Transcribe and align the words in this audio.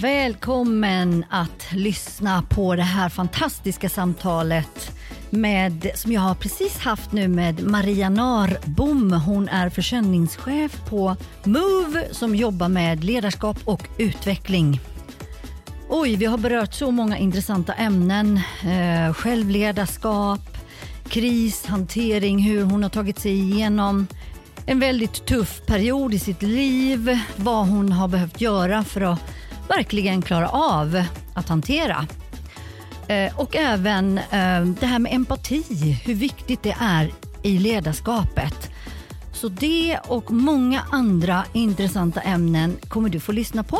Välkommen 0.00 1.24
att 1.30 1.66
lyssna 1.72 2.42
på 2.42 2.74
det 2.76 2.82
här 2.82 3.08
fantastiska 3.08 3.88
samtalet 3.88 4.92
med, 5.30 5.90
som 5.94 6.12
jag 6.12 6.20
har 6.20 6.34
precis 6.34 6.78
haft 6.78 7.12
nu 7.12 7.28
med 7.28 7.62
Maria 7.62 8.08
Narbom. 8.08 9.12
Hon 9.12 9.48
är 9.48 9.70
försäljningschef 9.70 10.80
på 10.88 11.16
Move 11.44 12.08
som 12.10 12.34
jobbar 12.34 12.68
med 12.68 13.04
ledarskap 13.04 13.56
och 13.64 13.88
utveckling. 13.98 14.80
Oj, 15.88 16.16
vi 16.16 16.24
har 16.26 16.38
berört 16.38 16.74
så 16.74 16.90
många 16.90 17.18
intressanta 17.18 17.72
ämnen. 17.72 18.40
Eh, 18.62 19.14
självledarskap, 19.14 20.58
krishantering, 21.08 22.38
hur 22.38 22.64
hon 22.64 22.82
har 22.82 22.90
tagit 22.90 23.18
sig 23.18 23.32
igenom 23.32 24.06
en 24.66 24.80
väldigt 24.80 25.26
tuff 25.26 25.66
period 25.66 26.14
i 26.14 26.18
sitt 26.18 26.42
liv, 26.42 27.18
vad 27.36 27.66
hon 27.66 27.92
har 27.92 28.08
behövt 28.08 28.40
göra 28.40 28.84
för 28.84 29.00
att 29.00 29.20
verkligen 29.68 30.22
klara 30.22 30.48
av 30.48 31.04
att 31.34 31.48
hantera. 31.48 32.06
Eh, 33.08 33.40
och 33.40 33.56
även 33.56 34.18
eh, 34.18 34.64
det 34.80 34.86
här 34.86 34.98
med 34.98 35.14
empati, 35.14 35.62
hur 36.04 36.14
viktigt 36.14 36.62
det 36.62 36.76
är 36.80 37.10
i 37.42 37.58
ledarskapet. 37.58 38.70
Så 39.32 39.48
det 39.48 39.98
och 40.08 40.30
många 40.30 40.82
andra 40.90 41.44
intressanta 41.52 42.20
ämnen 42.20 42.76
kommer 42.88 43.08
du 43.08 43.20
få 43.20 43.32
lyssna 43.32 43.64
på. 43.64 43.78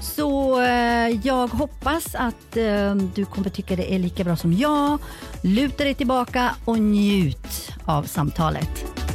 Så 0.00 0.60
eh, 0.60 1.08
jag 1.22 1.48
hoppas 1.48 2.14
att 2.14 2.56
eh, 2.56 2.94
du 2.94 3.24
kommer 3.24 3.50
tycka 3.50 3.76
det 3.76 3.94
är 3.94 3.98
lika 3.98 4.24
bra 4.24 4.36
som 4.36 4.52
jag. 4.52 4.98
Luta 5.42 5.84
dig 5.84 5.94
tillbaka 5.94 6.50
och 6.64 6.78
njut 6.78 7.72
av 7.84 8.02
samtalet. 8.02 9.05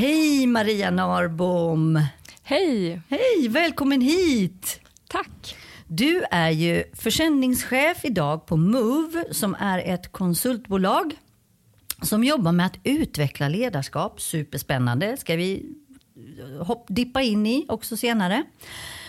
Hej 0.00 0.46
Maria 0.46 0.90
Narbom! 0.90 2.00
Hej! 2.42 3.00
Hej, 3.08 3.48
välkommen 3.48 4.00
hit! 4.00 4.80
Tack! 5.08 5.56
Du 5.86 6.22
är 6.30 6.50
ju 6.50 6.84
försäljningschef 6.92 8.04
idag 8.04 8.46
på 8.46 8.56
Move 8.56 9.24
som 9.30 9.56
är 9.58 9.78
ett 9.78 10.12
konsultbolag 10.12 11.16
som 12.02 12.24
jobbar 12.24 12.52
med 12.52 12.66
att 12.66 12.78
utveckla 12.84 13.48
ledarskap. 13.48 14.20
Superspännande, 14.20 15.16
ska 15.16 15.36
vi 15.36 15.76
hopp, 16.60 16.86
dippa 16.88 17.22
in 17.22 17.46
i 17.46 17.66
också 17.68 17.96
senare. 17.96 18.44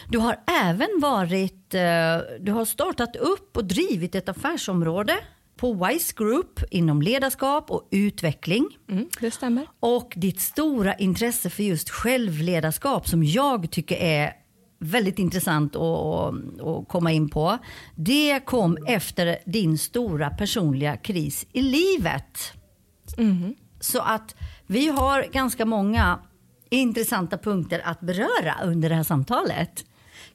Du 0.10 0.18
har 0.18 0.40
även 0.64 0.90
varit, 1.02 1.74
eh, 1.74 2.18
du 2.40 2.52
har 2.52 2.66
startat 2.66 3.16
upp 3.16 3.58
och 3.58 3.66
drivit 3.66 4.16
ett 4.16 4.30
affärsområde 4.30 5.18
på 5.62 5.74
Wise 5.74 6.14
Group 6.18 6.60
inom 6.72 7.02
ledarskap 7.02 7.72
och 7.72 7.88
utveckling. 7.92 8.68
Mm, 8.90 9.10
det 9.20 9.32
stämmer. 9.32 9.68
Och 9.80 10.14
ditt 10.16 10.42
stora 10.42 10.94
intresse 10.96 11.50
för 11.50 11.64
just 11.64 11.90
självledarskap 11.90 13.08
som 13.08 13.24
jag 13.24 13.72
tycker 13.72 13.96
är 13.96 14.34
väldigt 14.80 15.20
intressant 15.20 15.76
att, 15.76 16.88
komma 16.88 17.12
in 17.12 17.30
på. 17.30 17.58
Det 17.96 18.40
kom 18.46 18.78
efter 18.88 19.38
din 19.46 19.78
stora 19.78 20.30
personliga 20.30 20.98
kris 20.98 21.48
i 21.54 21.62
livet. 21.62 22.54
Mm. 23.18 23.56
Så 23.80 24.00
att 24.02 24.36
vi 24.68 24.88
har 24.88 25.26
ganska 25.34 25.66
många 25.66 26.20
intressanta 26.70 27.38
punkter 27.38 27.82
att 27.84 28.00
beröra 28.00 28.56
under 28.64 28.90
det 28.90 28.96
här 28.96 29.04
samtalet. 29.04 29.86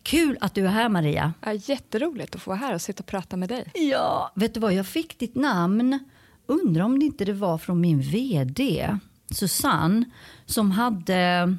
Kul 0.07 0.39
att 0.41 0.55
du 0.55 0.65
är 0.67 0.71
här 0.71 0.89
Maria. 0.89 1.33
Ja, 1.41 1.53
jätteroligt 1.53 2.35
att 2.35 2.43
få 2.43 2.51
vara 2.51 2.59
här 2.59 2.75
och 2.75 2.81
sitta 2.81 3.01
och 3.01 3.07
prata 3.07 3.37
med 3.37 3.49
dig. 3.49 3.71
Ja, 3.75 4.33
vet 4.35 4.55
du 4.55 4.61
vad, 4.61 4.73
jag 4.73 4.87
fick 4.87 5.19
ditt 5.19 5.35
namn. 5.35 5.99
Undrar 6.47 6.85
om 6.85 6.99
det 6.99 7.05
inte 7.05 7.25
det 7.25 7.33
var 7.33 7.59
från 7.59 7.81
min 7.81 8.01
vd, 8.01 8.89
Susanne, 9.31 10.05
som 10.45 10.71
hade 10.71 11.57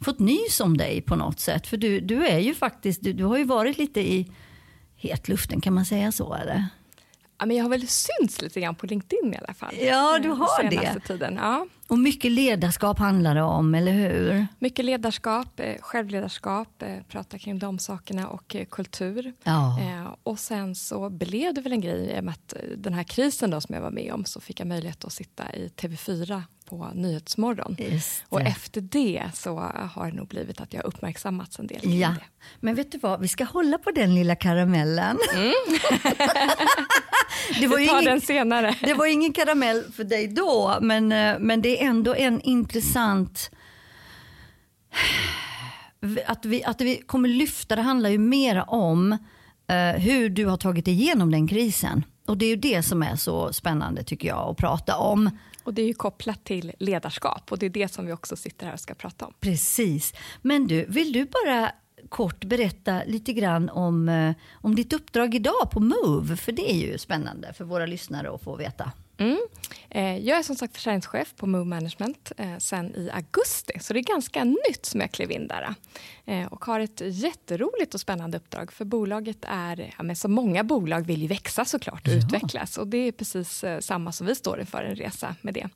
fått 0.00 0.18
nys 0.18 0.60
om 0.60 0.76
dig 0.76 1.00
på 1.00 1.16
något 1.16 1.40
sätt. 1.40 1.66
För 1.66 1.76
du, 1.76 2.00
du 2.00 2.26
är 2.26 2.38
ju 2.38 2.54
faktiskt, 2.54 3.02
du, 3.02 3.12
du 3.12 3.24
har 3.24 3.38
ju 3.38 3.44
varit 3.44 3.78
lite 3.78 4.00
i 4.00 4.32
hetluften, 4.96 5.60
kan 5.60 5.74
man 5.74 5.84
säga 5.84 6.12
så 6.12 6.34
eller? 6.34 6.66
Ja, 7.42 7.46
men 7.46 7.56
jag 7.56 7.64
har 7.64 7.70
väl 7.70 7.88
synts 7.88 8.42
lite 8.42 8.60
grann 8.60 8.74
på 8.74 8.86
LinkedIn 8.86 9.34
i 9.34 9.36
alla 9.36 9.54
fall. 9.54 9.74
Ja, 9.80 10.18
du 10.22 10.28
har 10.28 10.70
det. 10.70 11.00
Tiden. 11.06 11.34
Ja. 11.34 11.66
Och 11.88 11.98
mycket 11.98 12.32
ledarskap 12.32 12.98
handlar 12.98 13.34
det 13.34 13.42
om, 13.42 13.74
eller 13.74 13.92
hur? 13.92 14.46
Mycket 14.58 14.84
ledarskap, 14.84 15.60
eh, 15.60 15.76
självledarskap, 15.80 16.82
eh, 16.82 16.88
prata 17.08 17.38
kring 17.38 17.58
de 17.58 17.78
sakerna 17.78 18.28
och 18.28 18.56
eh, 18.56 18.64
kultur. 18.64 19.32
Ja. 19.44 19.78
Och 20.22 20.38
sen 20.38 20.74
så 20.74 21.10
blev 21.10 21.54
det 21.54 21.60
väl 21.60 21.72
en 21.72 21.80
grej 21.80 22.22
med 22.22 22.32
att 22.32 22.54
den 22.76 22.94
här 22.94 23.04
krisen 23.04 23.50
då 23.50 23.60
som 23.60 23.74
jag 23.74 23.82
var 23.82 23.90
med 23.90 24.12
om 24.12 24.24
så 24.24 24.40
fick 24.40 24.60
jag 24.60 24.66
möjlighet 24.66 25.04
att 25.04 25.12
sitta 25.12 25.54
i 25.54 25.68
TV4 25.68 26.42
på 26.72 26.90
Nyhetsmorgon. 26.94 27.76
Och 28.28 28.40
efter 28.40 28.80
det 28.80 29.30
så 29.34 29.58
har 29.94 30.06
det 30.06 30.16
nog 30.16 30.28
blivit 30.28 30.60
att 30.60 30.72
jag 30.72 30.84
uppmärksammats 30.84 31.58
en 31.58 31.66
del. 31.66 31.80
Ja. 32.00 32.08
Det. 32.08 32.24
Men 32.60 32.74
vet 32.74 32.92
du 32.92 32.98
vad, 32.98 33.20
vi 33.20 33.28
ska 33.28 33.44
hålla 33.44 33.78
på 33.78 33.90
den 33.90 34.14
lilla 34.14 34.36
karamellen. 34.36 35.18
Mm. 35.34 35.52
det 37.60 37.66
var 37.66 37.78
Vi 37.78 37.86
tar 37.86 38.00
ingen, 38.00 38.04
den 38.04 38.20
senare. 38.20 38.76
Det 38.80 38.94
var 38.94 39.06
ingen 39.06 39.32
karamell 39.32 39.84
för 39.92 40.04
dig 40.04 40.28
då, 40.28 40.78
men, 40.80 41.08
men 41.46 41.62
det 41.62 41.82
är 41.82 41.88
ändå 41.88 42.14
en 42.14 42.40
intressant 42.40 43.50
att 46.26 46.44
vi, 46.44 46.64
att 46.64 46.80
vi 46.80 46.96
kommer 46.96 47.28
lyfta, 47.28 47.76
det 47.76 47.82
handlar 47.82 48.10
ju 48.10 48.18
mer 48.18 48.64
om 48.70 49.12
uh, 49.12 50.00
hur 50.00 50.28
du 50.28 50.46
har 50.46 50.56
tagit 50.56 50.88
igenom 50.88 51.30
den 51.30 51.48
krisen. 51.48 52.04
Och 52.26 52.38
det 52.38 52.44
är 52.44 52.50
ju 52.50 52.56
det 52.56 52.82
som 52.82 53.02
är 53.02 53.16
så 53.16 53.52
spännande 53.52 54.04
tycker 54.04 54.28
jag 54.28 54.50
att 54.50 54.56
prata 54.56 54.96
om. 54.96 55.30
Och 55.64 55.74
det 55.74 55.82
är 55.82 55.86
ju 55.86 55.94
kopplat 55.94 56.44
till 56.44 56.72
ledarskap 56.78 57.52
och 57.52 57.58
det 57.58 57.66
är 57.66 57.70
det 57.70 57.88
som 57.88 58.06
vi 58.06 58.12
också 58.12 58.36
sitter 58.36 58.66
här 58.66 58.72
och 58.72 58.80
ska 58.80 58.94
prata 58.94 59.26
om. 59.26 59.34
Precis. 59.40 60.14
Men 60.42 60.66
du, 60.66 60.84
vill 60.88 61.12
du 61.12 61.24
bara 61.24 61.72
kort 62.08 62.44
berätta 62.44 63.02
lite 63.06 63.32
grann 63.32 63.70
om, 63.70 64.08
eh, 64.08 64.34
om 64.52 64.74
ditt 64.74 64.92
uppdrag 64.92 65.34
idag 65.34 65.70
på 65.70 65.80
Move? 65.80 66.36
För 66.36 66.52
det 66.52 66.72
är 66.72 66.76
ju 66.76 66.98
spännande 66.98 67.52
för 67.52 67.64
våra 67.64 67.86
lyssnare 67.86 68.34
att 68.34 68.42
få 68.42 68.56
veta. 68.56 68.92
Mm. 69.22 69.38
Eh, 69.90 70.18
jag 70.18 70.38
är 70.38 70.42
som 70.42 70.56
sagt 70.56 70.76
försäljningschef 70.76 71.34
på 71.36 71.46
Move 71.46 71.64
Management 71.64 72.32
eh, 72.36 72.58
sen 72.58 72.96
i 72.96 73.10
augusti, 73.10 73.72
så 73.80 73.92
det 73.92 74.00
är 74.00 74.02
ganska 74.02 74.44
nytt 74.44 74.86
som 74.86 75.00
jag 75.00 75.12
klev 75.12 75.30
in 75.30 75.48
där. 75.48 75.74
Eh, 76.24 76.46
och 76.46 76.64
har 76.64 76.80
ett 76.80 77.00
jätteroligt 77.04 77.94
och 77.94 78.00
spännande 78.00 78.36
uppdrag, 78.36 78.72
för 78.72 78.84
bolaget 78.84 79.38
är, 79.42 79.94
ja, 79.96 80.02
men 80.02 80.16
som 80.16 80.32
många 80.32 80.64
bolag 80.64 81.06
vill 81.06 81.22
ju 81.22 81.28
växa 81.28 81.64
såklart 81.64 82.06
och 82.06 82.12
ja. 82.12 82.18
utvecklas. 82.18 82.78
Och 82.78 82.86
det 82.86 82.96
är 82.96 83.12
precis 83.12 83.64
samma 83.80 84.12
som 84.12 84.26
vi 84.26 84.34
står 84.34 84.60
inför, 84.60 84.84
en 84.84 84.96
resa 84.96 85.36
med 85.40 85.54
det. 85.54 85.68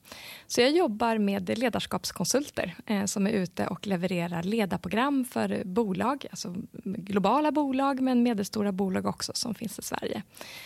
Så 0.47 0.61
jag 0.61 0.71
jobbar 0.71 1.17
med 1.17 1.57
ledarskapskonsulter 1.57 2.75
som 3.05 3.27
är 3.27 3.31
ute 3.31 3.67
och 3.67 3.87
levererar 3.87 4.43
ledarprogram 4.43 5.25
för 5.25 5.61
bolag, 5.65 6.25
alltså 6.29 6.55
globala 6.83 7.51
bolag 7.51 7.99
men 8.01 8.23
medelstora 8.23 8.71
bolag 8.71 9.05
också 9.05 9.31
som 9.35 9.55
finns 9.55 9.79
i 9.79 9.81
Sverige. 9.81 10.21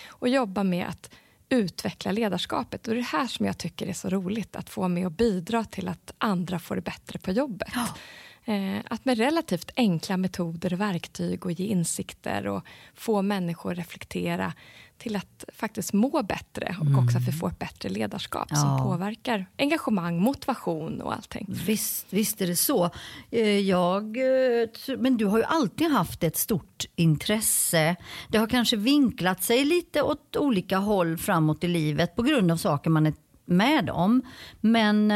Och 0.09 0.29
jobbar 0.29 0.63
med 0.63 0.87
att 0.87 1.09
utveckla 1.51 2.12
ledarskapet. 2.12 2.88
Och 2.88 2.94
det 2.94 3.00
är 3.00 3.01
det 3.01 3.17
här 3.17 3.28
som 3.28 3.45
jag 3.45 3.57
tycker 3.57 3.88
är 3.88 3.94
så 3.94 4.09
roligt, 4.09 4.56
att 4.56 4.69
få 4.69 4.88
med 4.88 5.06
och 5.06 5.12
bidra 5.12 5.63
till 5.63 5.88
att 5.88 6.13
andra 6.17 6.59
får 6.59 6.75
det 6.75 6.81
bättre 6.81 7.19
på 7.19 7.31
jobbet. 7.31 7.73
Ja. 7.75 7.88
Eh, 8.53 8.79
att 8.85 9.06
med 9.06 9.17
relativt 9.17 9.72
enkla 9.75 10.17
metoder 10.17 10.73
och 10.73 10.81
verktyg 10.81 11.45
och 11.45 11.51
ge 11.51 11.66
insikter 11.66 12.47
och 12.47 12.66
få 12.95 13.22
människor 13.22 13.72
att 13.72 13.78
reflektera 13.78 14.53
till 15.01 15.16
att 15.16 15.44
faktiskt 15.53 15.94
må 15.94 16.23
bättre 16.23 16.75
och 16.79 16.85
mm. 16.85 17.00
också 17.00 17.17
att 17.17 17.28
vi 17.28 17.31
får 17.31 17.47
ett 17.47 17.59
bättre 17.59 17.89
ledarskap 17.89 18.47
ja. 18.50 18.56
som 18.56 18.78
påverkar 18.84 19.45
engagemang, 19.57 20.19
motivation 20.19 21.01
och 21.01 21.13
allting. 21.13 21.45
Visst, 21.66 22.06
visst 22.09 22.41
är 22.41 22.47
det 22.47 22.56
så. 22.56 22.89
Eh, 23.31 23.59
jag, 23.59 24.17
eh, 24.17 24.97
men 24.97 25.17
du 25.17 25.25
har 25.25 25.38
ju 25.38 25.44
alltid 25.44 25.91
haft 25.91 26.23
ett 26.23 26.38
stort 26.38 26.85
intresse. 26.95 27.95
Det 28.29 28.38
har 28.38 28.47
kanske 28.47 28.78
vinklat 28.78 29.44
sig 29.44 29.66
lite 29.66 30.01
åt 30.01 30.35
olika 30.35 30.78
håll 30.78 31.17
framåt 31.17 31.63
i 31.63 31.67
livet 31.67 32.16
på 32.16 32.23
grund 32.23 32.51
av 32.51 32.57
saker 32.57 32.90
man 32.90 33.06
är 33.06 33.13
med 33.45 33.90
om. 33.90 34.22
Men 34.61 35.11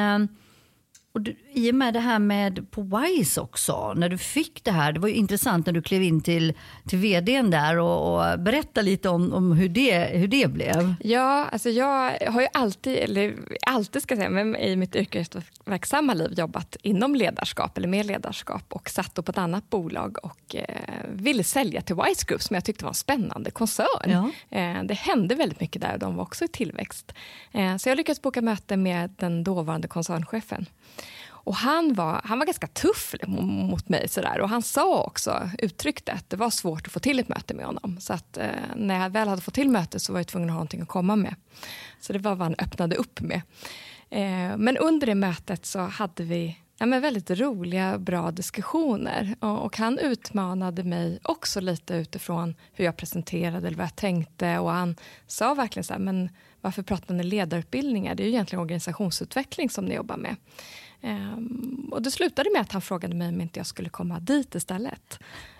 och 1.15 1.21
du, 1.21 1.35
I 1.51 1.71
och 1.71 1.75
med 1.75 1.93
det 1.93 1.99
här 1.99 2.19
med 2.19 2.71
på 2.71 2.81
Wise 2.81 3.41
också, 3.41 3.93
när 3.93 4.09
du 4.09 4.17
fick 4.17 4.63
det 4.63 4.71
här, 4.71 4.91
det 4.91 4.99
var 4.99 5.07
ju 5.07 5.13
intressant 5.13 5.65
när 5.65 5.73
du 5.73 5.81
klev 5.81 6.03
in 6.03 6.21
till, 6.21 6.53
till 6.87 6.99
vdn 6.99 7.51
där 7.51 7.77
och, 7.77 8.13
och 8.13 8.39
berätta 8.39 8.81
lite 8.81 9.09
om, 9.09 9.33
om 9.33 9.51
hur, 9.51 9.69
det, 9.69 9.99
hur 9.99 10.27
det 10.27 10.51
blev. 10.51 10.95
Ja, 10.99 11.45
alltså 11.51 11.69
jag 11.69 12.17
har 12.27 12.41
ju 12.41 12.47
alltid, 12.53 12.97
eller 12.97 13.35
alltid 13.67 14.01
ska 14.01 14.15
jag 14.15 14.19
säga, 14.19 14.29
men 14.29 14.55
i 14.55 14.75
mitt 14.75 14.95
yrkesverksamma 14.95 16.13
liv 16.13 16.33
jobbat 16.37 16.77
inom 16.81 17.15
ledarskap 17.15 17.77
eller 17.77 17.87
med 17.87 18.05
ledarskap 18.05 18.63
och 18.69 18.89
satt 18.89 19.13
på 19.13 19.31
ett 19.31 19.37
annat 19.37 19.69
bolag 19.69 20.17
och 20.23 20.55
eh, 20.55 20.65
ville 21.13 21.43
sälja 21.43 21.81
till 21.81 21.95
Wise 21.95 22.25
Group 22.27 22.41
som 22.41 22.53
jag 22.53 22.65
tyckte 22.65 22.85
var 22.85 22.89
en 22.91 22.95
spännande 22.95 23.51
koncern. 23.51 24.11
Ja. 24.11 24.57
Eh, 24.57 24.83
det 24.83 24.93
hände 24.93 25.35
väldigt 25.35 25.59
mycket 25.59 25.81
där 25.81 25.93
och 25.93 25.99
de 25.99 26.15
var 26.15 26.23
också 26.23 26.45
i 26.45 26.47
tillväxt. 26.47 27.13
Eh, 27.51 27.77
så 27.77 27.89
jag 27.89 27.97
lyckades 27.97 28.21
boka 28.21 28.41
möte 28.41 28.77
med 28.77 29.13
den 29.17 29.43
dåvarande 29.43 29.87
koncernchefen. 29.87 30.65
Och 31.45 31.55
han 31.55 31.93
var, 31.93 32.21
han 32.23 32.39
var 32.39 32.45
ganska 32.45 32.67
tuff 32.67 33.13
liksom 33.13 33.33
mot 33.45 33.89
mig. 33.89 34.07
Sådär. 34.07 34.39
Och 34.41 34.49
han 34.49 34.61
sa 34.61 35.03
också, 35.03 35.49
uttryckte 35.59 36.11
att 36.11 36.29
det 36.29 36.37
var 36.37 36.49
svårt 36.49 36.87
att 36.87 36.93
få 36.93 36.99
till 36.99 37.19
ett 37.19 37.29
möte 37.29 37.53
med 37.53 37.65
honom. 37.65 37.97
Så 37.99 38.13
att, 38.13 38.37
eh, 38.37 38.47
när 38.75 39.01
jag 39.01 39.09
väl 39.09 39.27
hade 39.27 39.41
fått 39.41 39.53
till 39.53 39.69
mötet 39.69 40.01
så 40.01 40.13
var 40.13 40.19
jag 40.19 40.27
tvungen 40.27 40.49
att 40.49 40.53
ha 40.53 40.57
någonting 40.57 40.81
att 40.81 40.87
komma 40.87 41.15
med. 41.15 41.35
Så 41.99 42.13
det 42.13 42.19
var 42.19 42.35
vad 42.35 42.45
han 42.47 42.55
öppnade 42.59 42.95
upp 42.95 43.21
med. 43.21 43.41
Eh, 44.09 44.57
men 44.57 44.77
under 44.77 45.07
det 45.07 45.15
mötet 45.15 45.65
så 45.65 45.79
hade 45.79 46.23
vi 46.23 46.57
ja, 46.77 46.85
men 46.85 47.01
väldigt 47.01 47.29
roliga, 47.29 47.97
bra 47.97 48.31
diskussioner. 48.31 49.35
Och, 49.39 49.65
och, 49.65 49.77
han 49.77 49.99
utmanade 49.99 50.83
mig 50.83 51.19
också 51.23 51.61
lite 51.61 51.95
utifrån 51.95 52.55
hur 52.73 52.85
jag 52.85 52.97
presenterade 52.97 53.67
eller 53.67 53.77
vad 53.77 53.85
jag 53.85 53.95
tänkte. 53.95 54.59
Och 54.59 54.71
han 54.71 54.95
sa 55.27 55.53
verkligen 55.53 55.83
så 55.83 55.93
här, 55.93 55.99
men 55.99 56.29
varför 56.61 56.83
pratar 56.83 57.15
ni 57.15 57.23
ledarutbildningar? 57.23 58.15
Det 58.15 58.23
är 58.23 58.25
ju 58.25 58.31
egentligen 58.31 58.61
organisationsutveckling 58.61 59.69
som 59.69 59.85
ni 59.85 59.95
jobbar 59.95 60.17
med. 60.17 60.35
Um, 61.05 61.89
och 61.91 62.01
det 62.01 62.11
slutade 62.11 62.49
med 62.53 62.61
att 62.61 62.71
han 62.71 62.81
frågade 62.81 63.15
mig 63.15 63.27
om 63.27 63.41
inte 63.41 63.59
jag 63.59 63.67
skulle 63.67 63.89
komma 63.89 64.19
dit 64.19 64.55
istället. 64.55 65.19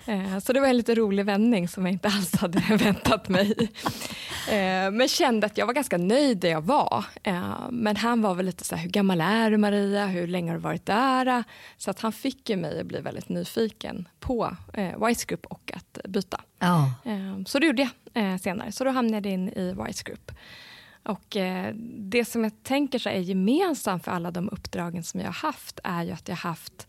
Uh, 0.09 0.39
så 0.39 0.53
det 0.53 0.59
var 0.59 0.67
en 0.67 0.77
lite 0.77 0.95
rolig 0.95 1.25
vändning 1.25 1.67
som 1.67 1.85
jag 1.85 1.93
inte 1.93 2.07
alls 2.07 2.35
hade 2.35 2.59
väntat 2.77 3.29
mig. 3.29 3.51
Uh, 3.59 4.91
men 4.91 5.07
kände 5.07 5.47
att 5.47 5.57
jag 5.57 5.65
var 5.65 5.73
ganska 5.73 5.97
nöjd 5.97 6.37
där 6.37 6.49
jag 6.49 6.61
var. 6.61 7.05
Uh, 7.27 7.69
men 7.71 7.95
han 7.95 8.21
var 8.21 8.35
väl 8.35 8.45
lite 8.45 8.63
så 8.63 8.75
här, 8.75 8.83
hur 8.83 8.89
gammal 8.89 9.21
är 9.21 9.51
du 9.51 9.57
Maria? 9.57 10.05
Hur 10.05 10.27
länge 10.27 10.51
har 10.51 10.57
du 10.57 10.61
varit 10.61 10.85
där? 10.85 11.43
Så 11.77 11.91
att 11.91 11.99
han 11.99 12.11
fick 12.11 12.49
ju 12.49 12.55
mig 12.55 12.79
att 12.79 12.85
bli 12.85 12.99
väldigt 13.01 13.29
nyfiken 13.29 14.07
på 14.19 14.55
uh, 14.77 15.07
Wise 15.07 15.25
Group 15.25 15.45
och 15.45 15.71
att 15.75 15.99
byta. 16.09 16.41
Ja. 16.59 16.93
så 17.47 17.59
det 17.59 17.67
gjorde 17.67 17.89
jag 18.13 18.41
senare. 18.41 18.71
Så 18.71 18.83
då 18.83 18.89
hamnade 18.89 19.29
jag 19.29 19.33
in 19.33 19.49
i 19.49 19.75
Wise 19.83 20.03
Group. 20.03 20.31
Och 21.05 21.37
eh, 21.37 21.75
det 21.97 22.25
som 22.25 22.43
jag 22.43 22.63
tänker 22.63 22.99
så 22.99 23.09
är 23.09 23.19
gemensamt 23.19 24.03
för 24.03 24.11
alla 24.11 24.31
de 24.31 24.49
uppdragen 24.49 25.03
som 25.03 25.19
jag 25.19 25.27
har 25.27 25.33
haft 25.33 25.79
är 25.83 26.03
ju 26.03 26.11
att 26.11 26.27
jag 26.27 26.35
har 26.35 26.49
haft 26.49 26.87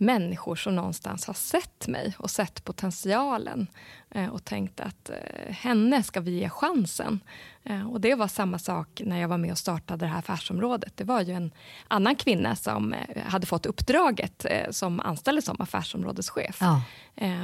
människor 0.00 0.56
som 0.56 0.76
någonstans 0.76 1.26
har 1.26 1.34
sett 1.34 1.88
mig 1.88 2.14
och 2.18 2.30
sett 2.30 2.64
potentialen 2.64 3.66
eh, 4.10 4.28
och 4.28 4.44
tänkt 4.44 4.80
att 4.80 5.10
eh, 5.10 5.52
henne 5.52 6.02
ska 6.02 6.20
vi 6.20 6.30
ge 6.30 6.48
chansen. 6.48 7.20
Eh, 7.64 7.90
och 7.90 8.00
det 8.00 8.14
var 8.14 8.28
samma 8.28 8.58
sak 8.58 9.02
när 9.04 9.20
jag 9.20 9.28
var 9.28 9.38
med 9.38 9.50
och 9.52 9.58
startade 9.58 10.04
det 10.04 10.08
här 10.08 10.18
affärsområdet. 10.18 10.96
Det 10.96 11.04
var 11.04 11.20
ju 11.20 11.32
en 11.32 11.50
annan 11.88 12.16
kvinna 12.16 12.56
som 12.56 12.94
hade 13.26 13.46
fått 13.46 13.66
uppdraget 13.66 14.46
som 14.70 15.00
anställdes 15.00 15.44
som 15.44 15.56
affärsområdeschef. 15.60 16.58
Ja. 16.60 16.82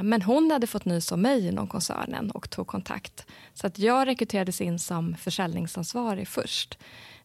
Men 0.03 0.21
hon 0.21 0.51
hade 0.51 0.67
fått 0.67 0.85
nys 0.85 1.11
om 1.11 1.21
mig 1.21 1.47
inom 1.47 1.67
koncernen 1.67 2.31
och 2.31 2.49
tog 2.49 2.67
kontakt. 2.67 3.25
Så 3.53 3.67
att 3.67 3.79
jag 3.79 4.07
rekryterades 4.07 4.61
in 4.61 4.79
som 4.79 5.15
försäljningsansvarig 5.15 6.27
först. 6.27 6.77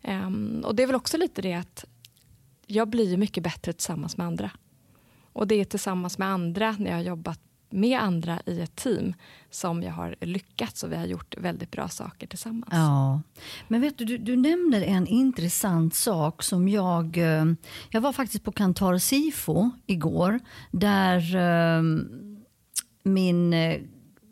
Ehm, 0.03 0.63
och 0.65 0.75
det 0.75 0.83
är 0.83 0.87
väl 0.87 0.97
också 0.97 1.17
lite 1.17 1.43
det 1.43 1.55
att 1.55 1.85
jag 2.67 2.89
blir 2.89 3.17
mycket 3.17 3.43
bättre 3.43 3.73
tillsammans 3.73 4.17
med 4.17 4.27
andra. 4.27 4.51
Och 5.33 5.47
det 5.47 5.55
är 5.55 5.65
tillsammans 5.65 6.19
med 6.19 6.29
andra, 6.29 6.77
när 6.79 6.91
jag 6.91 6.97
har 6.97 7.05
jobbat 7.05 7.41
med 7.73 8.01
andra 8.01 8.41
i 8.47 8.61
ett 8.61 8.77
team 8.77 9.15
som 9.51 9.83
jag 9.83 9.93
har 9.93 10.17
lyckats 10.21 10.83
och 10.83 10.93
vi 10.93 10.97
har 10.97 11.07
gjort 11.07 11.35
väldigt 11.39 11.71
bra 11.71 11.89
saker 11.89 12.27
tillsammans. 12.27 12.73
Ja. 12.73 13.21
Men 13.69 13.81
vet 13.81 13.99
du, 13.99 14.05
du, 14.05 14.19
du 14.19 14.37
nämner 14.37 14.83
en 14.83 15.07
intressant 15.07 15.95
sak 15.95 16.43
som 16.43 16.69
jag... 16.69 17.19
Eh, 17.19 17.45
jag 17.91 18.01
var 18.01 18.13
faktiskt 18.13 18.45
på 18.45 18.53
Kantar 18.53 18.99
Sifo 18.99 19.71
igår 19.87 20.41
där 20.71 21.37
eh, 21.37 21.83
min 23.03 23.53
eh, 23.53 23.81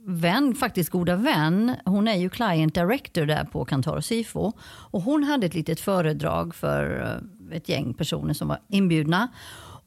vän, 0.07 0.55
faktiskt 0.55 0.91
goda 0.91 1.17
vän, 1.17 1.77
hon 1.85 2.09
är 2.09 2.17
ju 2.17 2.31
client 2.31 2.75
director 2.75 3.27
där 3.27 3.45
på 3.45 3.65
Kantar 3.65 4.01
Sifo. 4.01 4.53
Och 4.63 5.03
hon 5.03 5.25
hade 5.25 5.47
ett 5.47 5.55
litet 5.55 5.81
föredrag 5.81 6.55
för 6.55 7.21
ett 7.53 7.69
gäng 7.69 7.95
personer 7.95 8.35
som 8.35 8.49
var 8.49 8.61
inbjudna. 8.69 9.29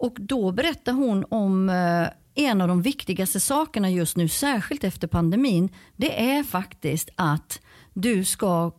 Och 0.04 0.18
då 0.20 0.52
berättar 0.52 0.94
hon 0.94 1.26
om 1.30 1.70
eh, 1.70 2.08
en 2.36 2.62
av 2.62 2.68
de 2.68 2.82
viktigaste 2.82 3.40
sakerna 3.40 3.90
just 3.90 4.18
nu, 4.18 4.28
särskilt 4.28 4.84
efter 4.84 5.08
pandemin. 5.08 5.70
Det 5.96 6.30
är 6.30 6.44
faktiskt 6.44 7.10
att 7.16 7.62
du 7.94 8.26
ska 8.26 8.72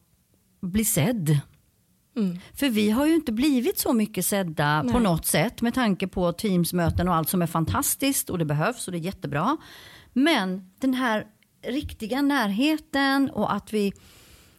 bli 0.60 0.84
sedd. 0.84 1.38
Mm. 2.16 2.38
För 2.54 2.68
vi 2.68 2.90
har 2.90 3.06
ju 3.06 3.14
inte 3.14 3.32
blivit 3.32 3.78
så 3.78 3.92
mycket 3.92 4.26
sedda 4.26 4.82
Nej. 4.82 4.92
på 4.92 4.98
något 4.98 5.26
sätt 5.26 5.62
med 5.62 5.74
tanke 5.74 6.06
på 6.06 6.32
Teamsmöten 6.32 7.08
och 7.08 7.14
allt 7.14 7.28
som 7.28 7.42
är 7.42 7.46
fantastiskt 7.46 8.30
och 8.30 8.38
det 8.38 8.44
behövs 8.44 8.88
och 8.88 8.92
det 8.92 8.98
är 8.98 9.00
jättebra. 9.00 9.56
Men 10.12 10.70
den 10.80 10.94
här 10.94 11.26
riktiga 11.66 12.22
närheten 12.22 13.30
och 13.30 13.54
att 13.54 13.72
vi, 13.72 13.92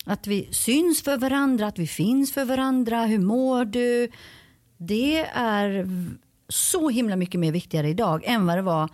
att 0.05 0.27
vi 0.27 0.47
syns 0.51 1.01
för 1.01 1.17
varandra, 1.17 1.67
att 1.67 1.79
vi 1.79 1.87
finns 1.87 2.33
för 2.33 2.45
varandra. 2.45 3.05
Hur 3.05 3.19
mår 3.19 3.65
du? 3.65 4.09
Det 4.77 5.19
är 5.33 5.87
så 6.49 6.89
himla 6.89 7.15
mycket 7.15 7.39
mer 7.39 7.51
viktigare 7.51 7.89
idag 7.89 8.23
än 8.25 8.45
vad 8.45 8.57
det 8.57 8.61
var 8.61 8.89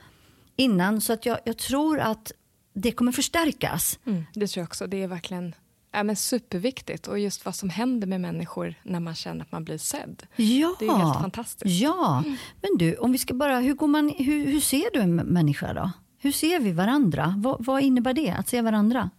innan. 0.55 1.01
Så 1.01 1.13
att 1.13 1.25
jag, 1.25 1.39
jag 1.45 1.57
tror 1.57 1.99
att 1.99 2.31
det 2.73 2.91
kommer 2.91 3.11
förstärkas. 3.11 3.99
Mm, 4.05 4.23
det 4.33 4.47
tror 4.47 4.61
jag 4.61 4.67
också. 4.67 4.87
Det 4.87 5.03
är 5.03 5.07
verkligen 5.07 5.55
ja, 5.91 6.03
men 6.03 6.15
superviktigt. 6.15 7.07
Och 7.07 7.19
just 7.19 7.45
vad 7.45 7.55
som 7.55 7.69
händer 7.69 8.07
med 8.07 8.21
människor 8.21 8.75
när 8.83 8.99
man 8.99 9.15
känner 9.15 9.41
att 9.41 9.51
man 9.51 9.63
blir 9.63 9.77
sedd. 9.77 10.23
Ja, 10.35 10.75
det 10.79 10.85
är 10.85 10.95
helt 10.95 11.21
fantastiskt. 11.21 11.81
Ja, 11.81 12.23
mm. 12.25 12.37
men 12.61 12.77
du, 12.77 12.95
om 12.95 13.11
vi 13.11 13.17
ska 13.17 13.33
bara, 13.33 13.59
hur, 13.59 13.73
går 13.73 13.87
man, 13.87 14.09
hur, 14.17 14.45
hur 14.45 14.59
ser 14.59 14.93
du 14.93 14.99
en 14.99 15.15
människa 15.15 15.73
då? 15.73 15.91
Hur 16.17 16.31
ser 16.31 16.59
vi 16.59 16.71
varandra? 16.71 17.33
Vad, 17.37 17.65
vad 17.65 17.81
innebär 17.81 18.13
det, 18.13 18.31
att 18.31 18.49
se 18.49 18.61
varandra? 18.61 19.09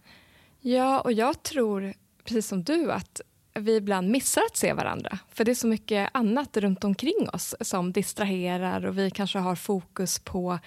Ja, 0.61 1.01
och 1.01 1.13
jag 1.13 1.43
tror, 1.43 1.93
precis 2.23 2.47
som 2.47 2.63
du, 2.63 2.91
att 2.91 3.21
vi 3.53 3.75
ibland 3.75 4.09
missar 4.09 4.41
att 4.41 4.57
se 4.57 4.73
varandra. 4.73 5.19
För 5.29 5.45
det 5.45 5.51
är 5.51 5.55
så 5.55 5.67
mycket 5.67 6.09
annat 6.13 6.57
runt 6.57 6.83
omkring 6.83 7.29
oss 7.33 7.55
som 7.61 7.91
distraherar 7.91 8.85
och 8.85 8.97
vi 8.97 9.11
kanske 9.11 9.39
har 9.39 9.55
fokus 9.55 10.19
på 10.19 10.59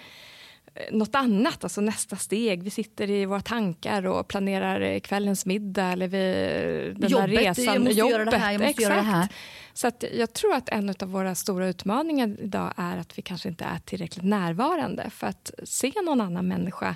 eh, 0.75 0.81
något 0.91 1.15
annat, 1.15 1.63
alltså 1.63 1.81
nästa 1.81 2.15
steg. 2.15 2.63
Vi 2.63 2.69
sitter 2.69 3.09
i 3.09 3.25
våra 3.25 3.41
tankar 3.41 4.05
och 4.05 4.27
planerar 4.27 4.99
kvällens 4.99 5.45
middag 5.45 5.91
eller 5.91 6.07
vi, 6.07 6.93
den 6.97 7.09
jobbet, 7.09 7.29
där 7.29 7.37
resan. 7.37 7.65
Jag 7.65 7.81
måste 7.81 7.99
jobbet, 7.99 8.11
göra 8.11 8.25
det 8.25 8.37
här, 8.37 8.51
jag 8.51 8.61
måste 8.61 8.69
exakt. 8.69 8.89
göra 8.89 8.95
det 8.95 9.01
här. 9.01 9.27
Så 9.73 9.87
att 9.87 10.03
jag 10.13 10.33
tror 10.33 10.53
att 10.53 10.69
en 10.69 10.89
av 10.89 11.09
våra 11.09 11.35
stora 11.35 11.67
utmaningar 11.67 12.35
idag 12.39 12.73
är 12.77 12.97
att 12.97 13.17
vi 13.17 13.21
kanske 13.21 13.49
inte 13.49 13.63
är 13.63 13.77
tillräckligt 13.77 14.25
närvarande 14.25 15.09
för 15.09 15.27
att 15.27 15.51
se 15.63 15.91
någon 16.05 16.21
annan 16.21 16.47
människa 16.47 16.95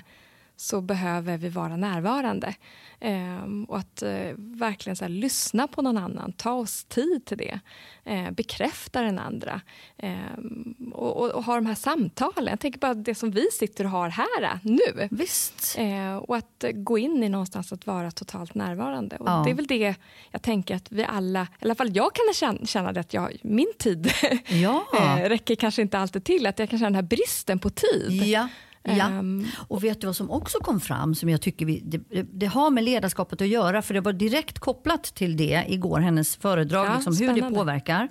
så 0.56 0.80
behöver 0.80 1.38
vi 1.38 1.48
vara 1.48 1.76
närvarande. 1.76 2.54
Ehm, 3.00 3.64
och 3.64 3.78
att 3.78 4.02
eh, 4.02 4.30
verkligen 4.36 4.96
så 4.96 5.04
här, 5.04 5.08
lyssna 5.08 5.68
på 5.68 5.82
någon 5.82 5.98
annan, 5.98 6.32
ta 6.32 6.52
oss 6.52 6.84
tid 6.84 7.24
till 7.24 7.38
det. 7.38 7.60
Eh, 8.04 8.30
bekräfta 8.30 9.02
den 9.02 9.18
andra. 9.18 9.60
Ehm, 9.98 10.92
och, 10.94 11.16
och, 11.16 11.30
och, 11.30 11.44
ha 11.44 11.54
de 11.54 11.66
här 11.66 11.74
samtalen. 11.74 12.46
Jag 12.46 12.60
tänker 12.60 12.78
bara 12.78 12.94
det 12.94 13.14
som 13.14 13.30
vi 13.30 13.48
sitter 13.52 13.84
och 13.84 13.90
har 13.90 14.08
här 14.08 14.42
äh, 14.42 14.56
nu. 14.62 15.08
Visst. 15.10 15.74
Eh, 15.78 16.16
och 16.16 16.36
att 16.36 16.64
gå 16.74 16.98
in 16.98 17.22
i 17.22 17.28
någonstans 17.28 17.72
att 17.72 17.86
vara 17.86 18.10
totalt 18.10 18.54
närvarande. 18.54 19.16
Och 19.16 19.28
ja. 19.28 19.42
Det 19.44 19.50
är 19.50 19.54
väl 19.54 19.66
det 19.66 19.94
jag 20.30 20.42
tänker 20.42 20.76
att 20.76 20.92
vi 20.92 21.04
alla, 21.04 21.42
i 21.42 21.64
alla 21.64 21.74
fall 21.74 21.96
jag 21.96 22.14
kan 22.14 22.34
känna, 22.34 22.66
känna 22.66 22.92
det 22.92 23.00
att 23.00 23.14
jag, 23.14 23.36
min 23.42 23.72
tid 23.78 24.12
ja. 24.46 24.86
Eh, 24.94 25.28
räcker 25.28 25.54
kanske 25.54 25.82
inte 25.82 25.98
alltid 25.98 26.24
till. 26.24 26.46
Att 26.46 26.58
jag 26.58 26.70
kan 26.70 26.78
känna 26.78 26.88
den 26.88 26.94
här 26.94 27.02
bristen 27.02 27.58
på 27.58 27.70
tid. 27.70 28.22
Ja. 28.22 28.48
Ja. 28.84 29.08
Um, 29.08 29.46
och 29.68 29.84
vet 29.84 30.00
du 30.00 30.06
vad 30.06 30.16
som 30.16 30.30
också 30.30 30.58
kom 30.58 30.80
fram 30.80 31.14
som 31.14 31.28
jag 31.28 31.40
tycker 31.40 31.66
vi, 31.66 31.80
det, 31.84 32.22
det, 32.22 32.46
har 32.46 32.70
med 32.70 32.84
ledarskapet 32.84 33.40
att 33.40 33.48
göra 33.48 33.82
för 33.82 33.94
det 33.94 34.00
var 34.00 34.12
direkt 34.12 34.58
kopplat 34.58 35.04
till 35.04 35.36
det 35.36 35.64
igår, 35.68 36.00
hennes 36.00 36.36
föredrag, 36.36 36.86
ja, 36.86 36.94
liksom, 36.94 37.16
hur 37.16 37.34
det 37.34 37.54
påverkar. 37.54 38.08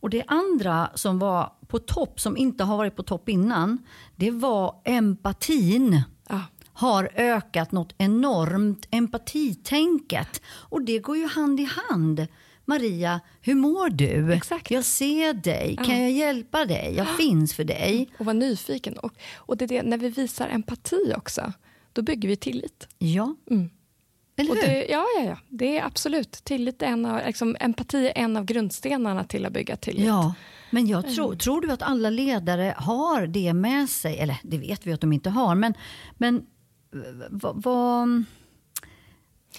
Och 0.00 0.10
det 0.10 0.22
andra 0.26 0.90
som 0.94 1.18
var 1.18 1.52
på 1.68 1.78
topp, 1.78 2.20
som 2.20 2.36
inte 2.36 2.64
har 2.64 2.76
varit 2.76 2.96
på 2.96 3.02
topp 3.02 3.28
innan, 3.28 3.78
det 4.16 4.30
var 4.30 4.74
empatin. 4.84 6.02
Ja. 6.28 6.40
har 6.72 7.10
ökat 7.14 7.72
något 7.72 7.94
enormt, 7.98 8.86
empatitänket. 8.90 10.42
Och 10.46 10.82
det 10.82 10.98
går 10.98 11.16
ju 11.16 11.26
hand 11.26 11.60
i 11.60 11.68
hand 11.88 12.26
Maria, 12.68 13.20
hur 13.40 13.54
mår 13.54 13.90
du? 13.90 14.32
Exakt. 14.32 14.70
Jag 14.70 14.84
ser 14.84 15.32
dig. 15.34 15.74
Ja. 15.78 15.84
Kan 15.84 16.02
jag 16.02 16.10
hjälpa 16.10 16.64
dig? 16.64 16.94
Jag 16.96 17.16
finns 17.16 17.54
för 17.54 17.64
dig. 17.64 18.08
Och 18.18 18.26
vara 18.26 18.34
nyfiken. 18.34 18.98
Och, 18.98 19.12
och 19.36 19.56
det 19.56 19.64
är 19.64 19.68
det, 19.68 19.82
när 19.82 19.98
vi 19.98 20.08
visar 20.08 20.48
empati 20.48 21.12
också, 21.16 21.52
då 21.92 22.02
bygger 22.02 22.28
vi 22.28 22.36
tillit. 22.36 22.88
Ja. 22.98 23.36
Mm. 23.50 23.70
Eller 24.36 24.54
hur? 24.54 24.62
Det, 24.62 24.86
ja, 24.86 25.06
ja, 25.16 25.24
ja, 25.24 25.38
det 25.48 25.78
är 25.78 25.84
absolut. 25.84 26.32
Tillit 26.32 26.82
är 26.82 26.86
en 26.86 27.06
av, 27.06 27.20
liksom, 27.26 27.56
empati 27.60 28.06
är 28.06 28.12
en 28.18 28.36
av 28.36 28.44
grundstenarna 28.44 29.24
till 29.24 29.46
att 29.46 29.52
bygga 29.52 29.76
tillit. 29.76 30.06
Ja. 30.06 30.34
Men 30.70 30.86
jag 30.86 31.14
tror, 31.14 31.26
mm. 31.26 31.38
tror 31.38 31.60
du 31.60 31.72
att 31.72 31.82
alla 31.82 32.10
ledare 32.10 32.74
har 32.76 33.26
det 33.26 33.52
med 33.52 33.88
sig? 33.88 34.18
Eller 34.18 34.36
det 34.42 34.58
vet 34.58 34.86
vi 34.86 34.92
att 34.92 35.00
de 35.00 35.12
inte 35.12 35.30
har. 35.30 35.54
Men, 35.54 35.74
men 36.18 36.46
vad... 37.30 37.62
Va, 37.62 38.06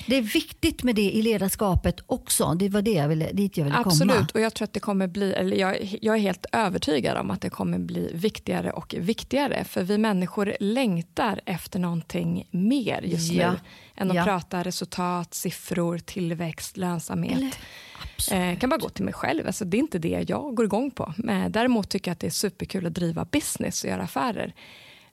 det 0.05 0.15
är 0.15 0.21
viktigt 0.21 0.83
med 0.83 0.95
det 0.95 1.11
i 1.11 1.21
ledarskapet 1.21 1.99
också. 2.05 2.53
Det 2.53 2.69
var 2.69 2.81
det 2.81 2.93
jag 2.93 3.07
ville, 3.07 3.31
dit 3.31 3.57
jag 3.57 3.65
ville 3.65 3.77
Absolut. 3.77 3.99
komma. 3.99 4.11
Absolut, 4.13 4.31
och 4.31 4.41
jag 4.41 4.53
tror 4.53 4.63
att 4.63 4.73
det 4.73 4.79
kommer 4.79 5.07
bli, 5.07 5.33
eller 5.33 5.57
jag, 5.57 5.97
jag, 6.01 6.15
är 6.15 6.19
helt 6.19 6.45
övertygad 6.51 7.17
om 7.17 7.31
att 7.31 7.41
det 7.41 7.49
kommer 7.49 7.79
bli 7.79 8.11
viktigare 8.13 8.71
och 8.71 8.95
viktigare. 8.97 9.63
För 9.63 9.83
vi 9.83 9.97
människor 9.97 10.55
längtar 10.59 11.41
efter 11.45 11.79
någonting 11.79 12.47
mer 12.51 13.01
just 13.01 13.31
ja. 13.31 13.51
nu 13.51 13.59
än 13.95 14.09
att 14.09 14.15
ja. 14.15 14.23
prata 14.23 14.63
resultat, 14.63 15.33
siffror, 15.33 15.97
tillväxt, 15.97 16.77
lönsamhet. 16.77 17.57
Eller, 18.31 18.51
eh, 18.51 18.57
kan 18.57 18.69
bara 18.69 18.79
gå 18.79 18.89
till 18.89 19.05
mig 19.05 19.13
själv. 19.13 19.47
Alltså, 19.47 19.65
det 19.65 19.77
är 19.77 19.79
inte 19.79 19.99
det 19.99 20.25
jag 20.27 20.55
går 20.55 20.65
igång 20.65 20.91
på. 20.91 21.13
Men 21.17 21.51
däremot 21.51 21.89
tycker 21.89 22.11
jag 22.11 22.13
att 22.13 22.19
det 22.19 22.27
är 22.27 22.31
superkul 22.31 22.85
att 22.85 22.93
driva 22.93 23.25
business 23.25 23.83
och 23.83 23.89
göra 23.89 24.03
affärer. 24.03 24.53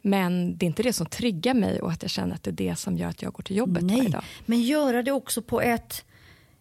Men 0.06 0.58
det 0.58 0.64
är 0.64 0.68
inte 0.68 0.82
det 0.82 0.92
som 0.92 1.06
triggar 1.06 1.54
mig 1.54 1.80
och 1.80 1.92
att 1.92 2.02
jag 2.02 2.10
känner 2.10 2.34
att 2.34 2.42
det 2.42 2.50
är 2.50 2.52
det 2.52 2.76
som 2.76 2.96
gör 2.96 3.08
att 3.08 3.22
jag 3.22 3.32
går 3.32 3.42
till 3.42 3.56
jobbet 3.56 3.84
Nej, 3.84 3.96
varje 3.96 4.08
dag. 4.08 4.24
Men 4.46 4.62
göra 4.62 5.02
det 5.02 5.12
också 5.12 5.42
på 5.42 5.60
ett 5.60 6.04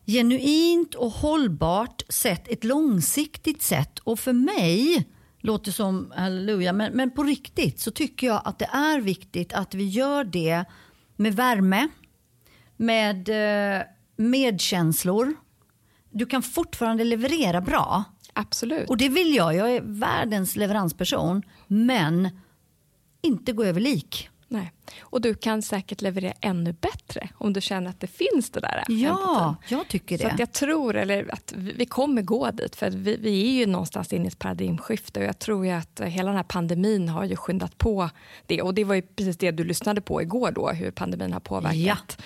genuint 0.05 0.95
och 0.95 1.11
hållbart 1.11 2.03
sätt, 2.09 2.47
ett 2.47 2.63
långsiktigt 2.63 3.61
sätt. 3.61 3.99
Och 3.99 4.19
för 4.19 4.33
mig, 4.33 5.07
låter 5.39 5.71
som 5.71 6.13
halleluja, 6.15 6.73
men, 6.73 6.93
men 6.93 7.11
på 7.11 7.23
riktigt 7.23 7.79
så 7.79 7.91
tycker 7.91 8.27
jag 8.27 8.41
att 8.45 8.59
det 8.59 8.69
är 8.73 9.01
viktigt 9.01 9.53
att 9.53 9.73
vi 9.73 9.87
gör 9.87 10.23
det 10.23 10.65
med 11.15 11.35
värme, 11.35 11.87
med 12.77 13.29
eh, 13.29 13.81
medkänslor. 14.15 15.35
Du 16.11 16.25
kan 16.25 16.43
fortfarande 16.43 17.03
leverera 17.03 17.61
bra. 17.61 18.03
Absolut. 18.33 18.89
Och 18.89 18.97
det 18.97 19.09
vill 19.09 19.35
jag. 19.35 19.55
Jag 19.55 19.75
är 19.75 19.81
världens 19.81 20.55
leveransperson. 20.55 21.41
Men 21.67 22.29
inte 23.25 23.51
gå 23.51 23.63
över 23.63 23.81
lik. 23.81 24.29
Nej. 24.47 24.71
Och 24.99 25.21
du 25.21 25.33
kan 25.33 25.61
säkert 25.61 26.01
leverera 26.01 26.33
ännu 26.41 26.73
bättre 26.73 27.29
om 27.37 27.53
du 27.53 27.61
känner 27.61 27.89
att 27.89 27.99
det 27.99 28.07
finns 28.07 28.49
det 28.49 28.59
där. 28.59 28.83
Ja, 28.87 29.47
empatin. 29.47 29.77
jag 29.77 29.87
tycker 29.87 30.17
det. 30.17 30.23
Så 30.23 30.29
att 30.29 30.39
jag 30.39 30.51
tror 30.51 30.95
eller 30.95 31.33
att 31.33 31.53
vi 31.55 31.85
kommer 31.85 32.21
gå 32.21 32.51
dit, 32.51 32.75
för 32.75 32.89
vi, 32.89 33.17
vi, 33.17 33.41
är 33.41 33.59
ju 33.59 33.65
någonstans 33.65 34.13
inne 34.13 34.25
i 34.25 34.27
ett 34.27 34.39
paradigmskifte 34.39 35.19
och 35.19 35.25
jag 35.25 35.39
tror 35.39 35.65
ju 35.65 35.71
att 35.71 36.01
hela 36.05 36.27
den 36.27 36.37
här 36.37 36.43
pandemin 36.43 37.09
har 37.09 37.25
ju 37.25 37.35
skyndat 37.35 37.77
på 37.77 38.09
det. 38.45 38.61
Och 38.61 38.73
det 38.73 38.83
var 38.83 38.95
ju 38.95 39.01
precis 39.01 39.37
det 39.37 39.51
du 39.51 39.63
lyssnade 39.63 40.01
på 40.01 40.21
igår 40.21 40.51
då, 40.51 40.69
hur 40.69 40.91
pandemin 40.91 41.33
har 41.33 41.39
påverkat. 41.39 42.17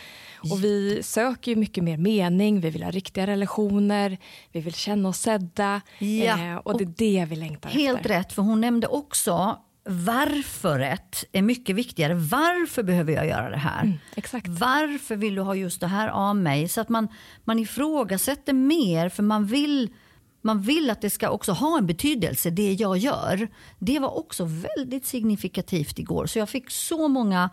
Ja. 0.44 0.54
Och 0.54 0.64
vi 0.64 1.04
söker 1.04 1.52
ju 1.52 1.56
mycket 1.56 1.84
mer 1.84 1.98
mening, 1.98 2.62
vi 2.62 2.70
vill 2.70 2.84
ha 2.84 2.92
riktiga 2.92 3.28
relationer, 3.28 4.18
vi 4.52 4.60
vill 4.60 4.74
känna 4.74 5.10
oss 5.10 5.18
sedda. 5.18 5.82
Ja. 6.00 6.52
Eh, 6.52 6.56
och 6.56 6.78
det 6.78 6.84
är 6.84 6.94
det 7.22 7.26
vi 7.30 7.36
längtar 7.36 7.70
helt 7.70 7.98
efter. 7.98 8.10
Helt 8.10 8.26
rätt, 8.26 8.34
för 8.34 8.42
hon 8.42 8.62
nämnde 8.62 8.88
också 8.88 9.60
varföret 9.86 11.26
är 11.32 11.42
mycket 11.42 11.76
viktigare. 11.76 12.14
Varför 12.14 12.84
behöver 12.84 13.14
jag 13.14 13.28
göra 13.28 13.50
det 13.50 13.58
här? 13.58 13.82
Mm, 13.82 13.98
exakt. 14.16 14.48
Varför 14.48 15.16
vill 15.16 15.36
du 15.36 15.42
ha 15.42 15.56
just 15.56 15.82
det 15.82 15.88
här 15.88 16.08
av 16.08 16.36
mig? 16.36 16.68
Så 16.68 16.82
att 16.82 16.90
man, 16.90 17.08
man 17.44 17.60
ifrågasätter 17.60 18.54
mer 18.54 19.10
för 19.10 19.24
man 19.24 19.46
vill, 19.46 19.94
man 20.42 20.62
vill 20.62 20.90
att 20.90 21.02
det 21.02 21.10
ska 21.10 21.30
också 21.30 21.52
ha 21.52 21.78
en 21.78 21.88
betydelse, 21.88 22.50
det 22.50 22.74
jag 22.74 22.98
gör. 22.98 23.48
Det 23.80 24.00
var 24.00 24.18
också 24.18 24.46
väldigt 24.78 25.06
signifikativt 25.06 26.00
igår. 26.00 26.26
Så 26.26 26.40
jag 26.40 26.50
fick 26.50 26.70
så 26.70 27.08
många 27.08 27.50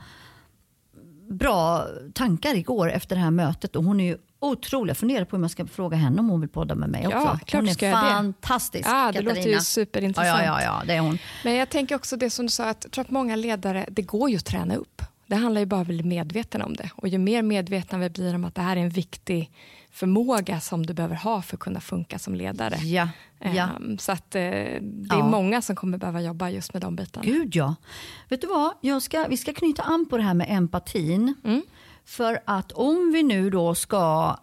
bra 1.30 1.87
tankar 2.14 2.54
igår 2.54 2.90
efter 2.90 3.16
det 3.16 3.23
här 3.23 3.30
mötet 3.30 3.76
och 3.76 3.85
hon 3.85 4.00
är 4.00 4.04
ju 4.04 4.18
otrolig. 4.50 4.90
Jag 4.90 4.96
funderar 4.96 5.24
på 5.24 5.36
om 5.36 5.42
jag 5.42 5.50
ska 5.50 5.66
fråga 5.66 5.96
henne 5.96 6.20
om 6.20 6.28
hon 6.28 6.40
vill 6.40 6.50
podda 6.50 6.74
med 6.74 6.88
mig 6.88 7.02
ja, 7.02 7.08
också. 7.08 7.44
Klart 7.44 7.62
hon 7.62 7.68
är 7.68 7.72
ska 7.72 7.92
fantastisk. 7.92 8.88
Ja, 8.88 9.06
det 9.06 9.12
Katarina. 9.12 9.34
låter 9.34 9.50
ju 9.50 9.60
superintressant. 9.60 10.42
Ja, 10.44 10.60
ja, 10.60 10.62
ja, 10.62 10.82
det 10.86 10.92
är 10.92 11.00
hon. 11.00 11.18
Men 11.44 11.54
jag 11.54 11.68
tänker 11.68 11.94
också 11.94 12.16
det 12.16 12.30
som 12.30 12.46
du 12.46 12.50
sa, 12.50 12.64
att 12.68 12.84
jag 12.84 12.92
tror 12.92 13.04
att 13.04 13.10
många 13.10 13.36
ledare, 13.36 13.86
det 13.90 14.02
går 14.02 14.30
ju 14.30 14.36
att 14.36 14.44
träna 14.44 14.76
upp. 14.76 15.02
Det 15.26 15.36
handlar 15.36 15.60
ju 15.60 15.66
bara 15.66 15.76
om 15.76 15.80
att 15.80 15.86
bli 15.86 16.02
medveten 16.02 16.62
om 16.62 16.76
det. 16.76 16.90
Och 16.94 17.08
ju 17.08 17.18
mer 17.18 17.42
medvetna 17.42 17.98
vi 17.98 18.10
blir 18.10 18.34
om 18.34 18.44
att 18.44 18.54
det 18.54 18.62
här 18.62 18.76
är 18.76 18.80
en 18.80 18.90
viktig 18.90 19.50
förmåga 19.90 20.60
som 20.60 20.86
du 20.86 20.94
behöver 20.94 21.16
ha 21.16 21.42
för 21.42 21.56
att 21.56 21.60
kunna 21.60 21.80
funka 21.80 22.18
som 22.18 22.34
ledare. 22.34 22.76
Ja, 22.76 23.08
ja. 23.38 23.68
Um, 23.80 23.98
så 23.98 24.12
att 24.12 24.26
uh, 24.26 24.40
det 24.40 25.14
är 25.14 25.18
ja. 25.18 25.28
många 25.28 25.62
som 25.62 25.76
kommer 25.76 25.98
behöva 25.98 26.20
jobba 26.20 26.50
just 26.50 26.72
med 26.72 26.82
de 26.82 26.96
bitarna. 26.96 27.26
Gud 27.26 27.56
ja. 27.56 27.74
Vet 28.28 28.40
du 28.40 28.46
vad, 28.46 28.72
jag 28.80 29.02
ska, 29.02 29.26
vi 29.28 29.36
ska 29.36 29.52
knyta 29.52 29.82
an 29.82 30.06
på 30.10 30.16
det 30.16 30.22
här 30.22 30.34
med 30.34 30.46
empatin. 30.50 31.34
Mm. 31.44 31.62
För 32.06 32.38
att 32.44 32.72
om 32.72 33.12
vi 33.12 33.22
nu 33.22 33.50
då 33.50 33.75
ska 33.75 34.36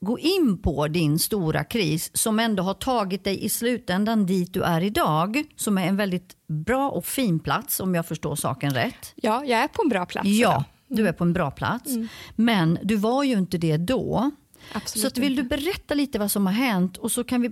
gå 0.00 0.18
in 0.18 0.58
på 0.62 0.88
din 0.88 1.18
stora 1.18 1.64
kris 1.64 2.10
som 2.14 2.38
ändå 2.38 2.62
har 2.62 2.74
tagit 2.74 3.24
dig 3.24 3.44
i 3.44 3.48
slutändan 3.48 4.26
dit 4.26 4.54
du 4.54 4.62
är 4.62 4.80
idag, 4.80 5.44
som 5.56 5.78
är 5.78 5.86
en 5.86 5.96
väldigt 5.96 6.36
bra 6.46 6.90
och 6.90 7.06
fin 7.06 7.40
plats 7.40 7.80
om 7.80 7.94
jag 7.94 8.06
förstår 8.06 8.36
saken 8.36 8.74
rätt. 8.74 9.12
Ja, 9.16 9.44
jag 9.44 9.60
är 9.60 9.68
på 9.68 9.82
en 9.82 9.88
bra 9.88 10.06
plats. 10.06 10.28
Ja, 10.28 10.52
mm. 10.52 10.64
du 10.88 11.08
är 11.08 11.12
på 11.12 11.24
en 11.24 11.32
bra 11.32 11.50
plats. 11.50 11.90
Mm. 11.90 12.08
Men 12.36 12.78
du 12.82 12.96
var 12.96 13.24
ju 13.24 13.38
inte 13.38 13.58
det 13.58 13.76
då. 13.76 14.30
Absolut 14.72 15.02
så 15.02 15.06
att, 15.08 15.18
vill 15.18 15.36
du 15.36 15.42
berätta 15.42 15.94
lite 15.94 16.18
vad 16.18 16.30
som 16.30 16.46
har 16.46 16.52
hänt 16.52 16.96
och 16.96 17.12
så 17.12 17.24
kan 17.24 17.42
vi 17.42 17.50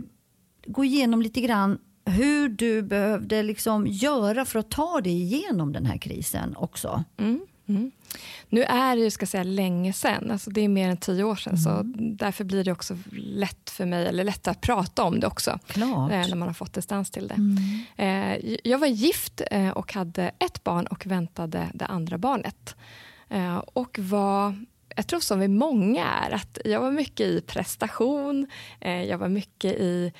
gå 0.66 0.84
igenom 0.84 1.22
lite 1.22 1.40
grann 1.40 1.78
hur 2.04 2.48
du 2.48 2.82
behövde 2.82 3.42
liksom 3.42 3.86
göra 3.86 4.44
för 4.44 4.58
att 4.58 4.70
ta 4.70 5.00
dig 5.00 5.22
igenom 5.22 5.72
den 5.72 5.86
här 5.86 5.98
krisen 5.98 6.56
också. 6.56 7.04
Mm. 7.18 7.40
Nu 8.48 8.62
är 8.62 8.96
det 8.96 9.02
ju 9.02 9.10
ska 9.10 9.26
säga, 9.26 9.42
länge 9.42 9.92
sen, 9.92 10.30
alltså 10.30 10.50
det 10.50 10.60
är 10.60 10.68
mer 10.68 10.88
än 10.88 10.96
tio 10.96 11.24
år 11.24 11.36
sedan, 11.36 11.54
mm. 11.54 11.62
så 11.62 11.82
därför 12.24 12.44
blir 12.44 12.64
det 12.64 12.72
också 12.72 12.98
lätt 13.12 13.70
för 13.70 13.86
mig, 13.86 14.06
eller 14.06 14.24
lätt 14.24 14.48
att 14.48 14.60
prata 14.60 15.02
om 15.02 15.20
det 15.20 15.26
också, 15.26 15.58
Klart. 15.66 16.12
Eh, 16.12 16.28
när 16.28 16.36
man 16.36 16.48
har 16.48 16.54
fått 16.54 16.72
distans 16.72 17.10
till 17.10 17.28
det. 17.28 17.34
Mm. 17.34 17.84
Eh, 17.96 18.56
jag 18.64 18.78
var 18.78 18.86
gift 18.86 19.42
eh, 19.50 19.68
och 19.68 19.92
hade 19.92 20.30
ett 20.38 20.64
barn 20.64 20.86
och 20.86 21.06
väntade 21.06 21.68
det 21.74 21.86
andra 21.86 22.18
barnet. 22.18 22.76
Och 23.74 23.98
var 23.98 24.64
jag 24.96 25.06
tror 25.06 25.20
som 25.20 25.40
vi 25.40 25.48
många 25.48 26.06
är, 26.06 26.30
att 26.30 26.58
jag 26.64 26.80
var 26.80 26.90
mycket 26.90 27.26
i 27.26 27.40
prestation, 27.40 28.46
jag 28.80 29.18
var 29.18 29.28
mycket 29.28 29.72
i 29.72 30.12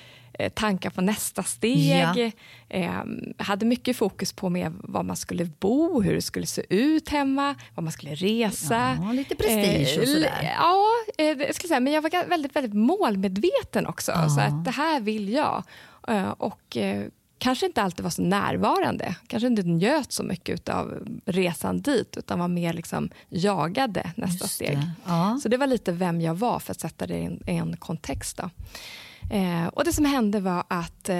tankar 0.54 0.90
på 0.90 1.00
nästa 1.00 1.42
steg. 1.42 2.16
Ja. 2.16 2.30
Eh, 2.68 3.02
hade 3.38 3.66
mycket 3.66 3.96
fokus 3.96 4.32
på 4.32 4.48
med 4.48 4.72
var 4.82 5.02
man 5.02 5.16
skulle 5.16 5.44
bo, 5.44 6.02
hur 6.02 6.14
det 6.14 6.22
skulle 6.22 6.46
se 6.46 6.62
ut 6.68 7.08
hemma, 7.08 7.54
var 7.74 7.82
man 7.82 7.92
skulle 7.92 8.14
resa. 8.14 8.96
Ja, 9.00 9.12
lite 9.12 9.34
prestige 9.34 9.98
och 10.00 10.08
sådär. 10.08 10.38
Eh, 10.42 10.50
ja, 10.58 10.84
eh, 11.18 11.26
jag 11.26 11.54
säga, 11.54 11.80
men 11.80 11.92
jag 11.92 12.02
var 12.02 12.28
väldigt, 12.28 12.56
väldigt 12.56 12.74
målmedveten 12.74 13.86
också. 13.86 14.12
Ja. 14.12 14.28
Så 14.28 14.40
att 14.40 14.64
det 14.64 14.70
här 14.70 15.00
vill 15.00 15.32
jag. 15.32 15.62
Eh, 16.08 16.30
och 16.30 16.76
eh, 16.76 17.06
kanske 17.38 17.66
inte 17.66 17.82
alltid 17.82 18.02
var 18.02 18.10
så 18.10 18.22
närvarande. 18.22 19.14
Kanske 19.26 19.46
inte 19.46 19.62
njöt 19.62 20.12
så 20.12 20.22
mycket 20.22 20.68
av 20.68 21.08
resan 21.24 21.80
dit 21.80 22.16
utan 22.16 22.38
var 22.38 22.48
mer 22.48 22.72
liksom 22.72 23.10
jagade 23.28 24.10
nästa 24.16 24.48
steg. 24.48 24.78
Ja. 25.06 25.38
Så 25.42 25.48
det 25.48 25.56
var 25.56 25.66
lite 25.66 25.92
vem 25.92 26.20
jag 26.20 26.34
var 26.34 26.58
för 26.58 26.72
att 26.72 26.80
sätta 26.80 27.06
det 27.06 27.18
i 27.18 27.24
en, 27.24 27.42
i 27.46 27.56
en 27.56 27.76
kontext. 27.76 28.36
Då. 28.36 28.50
Eh, 29.30 29.66
och 29.66 29.84
det 29.84 29.92
som 29.92 30.04
hände 30.04 30.40
var 30.40 30.64
att 30.68 31.08
eh, 31.08 31.16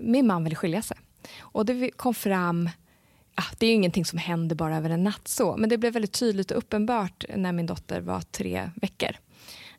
min 0.00 0.26
man 0.26 0.44
ville 0.44 0.56
skilja 0.56 0.82
sig. 0.82 0.96
Och 1.38 1.66
det 1.66 1.90
kom 1.90 2.14
fram 2.14 2.70
ah, 3.34 3.54
det 3.58 3.66
är 3.66 3.74
ingenting 3.74 4.04
som 4.04 4.18
händer 4.18 4.56
bara 4.56 4.76
över 4.76 4.90
en 4.90 5.04
natt 5.04 5.28
så, 5.28 5.56
men 5.56 5.68
det 5.68 5.78
blev 5.78 5.92
väldigt 5.92 6.12
tydligt 6.12 6.50
och 6.50 6.58
uppenbart 6.58 7.24
när 7.36 7.52
min 7.52 7.66
dotter 7.66 8.00
var 8.00 8.20
tre 8.20 8.70
veckor. 8.76 9.10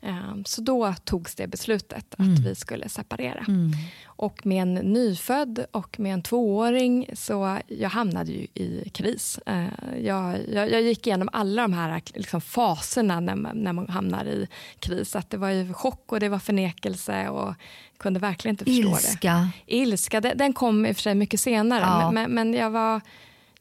Ehm, 0.01 0.45
så 0.45 0.61
då 0.61 0.93
togs 1.03 1.35
det 1.35 1.47
beslutet 1.47 2.13
att 2.13 2.19
mm. 2.19 2.35
vi 2.35 2.55
skulle 2.55 2.89
separera. 2.89 3.45
Mm. 3.47 3.71
Och 4.05 4.45
med 4.45 4.61
en 4.61 4.73
nyfödd 4.73 5.65
och 5.71 5.99
med 5.99 6.13
en 6.13 6.21
tvååring 6.21 7.09
så 7.13 7.59
jag 7.67 7.89
hamnade 7.89 8.31
ju 8.31 8.47
i 8.53 8.89
kris. 8.93 9.39
Ehm, 9.45 9.69
jag, 10.01 10.37
jag, 10.49 10.71
jag 10.71 10.81
gick 10.81 11.07
igenom 11.07 11.29
alla 11.33 11.61
de 11.61 11.73
här 11.73 12.01
liksom, 12.13 12.41
faserna 12.41 13.19
när 13.19 13.35
man, 13.35 13.57
när 13.57 13.73
man 13.73 13.89
hamnar 13.89 14.25
i 14.25 14.47
kris. 14.79 15.15
Att 15.15 15.29
det 15.29 15.37
var 15.37 15.49
ju 15.49 15.73
chock 15.73 16.11
och 16.11 16.19
det 16.19 16.29
var 16.29 16.39
förnekelse 16.39 17.29
och 17.29 17.53
kunde 17.97 18.19
verkligen 18.19 18.53
inte 18.53 18.65
förstå 18.65 18.89
Ilska. 18.89 19.49
det. 19.65 19.75
Ilska. 19.75 20.21
Den, 20.21 20.37
den 20.37 20.53
kom 20.53 20.85
i 20.85 20.91
och 20.91 20.95
för 20.95 21.01
sig 21.01 21.15
mycket 21.15 21.39
senare, 21.39 21.81
ja. 21.81 22.11
men, 22.11 22.31
men, 22.31 22.53
jag, 22.53 22.69
var, 22.69 23.01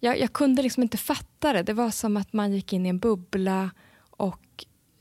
jag, 0.00 0.18
jag 0.18 0.32
kunde 0.32 0.62
liksom 0.62 0.82
inte 0.82 0.96
fatta 0.96 1.52
det. 1.52 1.62
Det 1.62 1.72
var 1.72 1.90
som 1.90 2.16
att 2.16 2.32
man 2.32 2.52
gick 2.52 2.72
in 2.72 2.86
i 2.86 2.88
en 2.88 2.98
bubbla 2.98 3.70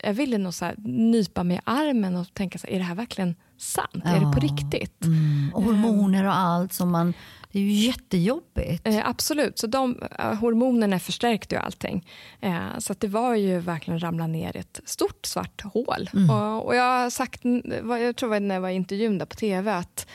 jag 0.02 0.14
ville 0.14 0.38
nog 0.38 0.54
så 0.54 0.64
här, 0.64 0.74
nypa 0.84 1.44
mig 1.44 1.56
i 1.56 1.60
armen 1.64 2.16
och 2.16 2.34
tänka 2.34 2.58
så 2.58 2.66
här, 2.66 2.74
är 2.74 2.78
det 2.78 2.84
här 2.84 2.94
verkligen 2.94 3.34
sant? 3.58 4.02
Ja. 4.04 4.10
Är 4.10 4.20
det 4.20 4.32
på 4.32 4.40
riktigt? 4.40 5.04
Mm. 5.04 5.50
Och 5.54 5.62
hormoner 5.62 6.24
och 6.24 6.36
allt 6.36 6.72
som 6.72 6.90
man 6.90 7.14
det 7.52 7.58
är 7.58 7.62
ju 7.62 7.72
jättejobbigt. 7.72 8.86
Eh, 8.86 9.08
absolut, 9.08 9.58
så 9.58 9.66
de 9.66 10.02
eh, 10.18 10.34
hormonerna 10.34 10.98
förstärkte 10.98 11.54
ju 11.54 11.60
allting. 11.60 12.06
Eh, 12.40 12.78
så 12.78 12.92
att 12.92 13.00
det 13.00 13.08
var 13.08 13.34
ju 13.34 13.58
verkligen 13.58 14.00
ramla 14.00 14.26
ner 14.26 14.56
i 14.56 14.60
ett 14.60 14.80
stort 14.84 15.26
svart 15.26 15.62
hål. 15.62 16.10
Mm. 16.14 16.30
Och, 16.30 16.66
och, 16.66 16.76
jag 16.76 17.02
har 17.02 17.10
sagt, 17.10 17.40
jag 17.84 18.16
tror 18.16 18.40
när 18.40 18.54
jag 18.54 18.62
var 18.62 18.68
i 18.68 18.74
intervjun 18.74 19.18
där 19.18 19.26
på 19.26 19.36
tv, 19.36 19.72
att 19.72 20.06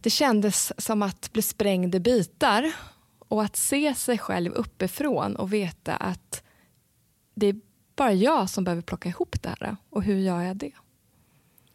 det 0.00 0.10
kändes 0.10 0.72
som 0.78 1.02
att 1.02 1.32
bli 1.32 1.42
sprängd 1.42 1.94
i 1.94 2.00
bitar 2.00 2.72
och 3.28 3.42
att 3.42 3.56
se 3.56 3.94
sig 3.94 4.18
själv 4.18 4.52
uppifrån 4.52 5.36
och 5.36 5.52
veta 5.52 5.96
att 5.96 6.42
det 7.34 7.46
är 7.46 7.56
bara 7.98 8.12
jag 8.12 8.50
som 8.50 8.64
behöver 8.64 8.82
plocka 8.82 9.08
ihop 9.08 9.42
det 9.42 9.48
här. 9.48 9.76
Och 9.90 10.02
hur 10.02 10.18
gör 10.18 10.40
jag 10.40 10.56
det? 10.56 10.72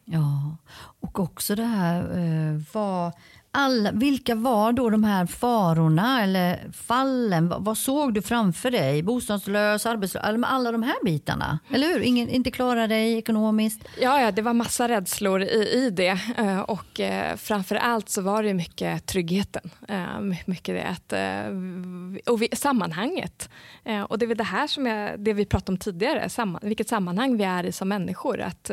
Ja, 0.04 0.56
och 1.00 1.20
också 1.20 1.54
det 1.54 1.64
här 1.64 2.18
eh, 2.18 2.60
vad 2.72 3.12
alla, 3.56 3.92
vilka 3.92 4.34
var 4.34 4.72
då 4.72 4.90
de 4.90 5.04
här 5.04 5.26
farorna 5.26 6.22
eller 6.22 6.72
fallen? 6.72 7.48
Vad, 7.48 7.64
vad 7.64 7.78
såg 7.78 8.14
du 8.14 8.22
framför 8.22 8.70
dig? 8.70 9.02
Bostadslös, 9.02 9.86
arbetslös, 9.86 10.24
alla 10.24 10.72
de 10.72 10.82
här 10.82 11.04
bitarna. 11.04 11.58
Eller 11.70 11.86
hur? 11.86 12.00
Ingen, 12.00 12.28
inte 12.28 12.50
klara 12.50 12.86
dig 12.86 13.18
ekonomiskt? 13.18 13.84
Ja, 14.00 14.20
ja, 14.20 14.30
det 14.30 14.42
var 14.42 14.52
massa 14.52 14.88
rädslor 14.88 15.42
i, 15.42 15.70
i 15.72 15.90
det. 15.90 16.18
Eh, 16.38 16.60
och 16.60 17.00
eh, 17.00 17.36
framför 17.36 17.76
allt 17.76 18.08
så 18.08 18.22
var 18.22 18.42
det 18.42 18.54
mycket 18.54 19.06
tryggheten. 19.06 19.70
Eh, 19.88 20.20
mycket 20.46 20.74
det 20.74 20.84
att, 20.84 21.12
eh, 21.12 22.32
och 22.32 22.42
vi, 22.42 22.48
sammanhanget. 22.52 23.50
Eh, 23.84 24.02
och 24.02 24.18
det 24.18 24.24
är 24.24 24.28
väl 24.28 24.36
det 24.36 24.44
här 24.44 24.66
som 24.66 24.86
är 24.86 25.16
det 25.16 25.32
vi 25.32 25.46
pratade 25.46 25.72
om 25.72 25.78
tidigare, 25.78 26.28
samman, 26.28 26.60
vilket 26.64 26.88
sammanhang 26.88 27.36
vi 27.36 27.44
är 27.44 27.64
i 27.64 27.72
som 27.72 27.88
människor. 27.88 28.40
Att, 28.40 28.70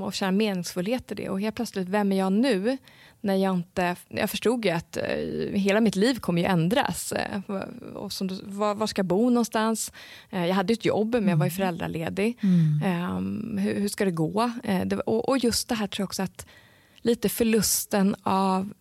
och 0.00 0.14
känna 0.14 0.32
meningsfullhet 0.32 1.12
i 1.12 1.14
det. 1.14 1.28
Och 1.28 1.40
helt 1.40 1.56
plötsligt, 1.56 1.88
vem 1.88 2.12
är 2.12 2.16
jag 2.16 2.32
nu? 2.32 2.78
När 3.24 3.34
jag 3.34 3.54
inte... 3.54 3.96
Jag 4.08 4.30
förstod 4.30 4.64
ju 4.64 4.70
att 4.70 4.96
eh, 4.96 5.04
hela 5.52 5.80
mitt 5.80 5.96
liv 5.96 6.14
kommer 6.18 6.42
ju 6.42 6.48
ändras. 6.48 7.12
Eh, 7.12 7.40
och 7.94 8.12
som, 8.12 8.40
var, 8.44 8.74
var, 8.74 8.86
ska 8.86 8.98
jag 8.98 9.06
bo 9.06 9.30
någonstans? 9.30 9.92
Eh, 10.30 10.46
jag 10.46 10.54
hade 10.54 10.72
ett 10.72 10.84
jobb, 10.84 11.14
men 11.14 11.28
jag 11.28 11.36
var 11.36 11.46
ju 11.46 11.50
mm. 11.50 11.56
föräldraledig. 11.56 12.38
Mm. 12.42 12.80
Ehm, 12.84 13.58
hur, 13.58 13.80
hur, 13.80 13.88
ska 13.88 14.04
det 14.04 14.10
gå? 14.10 14.50
Och, 15.06 15.38
just 15.38 15.68
det 15.68 15.74
här 15.74 15.86
tror 15.86 16.02
jag 16.02 16.08
också 16.08 16.22
att 16.22 16.46
lite 16.96 17.28
förlusten 17.28 18.16
av 18.22 18.72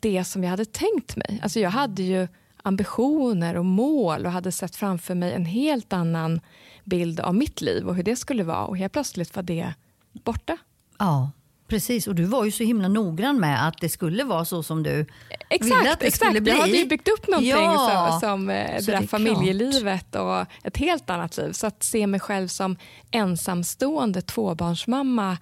det 0.00 0.24
som 0.24 0.44
jag 0.44 0.50
hade 0.50 0.64
tänkt 0.64 1.16
mig. 1.16 1.40
Alltså 1.42 1.60
jag 1.60 1.70
hade 1.70 2.02
ju 2.02 2.28
ambitioner 2.62 3.56
och 3.56 3.64
mål 3.64 4.26
och 4.26 4.32
hade 4.32 4.52
sett 4.52 4.76
framför 4.76 5.14
mig 5.14 5.32
en 5.32 5.44
helt 5.44 5.92
annan 5.92 6.40
bild 6.84 7.20
av 7.20 7.34
mitt 7.34 7.60
liv 7.60 7.88
och 7.88 7.94
hur 7.94 8.02
det 8.02 8.16
skulle 8.16 8.42
vara 8.42 8.64
och 8.64 8.76
helt 8.76 8.92
plötsligt 8.92 9.36
var 9.36 9.42
det 9.42 9.74
borta. 10.12 10.56
Ja, 10.98 11.30
precis. 11.70 12.06
Och 12.06 12.14
du 12.14 12.24
var 12.24 12.44
ju 12.44 12.50
så 12.50 12.64
himla 12.64 12.88
noggrann 12.88 13.40
med 13.40 13.68
att 13.68 13.80
det 13.80 13.88
skulle 13.88 14.24
vara 14.24 14.44
så 14.44 14.62
som 14.62 14.82
du 14.82 15.06
exakt, 15.48 15.80
ville 15.80 15.92
att 15.92 16.00
det 16.00 16.06
exakt. 16.06 16.24
skulle 16.24 16.40
bli. 16.40 16.52
Jag 16.52 16.58
hade 16.58 16.76
ju 16.76 16.86
byggt 16.86 17.08
upp 17.08 17.28
någonting 17.28 17.50
Ja. 17.50 18.18
som, 18.20 18.28
som 18.28 18.50
eh, 18.50 18.76
det 18.86 18.92
där 18.92 19.06
familjelivet 19.06 20.14
och 20.14 20.46
ett 20.64 20.76
helt 20.76 21.10
annat 21.10 21.36
liv. 21.36 21.52
Så 21.52 21.66
att 21.66 21.82
se 21.82 22.06
mig 22.06 22.20
själv 22.20 22.48
som 22.48 22.76
ensamstående 23.10 24.22
tvåbarnsmamma 24.22 25.36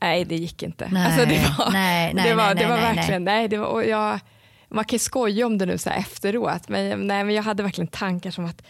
Nej, 0.00 0.24
det 0.24 0.36
gick 0.36 0.62
inte. 0.62 0.88
Nej, 0.92 1.06
alltså 1.06 1.26
det 1.26 1.54
var, 1.58 1.72
nej, 1.72 2.14
nej, 2.14 2.28
det 2.28 2.34
var, 2.34 2.44
nej, 2.44 2.54
det 2.54 2.68
var 2.68 2.76
nej, 2.76 2.84
nej. 2.84 2.96
verkligen, 2.96 3.24
nej, 3.24 3.48
det 3.48 3.58
var, 3.58 3.66
och 3.66 3.84
jag, 3.84 4.20
man 4.68 4.84
kan 4.84 4.98
skoja 4.98 5.46
om 5.46 5.58
det 5.58 5.66
nu 5.66 5.78
så 5.78 5.90
efteråt, 5.90 6.68
men, 6.68 7.06
nej, 7.06 7.24
men 7.24 7.34
jag 7.34 7.42
hade 7.42 7.62
verkligen 7.62 7.88
tankar 7.88 8.30
som 8.30 8.44
att 8.44 8.62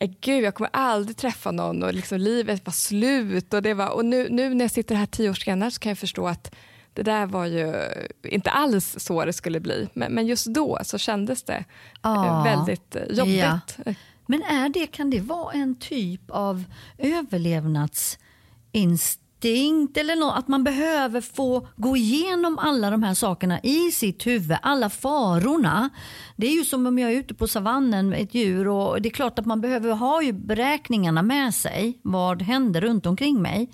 gud, 0.00 0.44
jag 0.44 0.54
kommer 0.54 0.70
aldrig 0.72 1.16
träffa 1.16 1.50
någon 1.50 1.82
och 1.82 1.94
liksom 1.94 2.18
livet 2.18 2.66
var 2.66 2.72
slut. 2.72 3.54
Och, 3.54 3.62
det 3.62 3.74
var, 3.74 3.88
och 3.88 4.04
nu, 4.04 4.28
nu 4.30 4.54
när 4.54 4.64
jag 4.64 4.70
sitter 4.70 4.94
här 4.94 5.06
tio 5.06 5.30
år 5.30 5.34
senare 5.34 5.70
så 5.70 5.80
kan 5.80 5.90
jag 5.90 5.98
förstå 5.98 6.28
att 6.28 6.54
det 6.92 7.02
där 7.02 7.26
var 7.26 7.46
ju 7.46 7.74
inte 8.22 8.50
alls 8.50 8.96
så 8.98 9.24
det 9.24 9.32
skulle 9.32 9.60
bli. 9.60 9.88
Men, 9.92 10.12
men 10.12 10.26
just 10.26 10.46
då 10.46 10.78
så 10.82 10.98
kändes 10.98 11.42
det 11.42 11.64
eh, 12.04 12.44
väldigt 12.44 12.96
eh, 12.96 13.02
jobbigt. 13.02 13.78
Ja. 13.84 13.94
Men 14.26 14.42
är 14.42 14.68
det, 14.68 14.86
kan 14.86 15.10
det 15.10 15.20
vara 15.20 15.52
en 15.52 15.74
typ 15.74 16.30
av 16.30 16.64
överlevnadsinstinkt 16.98 19.25
eller 19.44 20.16
något, 20.16 20.38
att 20.38 20.48
man 20.48 20.64
behöver 20.64 21.20
få 21.20 21.68
gå 21.76 21.96
igenom 21.96 22.58
alla 22.58 22.90
de 22.90 23.02
här 23.02 23.14
sakerna 23.14 23.60
i 23.60 23.90
sitt 23.90 24.26
huvud, 24.26 24.58
alla 24.62 24.90
farorna. 24.90 25.90
Det 26.36 26.46
är 26.46 26.52
ju 26.52 26.64
som 26.64 26.86
om 26.86 26.98
jag 26.98 27.12
är 27.12 27.16
ute 27.16 27.34
på 27.34 27.48
savannen 27.48 28.08
med 28.08 28.20
ett 28.20 28.34
djur 28.34 28.68
och 28.68 29.02
det 29.02 29.08
är 29.08 29.10
klart 29.10 29.38
att 29.38 29.46
man 29.46 29.60
behöver 29.60 29.92
ha 29.92 30.22
ju 30.22 30.32
beräkningarna 30.32 31.22
med 31.22 31.54
sig. 31.54 32.00
Vad 32.02 32.42
händer 32.42 32.80
runt 32.80 33.06
omkring 33.06 33.42
mig? 33.42 33.70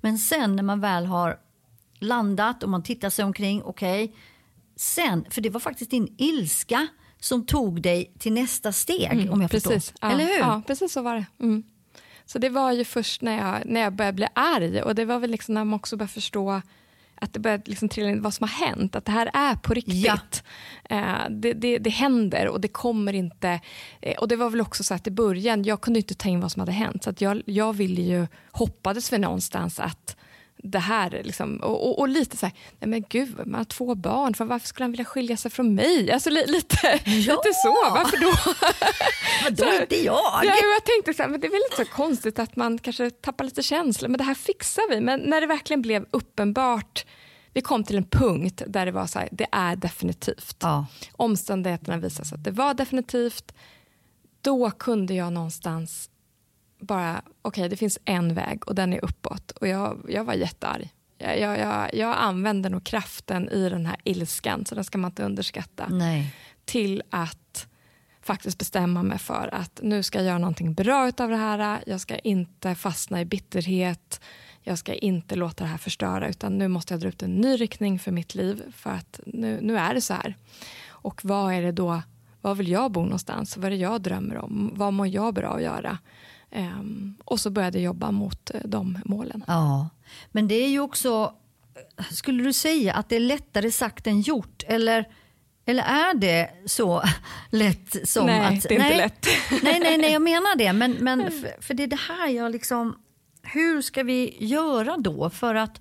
Men 0.00 0.18
sen 0.18 0.56
när 0.56 0.62
man 0.62 0.80
väl 0.80 1.06
har 1.06 1.36
landat 2.00 2.62
och 2.62 2.68
man 2.68 2.82
tittar 2.82 3.10
sig 3.10 3.24
omkring, 3.24 3.62
okej, 3.62 4.14
sen, 4.76 5.24
för 5.30 5.40
det 5.40 5.50
var 5.50 5.60
faktiskt 5.60 5.90
din 5.90 6.14
ilska 6.18 6.86
som 7.20 7.46
tog 7.46 7.82
dig 7.82 8.14
till 8.18 8.32
nästa 8.32 8.72
steg 8.72 9.28
om 9.32 9.42
jag 9.42 9.50
förstår. 9.50 9.70
Mm, 9.70 9.80
Precis. 9.80 9.94
Ja, 10.00 10.10
Eller 10.10 10.24
hur? 10.24 10.38
Ja, 10.38 10.62
precis 10.66 10.92
så 10.92 11.02
var 11.02 11.14
det. 11.14 11.26
Mm. 11.40 11.62
Så 12.26 12.38
det 12.38 12.48
var 12.48 12.72
ju 12.72 12.84
först 12.84 13.22
när 13.22 13.38
jag, 13.38 13.66
när 13.66 13.80
jag 13.80 13.92
började 13.92 14.16
bli 14.16 14.26
arg 14.34 14.82
och 14.82 14.94
det 14.94 15.04
var 15.04 15.18
väl 15.18 15.30
liksom 15.30 15.54
när 15.54 15.64
man 15.64 15.74
också 15.74 15.96
började 15.96 16.12
förstå 16.12 16.62
att 17.20 17.32
det 17.32 17.40
började 17.40 17.62
liksom 17.66 17.88
trilla 17.88 18.08
in 18.08 18.22
vad 18.22 18.34
som 18.34 18.48
har 18.48 18.66
hänt, 18.66 18.96
att 18.96 19.04
det 19.04 19.12
här 19.12 19.30
är 19.34 19.54
på 19.54 19.74
riktigt. 19.74 20.44
Eh, 20.84 21.28
det, 21.30 21.52
det, 21.52 21.78
det 21.78 21.90
händer 21.90 22.48
och 22.48 22.60
det 22.60 22.68
kommer 22.68 23.12
inte... 23.12 23.60
Eh, 24.00 24.18
och 24.18 24.28
det 24.28 24.36
var 24.36 24.50
väl 24.50 24.60
också 24.60 24.84
så 24.84 24.94
att 24.94 25.06
i 25.06 25.10
början, 25.10 25.64
jag 25.64 25.80
kunde 25.80 25.98
inte 25.98 26.14
ta 26.14 26.28
in 26.28 26.40
vad 26.40 26.52
som 26.52 26.60
hade 26.60 26.72
hänt. 26.72 27.04
Så 27.04 27.10
att 27.10 27.20
jag, 27.20 27.42
jag 27.46 27.72
ville 27.72 28.02
ju, 28.02 28.26
hoppades 28.52 29.12
väl 29.12 29.20
någonstans 29.20 29.80
att 29.80 30.16
det 30.62 30.78
här, 30.78 31.22
liksom, 31.24 31.56
och, 31.56 31.86
och, 31.88 31.98
och 31.98 32.08
lite 32.08 32.36
så 32.36 32.46
här, 32.46 32.54
nej 32.78 32.88
men 32.88 33.04
gud, 33.08 33.46
man 33.46 33.54
har 33.54 33.64
två 33.64 33.94
barn, 33.94 34.34
för 34.34 34.44
varför 34.44 34.68
skulle 34.68 34.84
han 34.84 34.90
vilja 34.90 35.04
skilja 35.04 35.36
sig 35.36 35.50
från 35.50 35.74
mig? 35.74 36.12
Alltså 36.12 36.30
li, 36.30 36.46
lite, 36.46 37.00
Ja! 37.04 37.34
lite 37.34 37.52
så, 37.62 37.74
varför 37.94 38.16
då? 38.16 38.32
Vadå 39.44 39.80
inte 39.80 39.96
jag? 39.96 40.40
Ja, 40.44 40.54
jag 40.62 40.84
tänkte 40.84 41.14
så 41.14 41.22
här, 41.22 41.30
men 41.30 41.40
det 41.40 41.46
är 41.46 41.50
väl 41.50 41.60
lite 41.70 41.84
så 41.84 41.96
konstigt 41.96 42.38
att 42.38 42.56
man 42.56 42.78
kanske 42.78 43.10
tappar 43.10 43.44
lite 43.44 43.62
känsla, 43.62 44.08
men 44.08 44.18
det 44.18 44.24
här 44.24 44.34
fixar 44.34 44.90
vi. 44.90 45.00
Men 45.00 45.20
när 45.20 45.40
det 45.40 45.46
verkligen 45.46 45.82
blev 45.82 46.06
uppenbart, 46.10 47.06
vi 47.52 47.60
kom 47.60 47.84
till 47.84 47.96
en 47.96 48.04
punkt 48.08 48.62
där 48.66 48.86
det 48.86 48.92
var 48.92 49.06
så 49.06 49.18
här, 49.18 49.28
det 49.32 49.46
är 49.52 49.76
definitivt. 49.76 50.56
Ja. 50.60 50.86
Omständigheterna 51.12 51.96
visade 51.96 52.28
sig 52.28 52.36
att 52.36 52.44
det 52.44 52.50
var 52.50 52.74
definitivt. 52.74 53.52
Då 54.40 54.70
kunde 54.70 55.14
jag 55.14 55.32
någonstans 55.32 56.10
bara, 56.78 57.22
okej 57.42 57.68
det 57.68 57.76
finns 57.76 57.98
en 58.04 58.34
väg 58.34 58.68
och 58.68 58.74
den 58.74 58.92
är 58.92 59.04
uppåt. 59.04 59.50
Och 59.50 59.68
jag, 59.68 60.06
jag 60.08 60.24
var 60.24 60.34
jättearg. 60.34 60.92
Jag, 61.18 61.40
jag, 61.40 61.58
jag, 61.58 61.94
jag 61.94 62.16
använde 62.18 62.68
nog 62.68 62.84
kraften 62.84 63.48
i 63.48 63.68
den 63.68 63.86
här 63.86 63.96
ilskan, 64.04 64.66
så 64.66 64.74
den 64.74 64.84
ska 64.84 64.98
man 64.98 65.10
inte 65.10 65.24
underskatta 65.24 65.88
Nej. 65.88 66.34
till 66.64 67.02
att 67.10 67.66
faktiskt 68.22 68.58
bestämma 68.58 69.02
mig 69.02 69.18
för 69.18 69.48
att 69.52 69.80
nu 69.82 70.02
ska 70.02 70.18
jag 70.18 70.26
göra 70.26 70.38
någonting 70.38 70.74
bra 70.74 71.12
av 71.18 71.28
det 71.30 71.36
här. 71.36 71.82
Jag 71.86 72.00
ska 72.00 72.18
inte 72.18 72.74
fastna 72.74 73.20
i 73.20 73.24
bitterhet. 73.24 74.20
Jag 74.62 74.78
ska 74.78 74.94
inte 74.94 75.36
låta 75.36 75.64
det 75.64 75.70
här 75.70 75.78
förstöra 75.78 76.28
utan 76.28 76.58
nu 76.58 76.68
måste 76.68 76.94
jag 76.94 77.00
dra 77.00 77.08
ut 77.08 77.22
en 77.22 77.34
ny 77.34 77.56
riktning 77.56 77.98
för 77.98 78.12
mitt 78.12 78.34
liv 78.34 78.62
för 78.76 78.90
att 78.90 79.20
nu, 79.26 79.58
nu 79.62 79.78
är 79.78 79.94
det 79.94 80.00
så 80.00 80.14
här. 80.14 80.36
Och 80.88 81.24
vad 81.24 81.54
är 81.54 81.62
det 81.62 81.72
då? 81.72 82.02
Var 82.40 82.54
vill 82.54 82.68
jag 82.68 82.92
bo 82.92 83.02
någonstans? 83.02 83.56
Vad 83.56 83.64
är 83.64 83.70
det 83.70 83.76
jag 83.76 84.00
drömmer 84.00 84.36
om? 84.36 84.72
Vad 84.74 84.92
mår 84.92 85.06
jag 85.06 85.34
bra 85.34 85.54
att 85.54 85.62
göra? 85.62 85.98
Ehm, 86.56 87.14
och 87.24 87.40
så 87.40 87.50
började 87.50 87.78
jag 87.78 87.84
jobba 87.84 88.10
mot 88.10 88.50
eh, 88.54 88.60
de 88.64 88.98
målen. 89.04 89.44
Ja, 89.46 89.88
men 90.32 90.48
det 90.48 90.54
är 90.54 90.68
ju 90.68 90.80
också, 90.80 91.34
skulle 92.10 92.42
du 92.44 92.52
säga 92.52 92.94
att 92.94 93.08
det 93.08 93.16
är 93.16 93.20
lättare 93.20 93.70
sagt 93.72 94.06
än 94.06 94.20
gjort? 94.20 94.62
Eller, 94.66 95.08
eller 95.66 95.82
är 95.82 96.14
det 96.14 96.50
så 96.66 97.02
lätt 97.50 98.08
som 98.08 98.26
Nej, 98.26 98.56
att... 98.58 98.62
det 98.68 98.76
är 98.76 98.84
inte 98.84 98.96
lätt. 98.96 99.26
Nej, 99.62 99.80
nej, 99.80 99.98
nej, 99.98 100.12
jag 100.12 100.22
menar 100.22 100.56
det. 100.56 100.72
Men, 100.72 100.92
men 100.92 101.30
för, 101.30 101.62
för 101.62 101.74
det 101.74 101.82
är 101.82 101.86
det 101.86 102.00
här 102.08 102.28
jag 102.28 102.52
liksom... 102.52 102.96
Hur 103.42 103.82
ska 103.82 104.02
vi 104.02 104.36
göra 104.40 104.96
då 104.96 105.30
för 105.30 105.54
att... 105.54 105.80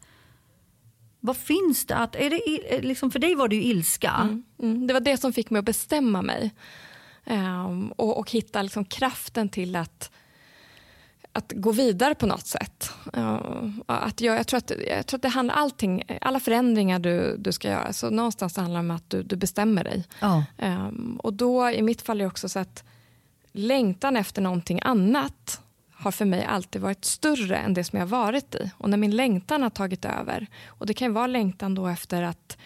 Vad 1.20 1.38
finns 1.38 1.86
det 1.86 1.96
att... 1.96 2.16
Är 2.16 2.30
det, 2.30 2.50
i- 2.50 2.80
liksom, 2.82 3.12
för 3.12 3.20
dig 3.20 3.36
var 3.36 3.48
det 3.48 3.56
ju 3.56 3.64
ilska. 3.64 4.42
Mm, 4.62 4.88
det 4.88 4.94
var 4.94 5.00
det 5.02 5.18
som 5.18 5.34
fick 5.34 5.50
mig 5.50 5.60
att 5.60 5.66
bestämma 5.66 6.22
mig. 6.22 6.52
Ehm, 7.26 7.92
och, 7.92 8.18
och 8.18 8.32
hitta 8.32 8.62
liksom 8.62 8.86
kraften 8.86 9.50
till 9.50 9.76
att, 9.76 10.12
att 11.36 11.54
gå 11.56 11.72
vidare 11.72 12.16
på 12.16 12.26
något 12.26 12.48
sätt. 12.48 12.90
Att 13.86 14.22
jag, 14.22 14.38
jag, 14.38 14.48
tror 14.48 14.58
att, 14.58 14.72
jag 14.88 15.08
tror 15.08 15.18
att 15.18 15.22
det 15.22 15.30
handlar 15.30 15.56
allting, 15.56 16.04
alla 16.22 16.40
förändringar 16.40 17.00
du, 17.00 17.38
du 17.38 17.52
ska 17.52 17.70
göra, 17.70 17.94
så 17.94 18.10
någonstans 18.10 18.58
handlar 18.58 18.80
det 18.80 18.86
om 18.86 18.92
att 18.92 19.10
du, 19.10 19.24
du 19.24 19.36
bestämmer 19.36 19.84
dig. 19.84 20.04
Ja. 20.20 20.44
Ehm, 20.58 21.20
och 21.24 21.34
då 21.34 21.70
i 21.70 21.82
mitt 21.82 22.02
fall 22.02 22.18
är 22.18 22.24
det 22.24 22.28
också 22.28 22.50
så 22.50 22.60
att 22.60 22.84
längtan 23.52 24.18
efter 24.18 24.42
någonting 24.42 24.80
annat 24.84 25.62
har 25.92 26.12
för 26.12 26.26
mig 26.26 26.46
alltid 26.46 26.82
varit 26.82 27.06
större 27.06 27.58
än 27.58 27.74
det 27.74 27.84
som 27.84 28.00
jag 28.00 28.06
varit 28.06 28.56
i. 28.56 28.72
Och 28.78 28.90
när 28.90 28.98
min 28.98 29.16
längtan 29.16 29.64
har 29.64 29.70
tagit 29.70 30.06
över, 30.06 30.48
och 30.68 30.86
det 30.86 30.94
kan 30.94 31.08
ju 31.08 31.14
vara 31.14 31.28
längtan 31.28 31.76
då 31.76 31.88
efter 31.88 32.24
att 32.24 32.58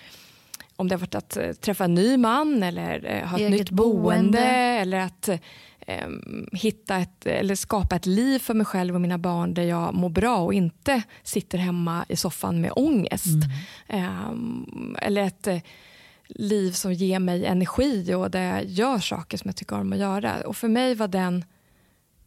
om 0.75 0.87
det 0.87 0.95
har 0.95 0.99
varit 0.99 1.15
att 1.15 1.37
eh, 1.37 1.51
träffa 1.51 1.83
en 1.83 1.93
ny 1.93 2.17
man 2.17 2.63
eller 2.63 3.05
eh, 3.05 3.27
ha 3.27 3.37
ett 3.37 3.41
Eget 3.41 3.59
nytt 3.59 3.69
boende, 3.69 4.21
boende. 4.21 4.41
eller 4.41 4.97
att 4.97 5.29
eh, 5.89 6.07
hitta 6.51 6.97
ett, 6.97 7.25
eller 7.25 7.55
skapa 7.55 7.95
ett 7.95 8.05
liv 8.05 8.39
för 8.39 8.53
mig 8.53 8.65
själv 8.65 8.95
och 8.95 9.01
mina 9.01 9.17
barn 9.17 9.53
där 9.53 9.63
jag 9.63 9.93
mår 9.93 10.09
bra 10.09 10.37
och 10.37 10.53
inte 10.53 11.01
sitter 11.23 11.57
hemma 11.57 12.05
i 12.09 12.15
soffan 12.15 12.61
med 12.61 12.71
ångest. 12.75 13.43
Ehm, 13.87 14.95
eller 15.01 15.21
ett 15.21 15.47
eh, 15.47 15.59
liv 16.27 16.71
som 16.71 16.93
ger 16.93 17.19
mig 17.19 17.45
energi 17.45 18.13
och 18.13 18.31
där 18.31 18.43
jag 18.43 18.65
gör 18.65 18.99
saker 18.99 19.37
som 19.37 19.47
jag 19.47 19.55
tycker 19.55 19.79
om 19.79 19.93
att 19.93 19.99
göra. 19.99 20.41
Och 20.45 20.57
för 20.57 20.67
mig 20.67 20.95
var 20.95 21.07
den, 21.07 21.45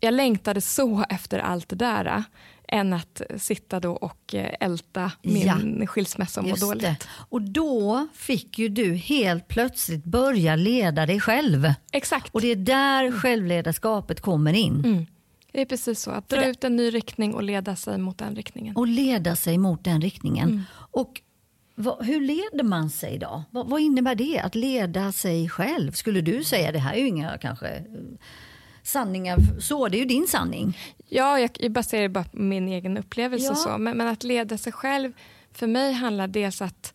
jag 0.01 0.15
längtade 0.15 0.61
så 0.61 1.05
efter 1.09 1.39
allt 1.39 1.69
det 1.69 1.77
där 1.77 2.07
eh, 2.07 2.23
än 2.73 2.93
att 2.93 3.23
sitta 3.37 3.81
då 3.81 3.93
och 3.93 4.35
eh, 4.35 4.55
älta 4.61 5.13
min 5.23 5.77
Ja, 5.81 5.87
skilsmässa 5.87 6.41
och 6.41 6.47
må 6.49 6.57
dåligt. 6.57 6.83
det. 6.83 6.97
Och 7.29 7.43
då 7.43 8.07
fick 8.15 8.59
ju 8.59 8.69
du 8.69 8.95
helt 8.95 9.49
plötsligt 9.49 10.05
börja 10.05 10.57
leda 10.57 11.07
dig 11.07 11.21
själv. 11.21 11.73
Exakt. 11.93 12.35
Och 12.35 12.41
det 12.41 12.49
är 12.49 12.57
där 12.57 13.13
självledarskapet 13.13 14.21
kommer 14.21 14.53
in. 14.53 14.85
Mm. 14.85 15.07
Det 15.53 15.61
är 15.61 15.65
precis 15.67 16.01
så, 16.01 16.11
att 16.11 16.29
dra 16.29 16.45
ut 16.47 16.65
en 16.65 16.77
ny 16.77 16.91
riktning 16.91 17.35
och 17.35 17.43
leda 17.43 17.77
sig 17.77 17.99
mot 17.99 18.19
den 18.19 18.37
riktningen. 18.37 18.77
och 18.77 18.87
leda 18.87 19.37
sig 19.37 19.59
mot 19.59 19.85
den 19.85 20.01
riktningen. 20.01 20.49
Mm. 20.49 20.63
Och 20.75 21.21
vad, 21.75 22.07
hur 22.07 22.21
leder 22.21 22.63
man 22.65 22.91
sig 22.91 23.19
då? 23.19 23.45
Vad, 23.51 23.69
vad 23.69 23.81
innebär 23.81 24.15
det 24.15 24.39
att 24.39 24.55
leda 24.55 25.13
sig 25.13 25.49
själv? 25.49 25.93
Skulle 25.93 26.21
du 26.21 26.45
säga 26.45 26.73
det 26.73 26.79
här 26.79 26.95
är 26.95 26.99
ju 26.99 27.07
inga 27.09 27.39
kanske 27.39 27.85
sanningar, 28.83 29.39
så 29.61 29.89
det 29.89 29.97
är 29.97 29.99
ju 29.99 30.05
din 30.05 30.27
sanning. 30.27 30.79
Ja, 31.09 31.41
jag, 31.41 31.51
jag 31.59 31.73
baserar 31.73 32.03
det 32.03 32.09
bara 32.09 32.25
på 32.25 32.39
min 32.39 32.69
egen 32.69 32.97
upplevelse 32.99 33.47
Ja. 33.47 33.55
så, 33.55 33.79
men, 33.79 33.97
men 33.97 34.09
att 34.09 34.25
leda 34.25 34.59
sig 34.59 34.73
själv, 34.73 35.13
för 35.53 35.67
mig 35.67 35.93
handlar 35.93 36.29
dels 36.29 36.63
att 36.63 36.95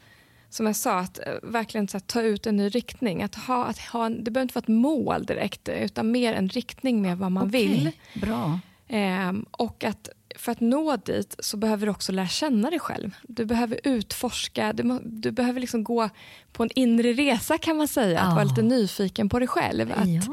som 0.50 0.65
jag 0.65 0.76
sa, 0.76 1.00
att 1.00 1.19
eh, 1.19 1.34
verkligen 1.43 1.88
så 1.88 1.97
att 1.97 2.08
ta 2.08 2.21
ut 2.21 2.47
en 2.47 2.56
ny 2.58 2.69
riktning. 2.69 3.23
Att 3.23 3.36
ha, 3.36 3.65
att 3.65 3.80
ha 3.80 4.06
en, 4.06 4.23
det 4.23 4.32
behöver 4.32 4.45
inte 4.45 4.56
vara 4.56 4.63
ett 4.63 4.67
mål 4.67 5.26
direkt, 5.26 5.69
utan 5.69 6.12
mer 6.12 6.34
en 6.34 6.50
riktning 6.50 7.02
med 7.02 7.17
vad 7.17 7.32
man 7.32 7.47
Okej, 7.47 7.67
vill. 7.67 7.91
Bra. 8.21 8.60
Ehm, 8.88 9.45
och 9.52 9.84
att 9.84 10.10
för 10.36 10.52
att 10.52 10.60
nå 10.60 10.95
dit 10.95 11.36
så 11.39 11.58
behöver 11.58 11.86
du 11.86 11.91
också 11.91 12.12
lära 12.12 12.28
känna 12.28 12.69
dig 12.69 12.80
själv. 12.80 13.15
Du 13.23 13.45
behöver 13.45 13.80
utforska, 13.84 14.73
du, 14.73 15.00
du 15.04 15.32
behöver 15.32 15.60
liksom 15.62 15.84
gå 15.84 16.10
på 16.58 16.63
en 16.63 16.70
inre 16.76 17.13
resa 17.13 17.58
kan 17.58 17.78
man 17.78 17.88
säga. 17.88 18.22
Att 18.22 18.34
vara 18.34 18.43
lite 18.43 18.62
nyfiken 18.62 19.30
på 19.30 19.39
dig 19.39 19.48
själv. 19.48 19.91
Att. 19.91 20.28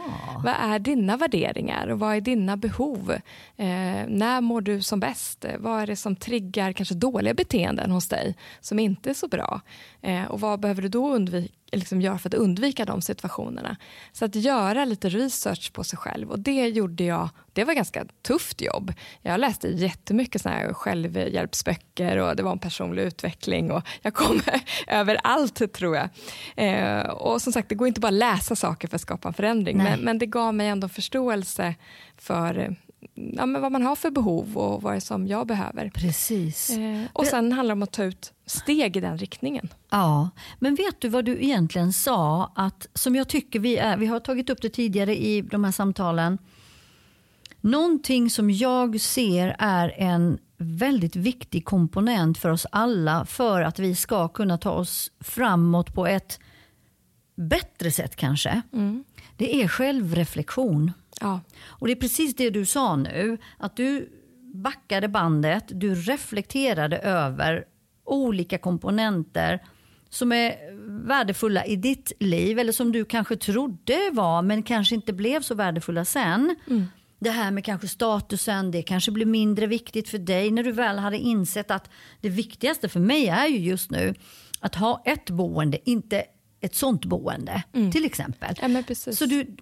Vad 0.45 0.55
är 0.61 0.79
dina 0.79 1.17
värderingar 1.17 1.89
och 1.89 1.99
vad 1.99 2.17
är 2.17 2.21
dina 2.21 2.57
behov? 2.57 3.11
Eh, 3.57 3.67
när 4.09 4.41
mår 4.41 4.61
du 4.61 4.83
som 4.83 5.01
bäst? 5.01 5.45
Vad 5.59 5.83
är 5.83 5.87
det 5.87 5.97
som 5.97 6.17
triggar 6.17 6.73
kanske 6.73 6.95
dåliga 6.95 7.35
beteenden 7.35 7.91
hos 7.91 8.09
dig 8.09 8.37
som 8.61 8.79
inte 8.79 9.11
är 9.11 9.15
så 9.15 9.29
bra? 9.29 9.61
Eh, 10.03 10.25
och 10.25 10.41
vad 10.41 10.61
behöver 10.61 10.83
du 10.83 10.89
då 10.89 11.15
undvika, 11.15 11.53
liksom 11.73 12.01
gör 12.01 12.19
för 12.19 12.29
att 12.29 12.35
undvika 12.35 12.85
de 12.85 13.03
situationerna. 13.03 13.77
Så 14.13 14.25
att 14.25 14.35
göra 14.35 14.85
lite 14.85 15.09
research 15.09 15.73
på 15.73 15.85
sig 15.85 15.99
själv 15.99 16.31
och 16.31 16.39
det 16.39 16.69
gjorde 16.69 17.05
jag. 17.05 17.29
Det 17.53 17.65
var 17.65 17.75
ganska 17.75 18.05
tufft 18.23 18.61
jobb. 18.61 18.93
Jag 19.23 19.41
läste 19.41 19.69
jättemycket 19.69 20.43
såna 20.43 20.55
här 20.55 20.73
självhjälpsböcker 20.73 22.17
och 22.17 22.37
det 22.37 22.43
var 22.43 22.53
en 22.53 22.59
personlig 22.59 23.03
utveckling 23.03 23.71
och 23.71 23.83
jag 24.03 24.15
kom 24.15 24.41
över 24.87 25.21
allt 25.23 25.73
tror 25.73 25.97
jag. 25.97 26.09
Eh, 26.57 27.01
och 27.01 27.43
som 27.43 27.53
sagt, 27.53 27.69
det 27.69 27.75
går 27.75 27.89
inte 27.89 28.01
bara 28.01 28.09
att 28.09 28.15
läsa 28.15 28.57
saker 28.57 28.89
för 28.89 28.95
att 28.97 29.03
skapa 29.03 29.29
en 29.29 29.35
förändring, 29.35 29.77
men, 29.77 30.01
men, 30.01 30.19
det 30.19 30.27
gav 30.27 30.55
mig 30.55 30.69
ändå 30.69 30.89
förståelse 30.89 31.75
för 32.17 32.77
ja, 33.15 33.47
men 33.47 33.63
vad 33.63 33.73
man 33.73 33.83
har 33.83 33.97
för 33.97 34.11
behov 34.11 34.59
och 34.59 34.83
vad 34.83 34.93
det 34.93 34.97
är 34.97 35.01
som 35.01 35.27
jag 35.27 35.47
behöver. 35.47 35.91
Precis. 35.91 36.71
Eh, 36.71 37.03
och 37.13 37.27
sen 37.27 37.53
handlar 37.53 37.75
det 37.75 37.79
om 37.79 37.83
att 37.83 37.93
ta 37.93 38.05
ut 38.05 38.33
steg 38.47 38.97
i 38.97 39.01
den 39.01 39.19
riktningen. 39.19 39.69
Ja, 39.91 40.31
men 40.59 40.75
vet 40.75 41.01
du 41.01 41.09
vad 41.09 41.25
du 41.25 41.43
egentligen 41.43 41.93
sa? 41.93 42.53
Att, 42.55 42.87
som 42.95 43.17
jag 43.17 43.29
tycker 43.29 43.61
vi 43.61 43.77
är, 43.77 43.97
vi 43.97 44.07
har 44.07 44.21
tagit 44.21 44.51
upp 44.51 44.63
det 44.63 44.69
tidigare 44.69 45.17
i 45.17 45.41
de 45.41 45.65
här 45.65 45.73
samtalen. 45.73 46.39
Någonting 47.61 48.31
som 48.31 48.51
jag 48.51 49.01
ser 49.01 49.57
är 49.59 49.95
en 49.99 50.39
väldigt 50.57 51.17
viktig 51.17 51.65
komponent 51.65 52.39
för 52.39 52.51
oss 52.51 52.67
alla 52.71 53.25
för 53.25 53.63
att 53.63 53.79
vi 53.79 53.95
ska 53.95 54.29
kunna 54.29 54.59
ta 54.59 54.71
oss 54.71 55.13
framåt 55.21 55.95
på 55.95 56.07
ett 56.07 56.41
bättre 57.35 57.91
sätt 57.91 58.17
kanske. 58.17 58.63
Mm. 58.73 59.05
Det 59.37 59.63
är 59.63 59.69
självreflektion. 59.69 60.93
Ja. 61.21 61.41
Och 61.65 61.87
det 61.87 61.93
är 61.93 62.01
precis 62.01 62.37
det 62.37 62.51
du 62.51 62.67
sa 62.67 62.97
nu, 62.97 63.39
att 63.59 63.77
du 63.77 64.09
backade 64.55 65.09
bandet, 65.09 65.65
du 65.69 65.95
reflekterade 65.95 66.99
över 66.99 67.65
olika 68.05 68.59
komponenter 68.59 69.63
som 70.09 70.33
är 70.33 70.55
värdefulla 71.07 71.65
i 71.67 71.77
ditt 71.77 72.13
liv 72.21 72.59
eller 72.59 72.73
som 72.73 72.93
du 72.93 73.05
kanske 73.05 73.37
trodde 73.37 74.11
var 74.13 74.43
men 74.43 74.63
kanske 74.63 74.95
inte 74.95 75.13
blev 75.13 75.41
så 75.41 75.55
värdefulla 75.55 76.05
sen. 76.05 76.57
Mm. 76.67 76.87
Det 77.25 77.31
här 77.31 77.51
med 77.51 77.65
kanske 77.65 77.89
statusen, 77.89 78.71
det 78.71 78.83
kanske 78.83 79.11
blir 79.11 79.27
mindre 79.27 79.67
viktigt 79.67 80.09
för 80.09 80.19
dig 80.19 80.51
när 80.51 80.63
du 80.63 80.73
väl 80.73 80.99
hade 80.99 81.19
insett 81.19 81.71
att 81.71 81.91
det 82.21 82.29
viktigaste 82.29 82.89
för 82.89 83.01
mig 83.01 83.29
är 83.29 83.47
ju 83.47 83.59
just 83.59 83.91
nu 83.91 84.15
att 84.61 84.75
ha 84.75 85.03
ett 85.05 85.31
boende, 85.31 85.91
inte 85.91 86.25
ett 86.61 86.75
sånt 86.75 87.05
boende 87.05 87.63
mm. 87.73 87.93
till 87.93 88.05
exempel. 88.05 88.55
Ja, 88.61 89.13
så 89.13 89.27
du, 89.27 89.57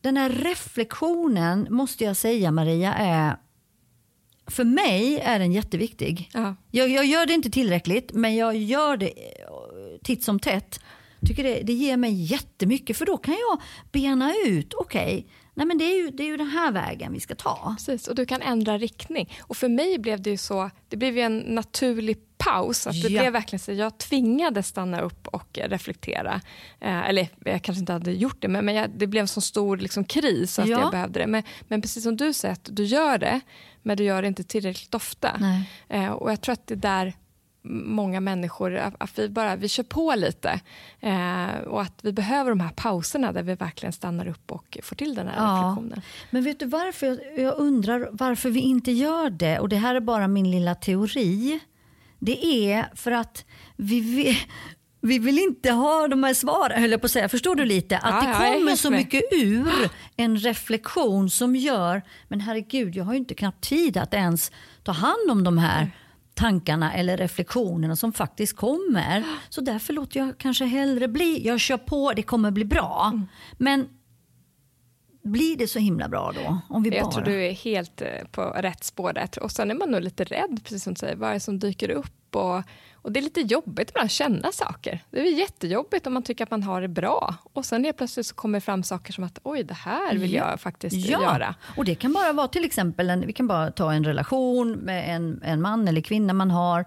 den 0.00 0.16
här 0.16 0.30
reflektionen 0.30 1.66
måste 1.70 2.04
jag 2.04 2.16
säga 2.16 2.50
Maria 2.50 2.94
är 2.94 3.36
för 4.46 4.64
mig 4.64 5.18
är 5.18 5.38
den 5.38 5.52
jätteviktig. 5.52 6.30
Jag, 6.70 6.88
jag, 6.88 7.06
gör 7.06 7.26
det 7.26 7.32
inte 7.32 7.50
tillräckligt 7.50 8.12
men 8.12 8.36
jag 8.36 8.56
gör 8.56 8.96
det 8.96 9.08
eh, 9.08 10.02
titt 10.02 10.24
som 10.24 10.40
tätt. 10.40 10.80
Tycker 11.26 11.44
det, 11.44 11.62
det 11.62 11.72
ger 11.72 11.96
mig 11.96 12.12
jättemycket 12.12 12.96
för 12.96 13.06
då 13.06 13.16
kan 13.16 13.34
jag 13.34 13.60
bena 13.92 14.34
ut, 14.46 14.74
okej, 14.74 15.14
okay, 15.18 15.24
det, 15.78 15.84
är 15.84 16.04
ju, 16.04 16.10
det 16.10 16.22
är 16.22 16.26
ju 16.26 16.36
den 16.36 16.50
här 16.50 16.72
vägen 16.72 17.12
vi 17.12 17.20
ska 17.20 17.34
ta. 17.34 17.74
Precis, 17.78 18.08
och 18.08 18.14
du 18.14 18.26
kan 18.26 18.42
ändra 18.42 18.78
riktning. 18.78 19.32
Och 19.40 19.56
för 19.56 19.68
mig 19.68 19.98
blev 19.98 20.22
det 20.22 20.30
ju 20.30 20.36
så, 20.36 20.70
det 20.88 20.96
blev 20.96 21.16
ju 21.16 21.22
en 21.22 21.38
naturlig 21.38 22.18
paus. 22.38 22.86
Att 22.86 23.02
det 23.02 23.08
ja. 23.08 23.20
blev 23.20 23.32
verkligen 23.32 23.60
så, 23.60 23.72
jag 23.72 23.98
tvingades 23.98 24.66
stanna 24.66 25.00
upp 25.00 25.28
och 25.28 25.58
reflektera. 25.62 26.40
Eh, 26.80 27.08
eller 27.08 27.28
jag 27.44 27.62
kanske 27.62 27.80
inte 27.80 27.92
hade 27.92 28.12
gjort 28.12 28.36
det, 28.38 28.48
men, 28.48 28.64
men 28.64 28.74
jag, 28.74 28.90
det 28.90 29.06
blev 29.06 29.20
en 29.20 29.28
så 29.28 29.40
stor 29.40 29.76
liksom, 29.76 30.04
kris 30.04 30.58
att 30.58 30.68
ja. 30.68 30.80
jag 30.80 30.90
behövde 30.90 31.20
det. 31.20 31.26
Men, 31.26 31.42
men 31.68 31.82
precis 31.82 32.02
som 32.02 32.16
du 32.16 32.32
säger, 32.32 32.52
att 32.52 32.68
du 32.72 32.84
gör 32.84 33.18
det, 33.18 33.40
men 33.82 33.96
du 33.96 34.04
gör 34.04 34.22
det 34.22 34.28
inte 34.28 34.44
tillräckligt 34.44 34.94
ofta. 34.94 35.40
Eh, 35.88 36.10
och 36.10 36.30
jag 36.30 36.40
tror 36.40 36.52
att 36.52 36.66
det 36.66 36.74
är 36.74 36.76
där 36.76 37.14
många 37.68 38.20
människor, 38.20 38.76
att 38.76 39.18
vi 39.18 39.28
bara 39.28 39.56
vi 39.56 39.68
kör 39.68 39.82
på 39.82 40.14
lite. 40.14 40.60
Eh, 41.00 41.58
och 41.66 41.82
att 41.82 41.98
vi 42.02 42.12
behöver 42.12 42.50
de 42.50 42.60
här 42.60 42.72
pauserna 42.76 43.32
där 43.32 43.42
vi 43.42 43.54
verkligen 43.54 43.92
stannar 43.92 44.28
upp 44.28 44.52
och 44.52 44.78
får 44.82 44.96
till 44.96 45.14
den 45.14 45.28
här 45.28 45.36
ja. 45.36 45.44
reflektionen. 45.44 46.02
Men 46.30 46.44
vet 46.44 46.60
du 46.60 46.66
varför 46.66 47.20
jag, 47.40 47.58
undrar 47.58 48.08
varför 48.12 48.50
vi 48.50 48.60
inte 48.60 48.92
gör 48.92 49.30
det? 49.30 49.58
Och 49.58 49.68
det 49.68 49.76
här 49.76 49.94
är 49.94 50.00
bara 50.00 50.28
min 50.28 50.50
lilla 50.50 50.74
teori. 50.74 51.60
Det 52.18 52.46
är 52.46 52.86
för 52.94 53.10
att 53.10 53.44
vi, 53.76 54.00
vi, 54.00 54.38
vi 55.00 55.18
vill 55.18 55.38
inte 55.38 55.70
ha 55.70 56.08
de 56.08 56.24
här 56.24 56.34
svaren, 56.34 56.80
höll 56.80 56.90
jag 56.90 57.00
på 57.00 57.04
att 57.04 57.10
säga. 57.10 57.28
Förstår 57.28 57.54
du 57.54 57.64
lite? 57.64 57.98
Att 57.98 58.24
ja, 58.24 58.28
det 58.28 58.54
kommer 58.54 58.76
så 58.76 58.90
mycket 58.90 59.22
ur 59.32 59.90
en 60.16 60.36
reflektion 60.38 61.30
som 61.30 61.56
gör, 61.56 62.02
men 62.28 62.40
herregud, 62.40 62.96
jag 62.96 63.04
har 63.04 63.12
ju 63.12 63.18
inte 63.18 63.34
knappt 63.34 63.68
tid 63.68 63.96
att 63.96 64.14
ens 64.14 64.52
ta 64.82 64.92
hand 64.92 65.30
om 65.30 65.44
de 65.44 65.58
här 65.58 65.90
tankarna 66.38 66.94
eller 66.94 67.16
reflektionerna 67.16 67.96
som 67.96 68.12
faktiskt 68.12 68.56
kommer. 68.56 69.24
Så 69.48 69.60
därför 69.60 69.92
låter 69.92 70.20
jag 70.20 70.38
kanske 70.38 70.64
hellre 70.64 71.08
bli. 71.08 71.46
Jag 71.46 71.60
kör 71.60 71.76
på, 71.76 72.12
det 72.12 72.22
kommer 72.22 72.50
bli 72.50 72.64
bra. 72.64 73.10
Mm. 73.12 73.26
Men 73.52 73.88
blir 75.22 75.56
det 75.56 75.66
så 75.66 75.78
himla 75.78 76.08
bra 76.08 76.32
då? 76.34 76.58
Om 76.68 76.82
vi 76.82 76.96
jag 76.96 77.04
bara... 77.04 77.12
tror 77.12 77.24
du 77.24 77.46
är 77.46 77.52
helt 77.52 78.00
eh, 78.00 78.08
på 78.30 78.42
rätt 78.42 78.84
spår 78.84 79.12
där. 79.12 79.42
Och 79.42 79.50
sen 79.50 79.70
är 79.70 79.74
man 79.74 79.90
nog 79.90 80.00
lite 80.00 80.24
rädd, 80.24 80.60
precis 80.64 80.84
som 80.84 80.94
du 80.94 80.98
säger, 80.98 81.16
vad 81.16 81.30
är 81.30 81.34
det 81.34 81.40
som 81.40 81.58
dyker 81.58 81.90
upp? 81.90 82.36
Och, 82.36 82.62
och 83.08 83.12
det 83.12 83.20
är 83.20 83.22
lite 83.22 83.40
jobbigt 83.40 83.90
att 83.94 84.10
känna 84.10 84.52
saker. 84.52 85.04
Det 85.10 85.20
är 85.20 85.38
jättejobbigt 85.38 86.06
om 86.06 86.14
man 86.14 86.22
tycker 86.22 86.44
att 86.44 86.50
man 86.50 86.62
har 86.62 86.82
det 86.82 86.88
bra. 86.88 87.34
Och 87.52 87.64
sen 87.64 87.84
helt 87.84 87.96
plötsligt 87.96 88.26
så 88.26 88.34
kommer 88.34 88.56
det 88.56 88.60
fram 88.60 88.82
saker 88.82 89.12
som 89.12 89.24
att 89.24 89.38
oj, 89.42 89.62
det 89.62 89.74
här 89.74 90.14
vill 90.14 90.32
jag 90.32 90.60
faktiskt 90.60 90.96
ja. 90.96 91.22
göra. 91.22 91.54
Och 91.76 91.84
det 91.84 91.94
kan 91.94 92.12
bara 92.12 92.32
vara 92.32 92.48
till 92.48 92.64
exempel, 92.64 93.10
en, 93.10 93.26
vi 93.26 93.32
kan 93.32 93.46
bara 93.46 93.70
ta 93.70 93.92
en 93.92 94.04
relation 94.04 94.72
med 94.72 95.16
en, 95.16 95.42
en 95.44 95.60
man 95.60 95.88
eller 95.88 96.00
kvinna 96.00 96.32
man 96.32 96.50
har 96.50 96.84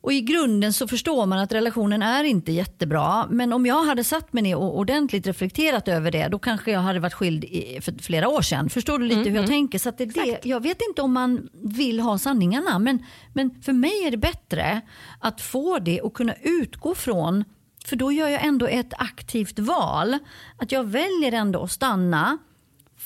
och 0.00 0.12
I 0.12 0.20
grunden 0.20 0.72
så 0.72 0.88
förstår 0.88 1.26
man 1.26 1.38
att 1.38 1.52
relationen 1.52 2.02
är 2.02 2.24
inte 2.24 2.52
jättebra. 2.52 3.26
Men 3.30 3.52
om 3.52 3.66
jag 3.66 3.84
hade 3.84 4.04
satt 4.04 4.32
mig 4.32 4.42
ner 4.42 4.56
och 4.56 4.78
ordentligt 4.78 5.26
reflekterat 5.26 5.88
över 5.88 6.10
det, 6.10 6.28
då 6.28 6.38
kanske 6.38 6.70
jag 6.70 6.80
hade 6.80 7.00
varit 7.00 7.14
skild 7.14 7.44
i, 7.44 7.80
för 7.80 8.02
flera 8.02 8.28
år 8.28 8.42
sedan. 8.42 8.70
Förstår 8.70 8.98
du 8.98 9.04
lite 9.04 9.20
mm, 9.20 9.32
hur 9.32 9.36
jag 9.36 9.44
mm. 9.44 9.50
tänker? 9.50 9.78
Så 9.78 9.90
det 9.98 10.04
det. 10.04 10.38
Jag 10.42 10.62
vet 10.62 10.82
inte 10.88 11.02
om 11.02 11.12
man 11.12 11.48
vill 11.52 12.00
ha 12.00 12.18
sanningarna, 12.18 12.78
men, 12.78 13.04
men 13.32 13.62
för 13.62 13.72
mig 13.72 14.06
är 14.06 14.10
det 14.10 14.16
bättre 14.16 14.80
att 15.20 15.40
få 15.40 15.78
det 15.78 16.00
och 16.00 16.14
kunna 16.14 16.34
utgå 16.42 16.94
från, 16.94 17.44
för 17.84 17.96
då 17.96 18.12
gör 18.12 18.28
jag 18.28 18.44
ändå 18.44 18.66
ett 18.66 18.92
aktivt 18.98 19.58
val. 19.58 20.18
Att 20.58 20.72
jag 20.72 20.84
väljer 20.84 21.32
ändå 21.32 21.62
att 21.62 21.72
stanna 21.72 22.38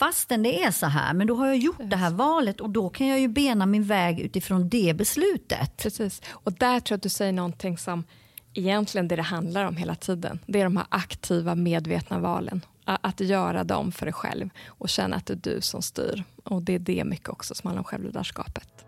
fastän 0.02 0.42
det 0.42 0.62
är 0.62 0.70
så 0.70 0.86
här, 0.86 1.14
men 1.14 1.26
då 1.26 1.34
har 1.34 1.46
jag 1.46 1.56
gjort 1.56 1.80
det 1.90 1.96
här 1.96 2.10
valet 2.10 2.60
och 2.60 2.70
då 2.70 2.88
kan 2.88 3.06
jag 3.06 3.20
ju 3.20 3.28
bena 3.28 3.66
min 3.66 3.84
väg 3.84 4.20
utifrån 4.20 4.68
det 4.68 4.94
beslutet. 4.96 5.76
Precis, 5.76 6.22
och 6.30 6.52
där 6.52 6.80
tror 6.80 6.94
jag 6.94 6.96
att 6.96 7.02
du 7.02 7.08
säger 7.08 7.32
någonting 7.32 7.78
som 7.78 8.04
egentligen 8.54 9.08
det 9.08 9.16
det 9.16 9.22
handlar 9.22 9.64
om 9.64 9.76
hela 9.76 9.94
tiden. 9.94 10.38
Det 10.46 10.60
är 10.60 10.64
de 10.64 10.76
här 10.76 10.86
aktiva 10.88 11.54
medvetna 11.54 12.18
valen. 12.18 12.60
Att 12.84 13.20
göra 13.20 13.64
dem 13.64 13.92
för 13.92 14.06
dig 14.06 14.12
själv 14.12 14.50
och 14.66 14.88
känna 14.88 15.16
att 15.16 15.26
det 15.26 15.32
är 15.32 15.54
du 15.54 15.60
som 15.60 15.82
styr. 15.82 16.24
Och 16.44 16.62
det 16.62 16.74
är 16.74 16.78
det 16.78 17.04
mycket 17.04 17.28
också 17.28 17.54
som 17.54 17.68
handlar 17.68 17.80
om 17.80 17.84
självledarskapet. 17.84 18.84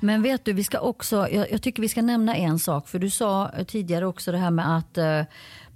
Men 0.00 0.22
vet 0.22 0.44
du, 0.44 0.52
vi 0.52 0.64
ska 0.64 0.80
också, 0.80 1.28
jag, 1.30 1.52
jag, 1.52 1.62
tycker 1.62 1.82
vi 1.82 1.88
ska 1.88 2.02
nämna 2.02 2.36
en 2.36 2.58
sak. 2.58 2.88
För 2.88 2.98
du 2.98 3.10
sa 3.10 3.50
tidigare 3.66 4.06
också 4.06 4.32
det 4.32 4.38
här 4.38 4.50
med 4.50 4.76
att 4.76 4.98
uh, 4.98 5.22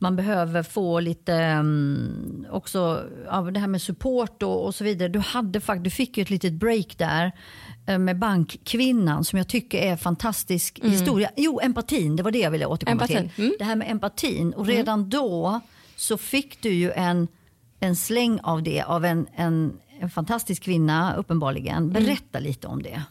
man 0.04 0.16
behöver 0.16 0.62
få 0.62 1.00
lite 1.00 1.56
um, 1.60 2.46
också 2.50 3.04
av 3.28 3.52
det 3.52 3.60
här 3.60 3.66
med 3.66 3.82
support 3.82 4.42
och, 4.42 4.66
och 4.66 4.74
så 4.74 4.84
vidare. 4.84 5.08
Du, 5.08 5.18
hade, 5.18 5.60
du 5.78 5.90
fick 5.90 6.16
ju 6.16 6.22
ett 6.22 6.30
litet 6.30 6.52
break 6.52 6.98
där 6.98 7.32
uh, 7.90 7.98
med 7.98 8.18
bankkvinnan 8.18 9.24
som 9.24 9.36
jag 9.38 9.48
tycker 9.48 9.78
är 9.78 9.96
fantastisk 9.96 10.78
mm. 10.78 10.90
historia. 10.90 11.30
Jo, 11.36 11.60
empatin, 11.62 12.16
det 12.16 12.22
var 12.22 12.30
det 12.30 12.38
jag 12.38 12.50
ville 12.50 12.66
återkomma 12.66 13.02
empatin. 13.02 13.30
till. 13.34 13.44
Mm. 13.44 13.56
Det 13.58 13.64
här 13.64 13.76
med 13.76 13.90
empatin. 13.90 14.52
Och 14.52 14.64
mm. 14.64 14.76
redan 14.76 14.98
mm. 14.98 15.10
då 15.10 15.60
så 15.96 16.18
fick 16.18 16.62
du 16.62 16.72
ju 16.72 16.92
en, 16.92 17.28
en 17.80 17.96
släng 17.96 18.40
av 18.42 18.62
det 18.62 18.82
av 18.82 19.04
en, 19.04 19.26
en, 19.34 19.72
en 20.00 20.10
fantastisk 20.10 20.62
kvinna 20.62 21.14
uppenbarligen. 21.16 21.76
Mm. 21.76 21.92
Berätta 21.92 22.38
lite 22.38 22.66
om 22.66 22.82
det. 22.82 23.02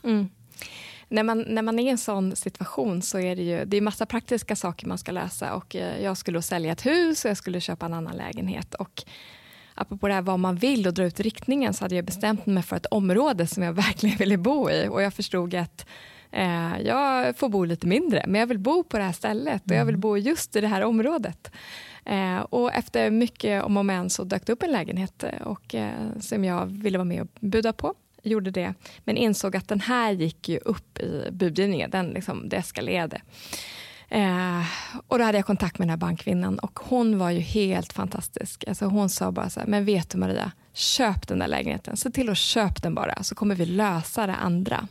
När 1.14 1.24
man, 1.24 1.46
när 1.48 1.62
man 1.62 1.80
är 1.80 1.84
i 1.84 1.90
en 1.90 1.98
sån 1.98 2.36
situation 2.36 3.02
så 3.02 3.20
är 3.20 3.36
det 3.36 3.42
ju 3.42 3.66
det 3.66 3.78
är 3.78 3.82
massa 3.82 4.06
praktiska 4.06 4.56
saker 4.56 4.88
man 4.88 4.98
ska 4.98 5.12
lösa. 5.12 5.54
Och 5.54 5.76
eh, 5.76 6.04
jag 6.04 6.18
skulle 6.18 6.42
sälja 6.42 6.72
ett 6.72 6.86
hus 6.86 7.26
och 7.26 7.30
jag 7.30 7.38
skulle 7.38 7.62
köpa 7.62 7.86
en 7.86 7.94
annan 7.94 8.16
lägenhet. 8.16 8.74
Och 8.74 9.04
apropå 9.76 10.08
det 10.08 10.14
här 10.14 10.22
vad 10.22 10.40
man 10.40 10.56
vill 10.56 10.88
och 10.88 10.94
dra 10.94 11.04
ut 11.04 11.20
riktningen 11.20 11.74
så 11.74 11.86
hade 11.86 11.96
jag 11.96 12.06
bestämt 12.06 12.46
mig 12.46 12.64
för 12.64 12.76
ett 12.76 12.86
område 12.86 13.48
som 13.48 13.64
jag 13.64 13.74
verkligen 13.86 14.18
ville 14.18 14.38
bo 14.38 14.70
i. 14.70 14.88
Och 14.88 15.02
jag 15.02 15.14
förstod 15.14 15.56
att 15.56 15.86
eh, 16.32 16.82
jag 16.82 17.38
får 17.38 17.50
bo 17.50 17.66
lite 17.66 17.88
mindre, 17.88 18.26
men 18.28 18.40
jag 18.40 18.48
vill 18.48 18.60
bo 18.60 18.84
på 18.84 18.98
det 18.98 19.04
här 19.04 19.14
stället 19.14 19.64
och 19.66 19.76
jag 19.76 19.86
vill 19.86 19.96
mm. 19.96 20.02
bo 20.02 20.18
just 20.18 20.56
i 20.56 20.62
det 20.62 20.68
här 20.68 20.84
området. 20.84 21.52
Eh, 22.06 22.40
och 22.40 22.74
efter 22.74 23.12
mycket 23.12 23.64
om 23.64 23.78
och 23.78 23.86
men 23.86 24.10
så 24.10 24.24
dök 24.24 24.46
det 24.46 24.54
upp 24.54 24.64
en 24.64 24.72
lägenhet 24.72 25.24
eh, 25.24 25.42
och, 25.42 25.76
eh, 25.76 26.20
som 26.20 26.46
jag 26.46 26.66
ville 26.66 26.98
vara 26.98 27.06
med 27.06 27.22
och 27.22 27.28
buda 27.40 27.74
på 27.74 27.94
gjorde 28.24 28.52
det, 28.52 28.74
men 29.04 29.18
insåg 29.18 29.56
att 29.56 29.68
den 29.68 29.80
här 29.80 30.12
gick 30.12 30.50
ju 30.50 30.58
upp 30.58 31.00
i 31.00 31.28
budgivningen, 31.32 31.90
den 31.90 32.10
liksom, 32.10 32.50
det 32.50 32.58
eskalerade. 32.58 33.22
Eh, 34.10 34.64
och 35.08 35.18
då 35.18 35.24
hade 35.24 35.38
jag 35.38 35.46
kontakt 35.46 35.80
med 35.80 35.88
den 35.88 35.90
här 35.90 35.98
bankkvinnan 35.98 36.60
och 36.60 36.80
hon 36.80 37.18
var 37.18 37.30
ju 37.30 37.40
helt 37.40 37.94
fantastisk. 37.94 38.64
Alltså 38.68 38.86
hon 38.86 39.10
sa 39.10 39.32
bara 39.32 39.50
så 39.50 39.60
här, 39.60 39.68
men 39.68 39.86
vet 39.86 40.10
du 40.10 40.18
Maria, 40.18 40.52
köp 40.74 41.28
den 41.28 41.40
där 41.40 41.48
lägenheten, 41.48 41.98
se 41.98 42.10
till 42.10 42.30
att 42.30 42.38
köpa 42.38 42.80
den 42.82 42.96
bara 42.96 43.24
så 43.24 43.36
kommer 43.36 43.56
vi 43.56 43.66
lösa 43.66 44.28
det 44.28 44.36
andra. 44.36 44.88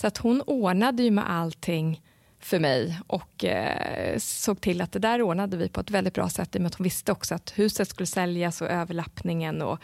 Så 0.00 0.06
att 0.06 0.18
hon 0.18 0.42
ordnade 0.42 1.02
ju 1.02 1.10
med 1.10 1.30
allting 1.30 2.02
för 2.40 2.58
mig 2.58 3.00
och 3.06 3.44
eh, 3.44 4.18
såg 4.18 4.60
till 4.60 4.80
att 4.80 4.92
det 4.92 4.98
där 4.98 5.22
ordnade 5.22 5.56
vi 5.56 5.68
på 5.68 5.80
ett 5.80 5.90
väldigt 5.90 6.14
bra 6.14 6.28
sätt 6.28 6.56
i 6.56 6.58
och 6.58 6.62
med 6.62 6.66
att 6.66 6.74
hon 6.74 6.84
visste 6.84 7.12
också 7.12 7.34
att 7.34 7.52
huset 7.56 7.88
skulle 7.88 8.06
säljas 8.06 8.60
och 8.60 8.68
överlappningen 8.68 9.62
och 9.62 9.78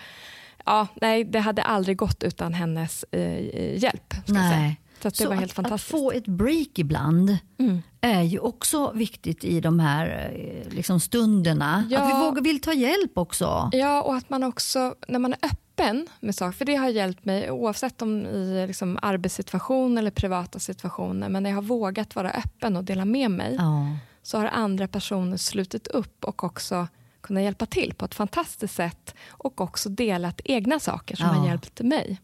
ja, 0.66 0.86
nej, 1.00 1.24
det 1.24 1.38
hade 1.40 1.62
aldrig 1.62 1.96
gått 1.96 2.22
utan 2.22 2.54
hennes 2.54 3.04
eh, 3.12 3.78
hjälp. 3.82 4.14
Nej. 4.26 4.80
Så 5.02 5.08
det 5.08 5.16
så 5.16 5.28
var 5.28 5.34
helt 5.34 5.50
att, 5.50 5.52
fantastiskt. 5.56 5.94
Att 5.94 6.00
få 6.00 6.12
ett 6.12 6.26
break 6.26 6.78
ibland 6.78 7.36
Mm. 7.58 7.82
är 8.00 8.22
ju 8.22 8.38
också 8.38 8.92
viktigt 8.94 9.44
i 9.44 9.60
de 9.60 9.80
här 9.80 10.30
eh, 10.36 10.72
liksom, 10.74 11.00
stunderna. 11.00 11.84
Ja. 11.90 12.00
Att 12.00 12.08
vi 12.08 12.20
vågar 12.26 12.42
vill 12.42 12.60
ta 12.60 12.72
hjälp 12.72 13.18
också. 13.18 13.70
Ja, 13.72 14.02
och 14.02 14.14
att 14.16 14.30
man 14.30 14.42
också, 14.44 14.94
när 15.08 15.18
man 15.18 15.32
är 15.32 15.38
öppen 15.42 16.06
med 16.20 16.34
saker, 16.34 16.52
för 16.58 16.64
det 16.64 16.74
har 16.76 16.88
hjälpt 16.88 17.24
mig 17.24 17.50
oavsett 17.50 18.02
om 18.02 18.26
i 18.26 18.64
liksom, 18.66 18.98
arbetssituation 19.02 19.98
eller 19.98 20.10
privata 20.10 20.58
situationer, 20.58 21.28
men 21.28 21.42
när 21.42 21.50
jag 21.50 21.56
har 21.56 21.62
vågat 21.62 22.14
vara 22.16 22.30
öppen 22.30 22.76
och 22.76 22.84
dela 22.84 23.04
med 23.04 23.30
mig, 23.30 23.54
Ja. 23.58 23.86
så 24.22 24.38
har 24.38 24.46
andra 24.46 24.88
personer 24.88 25.36
slutit 25.36 25.86
upp 25.86 26.24
och 26.24 26.44
också 26.44 26.88
kunnat 27.26 27.42
hjälpa 27.42 27.66
till 27.66 27.94
på 27.94 28.04
ett 28.04 28.14
fantastiskt 28.14 28.74
sätt 28.74 29.14
och 29.28 29.60
också 29.60 29.88
delat 29.88 30.40
egna 30.44 30.78
saker 30.80 31.16
som 31.16 31.26
Ja. 31.26 31.32
har 31.32 31.46
hjälpt 31.48 31.80
mig. 31.80 32.20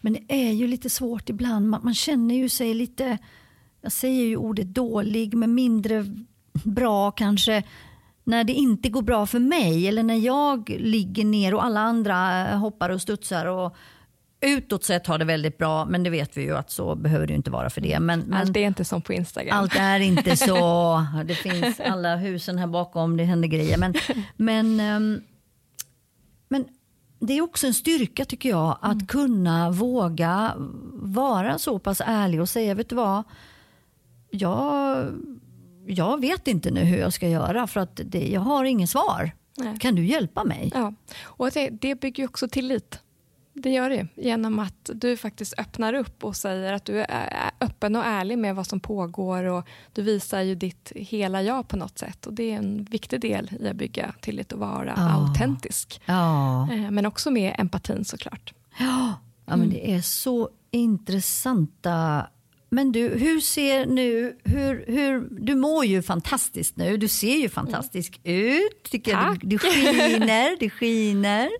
Men 0.00 0.12
det 0.12 0.24
är 0.28 0.52
ju 0.52 0.66
lite 0.66 0.90
svårt 0.90 1.28
ibland. 1.28 1.68
Man, 1.68 1.80
man 1.84 1.94
känner 1.94 2.34
ju 2.34 2.48
sig 2.48 2.74
lite, 2.74 3.18
jag 3.80 3.92
säger 3.92 4.24
ju 4.24 4.36
ordet 4.36 4.66
dålig, 4.66 5.34
men 5.34 5.54
mindre 5.54 6.04
bra 6.64 7.10
kanske 7.10 7.62
när 8.24 8.44
det 8.44 8.52
inte 8.52 8.88
går 8.88 9.02
bra 9.02 9.26
för 9.26 9.38
mig 9.38 9.88
eller 9.88 10.02
när 10.02 10.14
jag 10.16 10.76
ligger 10.78 11.24
ner 11.24 11.54
och 11.54 11.64
alla 11.64 11.80
andra 11.80 12.44
hoppar 12.56 12.90
och 12.90 13.02
studsar 13.02 13.46
och 13.46 13.76
utåt 14.40 14.84
sett 14.84 15.06
har 15.06 15.18
det 15.18 15.24
väldigt 15.24 15.58
bra, 15.58 15.84
men 15.84 16.02
det 16.02 16.10
vet 16.10 16.36
vi 16.36 16.42
ju 16.42 16.56
att 16.56 16.70
så 16.70 16.94
behöver 16.94 17.26
det 17.26 17.34
inte 17.34 17.50
vara 17.50 17.70
för 17.70 17.80
det. 17.80 18.00
Men, 18.00 18.20
men 18.20 18.40
Allt 18.40 18.56
är 18.56 18.60
inte 18.60 18.84
som 18.84 19.02
på 19.02 19.12
Instagram. 19.12 19.58
allt 19.58 19.76
är 19.76 20.00
inte 20.00 20.36
så. 20.36 21.06
Det 21.24 21.34
finns 21.34 21.80
alla 21.80 22.16
husen 22.16 22.58
här 22.58 22.66
bakom, 22.66 23.16
det 23.16 23.24
händer 23.24 23.48
grejer. 23.48 23.78
Men, 23.78 23.94
men, 24.36 24.80
ehm, 24.80 25.20
men 26.48 26.64
det 27.20 27.32
är 27.32 27.42
också 27.42 27.66
en 27.66 27.74
styrka 27.74 28.24
tycker 28.24 28.48
jag 28.48 28.78
att 28.82 29.08
kunna 29.08 29.70
våga 29.70 30.52
vara 30.92 31.58
så 31.58 31.78
pass 31.78 32.02
ärlig 32.04 32.40
och 32.40 32.48
säga, 32.48 32.74
vet 32.74 32.88
du 32.88 32.96
vad, 32.96 33.22
jag, 34.30 35.04
jag 35.86 36.20
vet 36.20 36.48
inte 36.48 36.70
nu 36.70 36.80
hur 36.80 36.98
jag 36.98 37.12
ska 37.12 37.28
göra 37.28 37.66
för 37.66 37.80
att 37.80 38.00
det, 38.04 38.28
jag 38.28 38.40
har 38.40 38.64
ingen 38.64 38.88
svar. 38.88 39.30
Nej. 39.56 39.78
Kan 39.78 39.94
du 39.94 40.04
hjälpa 40.04 40.44
mig? 40.44 40.70
Ja. 40.74 40.92
Och 41.22 41.50
det, 41.50 41.68
det 41.70 42.00
bygger 42.00 42.22
ju 42.22 42.28
också 42.28 42.48
tillit. 42.48 43.00
Det 43.62 43.70
gör 43.70 43.90
det 43.90 44.06
genom 44.14 44.58
att 44.58 44.90
du 44.94 45.16
faktiskt 45.16 45.54
öppnar 45.58 45.94
upp 45.94 46.24
och 46.24 46.36
säger 46.36 46.72
att 46.72 46.84
du 46.84 47.00
är 47.00 47.50
öppen 47.60 47.96
och 47.96 48.04
ärlig 48.04 48.38
med 48.38 48.54
vad 48.56 48.66
som 48.66 48.80
pågår 48.80 49.44
och 49.44 49.66
du 49.92 50.02
visar 50.02 50.40
ju 50.40 50.54
ditt 50.54 50.92
hela 50.96 51.42
jag 51.42 51.68
på 51.68 51.76
något 51.76 51.98
sätt 51.98 52.26
och 52.26 52.32
det 52.32 52.42
är 52.52 52.56
en 52.56 52.84
viktig 52.84 53.20
del 53.20 53.50
i 53.60 53.68
att 53.68 53.76
bygga 53.76 54.14
tillit 54.20 54.52
och 54.52 54.58
vara 54.58 54.92
Ja. 54.96 55.12
autentisk. 55.12 56.00
Ja. 56.06 56.68
Eh, 56.72 56.90
Men 56.90 57.06
också 57.06 57.30
med 57.30 57.54
empatin 57.58 58.04
såklart. 58.04 58.54
Ja, 58.78 59.14
men 59.46 59.70
det 59.70 59.90
är 59.94 60.00
så 60.00 60.48
intressanta... 60.70 62.26
Men 62.70 62.92
du, 62.92 63.08
hur 63.08 63.40
ser 63.40 63.86
nu... 63.86 64.36
Hur, 64.44 64.84
hur, 64.86 65.28
du 65.30 65.54
mår 65.54 65.84
ju 65.84 66.02
fantastiskt 66.02 66.76
nu. 66.76 66.96
Du 66.96 67.08
ser 67.08 67.36
ju 67.36 67.48
fantastisk 67.48 68.20
ut. 68.24 68.82
Tycker. 68.90 69.12
Tack. 69.12 69.38
Du, 69.42 69.48
du 69.48 69.58
skiner, 69.58 70.60
du 70.60 70.70
skiner. 70.70 71.50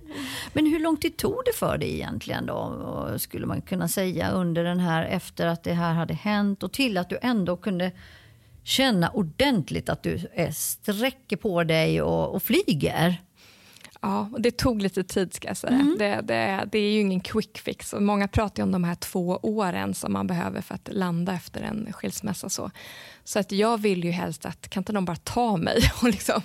Men 0.53 0.67
hur 0.67 0.81
lång 0.81 0.97
tid 0.97 1.17
tog 1.17 1.43
det 1.47 1.53
för 1.53 1.79
dig 1.79 1.95
egentligen 1.95 2.47
då? 2.47 3.15
Skulle 3.19 3.47
man 3.47 3.61
kunna 3.61 3.89
säga 3.89 4.31
under 4.31 4.65
den 4.65 4.81
här, 4.81 5.05
efter 5.05 5.47
att 5.47 5.65
det 5.65 5.73
här 5.73 5.95
hade 5.95 6.15
hänt 6.15 6.63
och 6.63 6.73
till 6.73 6.99
att 6.99 7.09
du 7.09 7.19
ändå 7.23 7.57
kunde 7.57 7.93
känna 8.65 9.11
ordentligt 9.11 9.89
att 9.89 10.03
du 10.03 10.19
är, 10.35 10.51
sträcker 10.51 11.37
på 11.37 11.65
dig 11.65 12.03
och, 12.03 12.35
och 12.35 12.43
flyger? 12.43 13.17
Ja, 14.01 14.29
och 14.33 14.41
det 14.41 14.51
tog 14.57 14.83
lite 14.83 15.05
tid 15.05 15.35
ska 15.35 15.49
jag 15.49 15.57
säga. 15.57 15.87
Det, 15.99 16.21
det, 16.25 16.69
det 16.73 16.79
är 16.79 16.91
ju 16.93 17.01
ingen 17.01 17.21
quick 17.21 17.59
fix. 17.59 17.93
Och 17.93 18.03
många 18.03 18.29
pratar 18.29 18.63
ju 18.63 18.63
om 18.63 18.73
de 18.73 18.85
här 18.85 18.95
två 18.95 19.39
åren 19.43 19.95
som 19.95 20.13
man 20.13 20.27
behöver 20.27 20.61
för 20.61 20.75
att 20.75 20.89
landa 20.93 21.33
efter 21.33 21.61
en 21.63 21.93
skilsmässa. 21.93 22.49
Så, 22.49 22.71
så 23.25 23.39
att 23.39 23.53
jag 23.53 23.79
vill 23.81 24.05
ju 24.05 24.11
helst 24.11 24.47
att, 24.47 24.69
kan 24.69 24.81
inte 24.81 24.93
någon 24.93 25.05
bara 25.05 25.17
ta 25.17 25.57
mig 25.57 25.79
och 26.03 26.09
liksom 26.09 26.43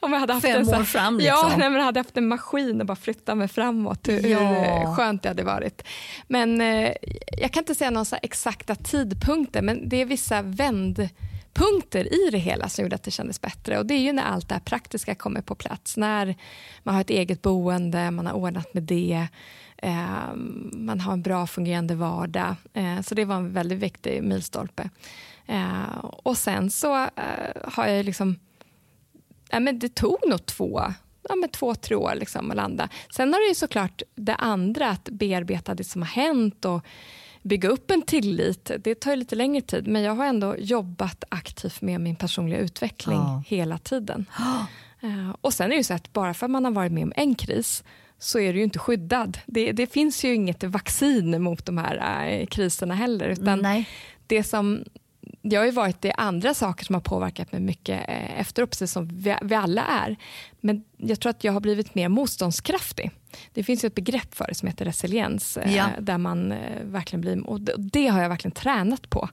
om 0.00 0.12
jag 0.12 0.20
hade 0.20 0.32
haft 0.32 0.46
Fem 0.46 0.62
en, 0.68 0.68
år 0.80 0.84
fram, 0.84 1.20
Ja, 1.20 1.42
liksom. 1.42 1.60
nej, 1.60 1.70
men 1.70 1.80
hade 1.80 2.00
haft 2.00 2.16
en 2.16 2.28
maskin 2.28 2.80
och 2.80 2.86
bara 2.86 2.96
flytta 2.96 3.34
mig 3.34 3.48
framåt. 3.48 4.08
Hur, 4.08 4.26
Ja. 4.26 4.38
hur 4.38 4.94
skönt 4.96 5.22
det 5.22 5.28
hade 5.28 5.42
varit. 5.42 5.82
Men 6.28 6.60
eh, 6.60 6.92
jag 7.38 7.52
kan 7.52 7.60
inte 7.62 7.74
säga 7.74 7.90
här 7.90 8.20
exakta 8.22 8.74
tidpunkter, 8.74 9.62
men 9.62 9.88
det 9.88 9.96
är 10.00 10.04
vissa 10.04 10.42
punkter 11.52 12.26
i 12.26 12.30
det 12.30 12.38
hela 12.38 12.68
som 12.68 12.82
gjorde 12.82 12.96
att 12.96 13.02
det 13.02 13.10
kändes 13.10 13.40
bättre. 13.40 13.78
Och 13.78 13.86
Det 13.86 13.94
är 13.94 13.98
ju 13.98 14.12
när 14.12 14.22
allt 14.22 14.48
det 14.48 14.54
här 14.54 14.60
praktiska 14.60 15.14
kommer 15.14 15.40
på 15.42 15.54
plats. 15.54 15.96
När 15.96 16.34
man 16.82 16.94
har 16.94 17.00
ett 17.00 17.10
eget 17.10 17.42
boende, 17.42 18.10
man 18.10 18.26
har 18.26 18.34
ordnat 18.34 18.74
med 18.74 18.82
det, 18.82 19.26
eh, 19.76 20.34
man 20.72 21.00
har 21.00 21.12
en 21.12 21.22
bra 21.22 21.46
fungerande 21.46 21.94
vardag. 21.94 22.54
Eh, 22.72 23.00
så 23.00 23.14
det 23.14 23.24
var 23.24 23.36
en 23.36 23.52
väldigt 23.52 23.78
viktig 23.78 24.22
milstolpe. 24.22 24.90
Eh, 25.46 25.98
och 26.02 26.36
sen 26.36 26.70
så 26.70 27.02
eh, 27.02 27.72
har 27.72 27.86
jag 27.86 28.04
liksom 28.04 28.36
ja, 29.50 29.60
men 29.60 29.78
det 29.78 29.94
tog 29.94 30.18
nog 30.26 30.46
två, 30.46 30.82
ja, 31.28 31.34
men 31.34 31.48
två 31.48 31.74
tre 31.74 31.96
år 31.96 32.14
liksom 32.14 32.50
att 32.50 32.56
landa. 32.56 32.88
Sen 33.14 33.32
har 33.32 33.40
det 33.40 33.48
ju 33.48 33.54
såklart 33.54 34.02
det 34.14 34.34
andra, 34.34 34.90
att 34.90 35.04
bearbeta 35.04 35.74
det 35.74 35.84
som 35.84 36.02
har 36.02 36.08
hänt 36.08 36.64
och 36.64 36.84
bygga 37.42 37.68
upp 37.68 37.90
en 37.90 38.02
tillit. 38.02 38.70
Det 38.78 38.94
tar 38.94 39.10
ju 39.10 39.16
lite 39.16 39.36
längre 39.36 39.60
tid, 39.62 39.86
men 39.86 40.02
jag 40.02 40.14
har 40.14 40.26
ändå 40.26 40.56
jobbat 40.58 41.24
aktivt 41.28 41.80
med 41.80 42.00
min 42.00 42.16
personliga 42.16 42.58
utveckling 42.58 43.16
Ja. 43.18 43.42
hela 43.46 43.78
tiden. 43.78 44.26
Eh, 45.02 45.34
Och 45.40 45.54
sen 45.54 45.66
är 45.66 45.70
det 45.70 45.76
ju 45.76 45.84
så 45.84 45.94
att 45.94 46.12
bara 46.12 46.34
för 46.34 46.46
att 46.46 46.50
man 46.50 46.64
har 46.64 46.72
varit 46.72 46.92
med 46.92 47.02
om 47.04 47.12
en 47.16 47.34
kris 47.34 47.84
så 48.18 48.38
är 48.38 48.52
du 48.52 48.58
ju 48.58 48.64
inte 48.64 48.78
skyddad. 48.78 49.38
Det, 49.46 49.72
det 49.72 49.86
finns 49.86 50.24
ju 50.24 50.34
inget 50.34 50.64
vaccin 50.64 51.42
mot 51.42 51.66
de 51.66 51.78
här 51.78 52.28
eh, 52.30 52.46
kriserna 52.46 52.94
heller. 52.94 53.28
Utan 53.28 53.58
Nej. 53.60 53.88
det 54.26 54.42
som 54.42 54.84
det 55.42 55.56
har 55.56 55.64
ju 55.64 55.70
varit 55.70 56.02
det 56.02 56.12
andra 56.12 56.54
saker 56.54 56.84
som 56.84 56.94
har 56.94 57.00
påverkat 57.02 57.52
mig 57.52 57.60
mycket 57.60 58.08
eh, 58.08 58.40
efteråt, 58.40 58.70
precis 58.70 58.92
som 58.92 59.08
vi, 59.08 59.36
vi 59.42 59.54
alla 59.54 59.84
är. 59.84 60.16
Men 60.60 60.84
jag 60.96 61.20
tror 61.20 61.30
att 61.30 61.44
jag 61.44 61.52
har 61.52 61.60
blivit 61.60 61.94
mer 61.94 62.08
motståndskraftig. 62.08 63.10
Det 63.52 63.62
finns 63.64 63.84
ju 63.84 63.86
ett 63.86 63.94
begrepp 63.94 64.34
för 64.34 64.44
det 64.48 64.54
som 64.54 64.68
heter 64.68 64.84
resiliens, 64.84 65.56
eh, 65.56 65.76
Ja. 65.76 65.86
där 66.00 66.18
man 66.18 66.52
eh, 66.52 66.82
verkligen 66.84 67.20
blir, 67.20 67.46
och 67.46 67.60
det, 67.78 68.06
har 68.08 68.22
jag 68.22 68.28
verkligen 68.28 68.52
tränat 68.54 69.10
på. 69.10 69.28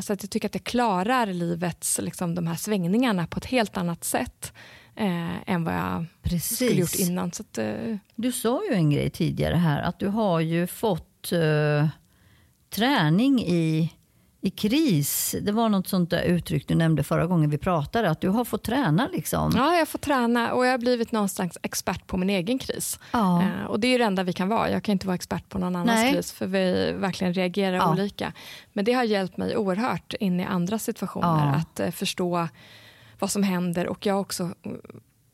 Så 0.00 0.12
att 0.12 0.22
jag 0.22 0.30
tycker 0.30 0.48
att 0.48 0.54
jag 0.54 0.64
klarar 0.64 1.26
livets, 1.26 2.00
liksom, 2.02 2.34
de 2.34 2.46
här 2.46 2.54
svängningarna 2.54 3.26
på 3.26 3.38
ett 3.38 3.44
helt 3.46 3.76
annat 3.76 4.04
sätt 4.04 4.52
eh, 4.96 5.50
än 5.50 5.64
vad 5.64 5.74
jag 5.74 6.04
Precis. 6.22 6.56
skulle 6.56 6.70
gjort 6.80 6.94
innan. 6.94 7.32
Så 7.32 7.42
att, 7.42 7.58
eh, 7.58 7.96
Du 8.14 8.32
sa 8.32 8.62
ju 8.70 8.74
en 8.74 8.90
grej 8.90 9.10
tidigare 9.10 9.54
här, 9.56 9.82
att 9.82 9.98
du 9.98 10.08
har 10.08 10.40
ju 10.40 10.66
fått 10.66 11.32
eh, 11.32 11.88
träning 12.70 13.40
i, 13.42 13.92
i 14.44 14.50
kris. 14.50 15.34
Det 15.42 15.52
var 15.52 15.68
något 15.68 15.88
sånt 15.88 16.10
där 16.10 16.22
uttryck 16.22 16.68
du 16.68 16.74
nämnde 16.74 17.02
förra 17.02 17.26
gången 17.26 17.50
vi 17.50 17.58
pratade, 17.58 18.10
att 18.10 18.20
du 18.20 18.28
har 18.28 18.44
fått 18.44 18.62
träna 18.64 19.08
liksom. 19.12 19.52
Ja, 19.56 19.74
jag 19.74 19.88
får 19.88 19.98
träna 19.98 20.52
och 20.54 20.66
jag 20.66 20.70
har 20.70 20.78
blivit 20.78 21.12
någonstans 21.12 21.58
expert 21.62 22.06
på 22.06 22.16
min 22.16 22.30
egen 22.30 22.58
kris. 22.58 22.98
Ja. 23.12 23.42
Eh, 23.42 23.64
och 23.66 23.80
det 23.80 23.86
är 23.86 23.92
ju 23.92 23.98
det 23.98 24.04
enda 24.04 24.22
vi 24.22 24.32
kan 24.32 24.48
vara. 24.48 24.70
Jag 24.70 24.82
kan 24.82 24.92
inte 24.92 25.06
vara 25.06 25.14
expert 25.14 25.48
på 25.48 25.58
någon 25.58 25.76
annans 25.76 26.00
Nej. 26.00 26.12
kris 26.12 26.32
för 26.32 26.46
vi 26.46 26.92
verkligen 26.92 27.34
reagerar 27.34 27.76
Ja. 27.76 27.90
olika. 27.92 28.32
Men 28.72 28.84
det 28.84 28.92
har 28.92 29.04
hjälpt 29.04 29.36
mig 29.36 29.56
oerhört 29.56 30.14
in 30.20 30.40
i 30.40 30.44
andra 30.44 30.78
situationer 30.78 31.46
Ja. 31.46 31.54
att 31.54 31.80
eh, 31.80 31.90
förstå 31.90 32.48
vad 33.18 33.30
som 33.30 33.42
händer 33.42 33.86
och 33.86 34.06
jag 34.06 34.14
har 34.14 34.20
också 34.20 34.54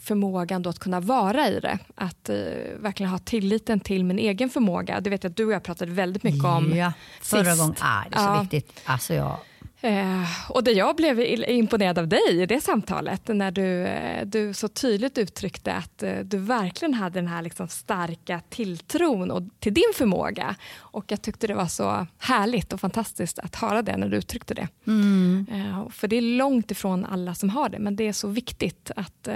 förmågan 0.09 0.63
då 0.63 0.71
att 0.71 0.79
kunna 0.79 1.01
vara 1.01 1.49
i 1.49 1.61
det. 1.61 1.79
Att 1.95 2.29
eh, 2.29 2.37
verkligen 2.81 3.11
ha 3.13 3.19
tilliten 3.19 3.81
till 3.81 4.05
min 4.05 4.19
egen 4.19 4.51
förmåga. 4.51 5.01
Det 5.01 5.11
vet 5.11 5.25
jag 5.25 5.31
att 5.31 5.37
du 5.37 5.45
och 5.45 5.53
jag 5.53 5.63
pratade 5.63 5.93
väldigt 5.93 6.23
mycket 6.23 6.45
om 6.45 6.77
ja, 6.77 6.93
förra 7.21 7.45
sist. 7.45 7.59
gången. 7.61 7.75
Ah, 7.81 8.03
det 8.11 8.17
är 8.17 8.19
så 8.21 8.25
Ja. 8.25 8.41
viktigt. 8.41 8.81
Alltså, 8.85 9.15
jag, 9.15 9.37
Eh, 9.81 10.51
och 10.51 10.65
det 10.65 10.73
jag 10.73 10.97
blev 10.97 11.21
imponerad 11.51 11.99
av 11.99 12.09
dig 12.09 12.43
i 12.43 12.47
det 12.47 12.61
samtalet, 12.61 13.29
när 13.29 13.51
du, 13.51 13.87
eh, 13.87 14.27
du 14.27 14.55
så 14.55 14.69
tydligt 14.69 15.19
uttryckte 15.19 15.73
att 15.73 16.03
eh, 16.03 16.19
du 16.19 16.39
verkligen 16.39 16.95
hade 16.95 17.19
den 17.19 17.29
här 17.29 17.43
liksom 17.43 17.69
starka 17.69 18.41
tilltron 18.49 19.31
och, 19.31 19.43
till 19.59 19.75
din 19.75 19.93
förmåga. 19.95 20.55
Och 20.77 21.05
jag 21.09 21.23
tyckte 21.23 21.47
det 21.47 21.55
var 21.55 21.67
så 21.67 22.07
härligt 22.19 22.73
och 22.73 22.81
fantastiskt 22.81 23.39
att 23.39 23.57
höra 23.57 23.83
det 23.83 23.97
när 23.97 24.09
du 24.09 24.17
uttryckte 24.17 24.55
det. 24.55 24.69
mm, 24.87 25.47
Eh, 25.51 25.89
för 25.91 26.09
det 26.09 26.17
är 26.17 26.23
långt 26.23 26.71
ifrån 26.71 27.05
alla 27.05 27.35
som 27.35 27.51
har 27.51 27.69
det, 27.69 27.79
men 27.79 27.97
det 27.97 28.09
är 28.09 28.13
så 28.13 28.29
viktigt. 28.29 28.91
att 28.97 29.29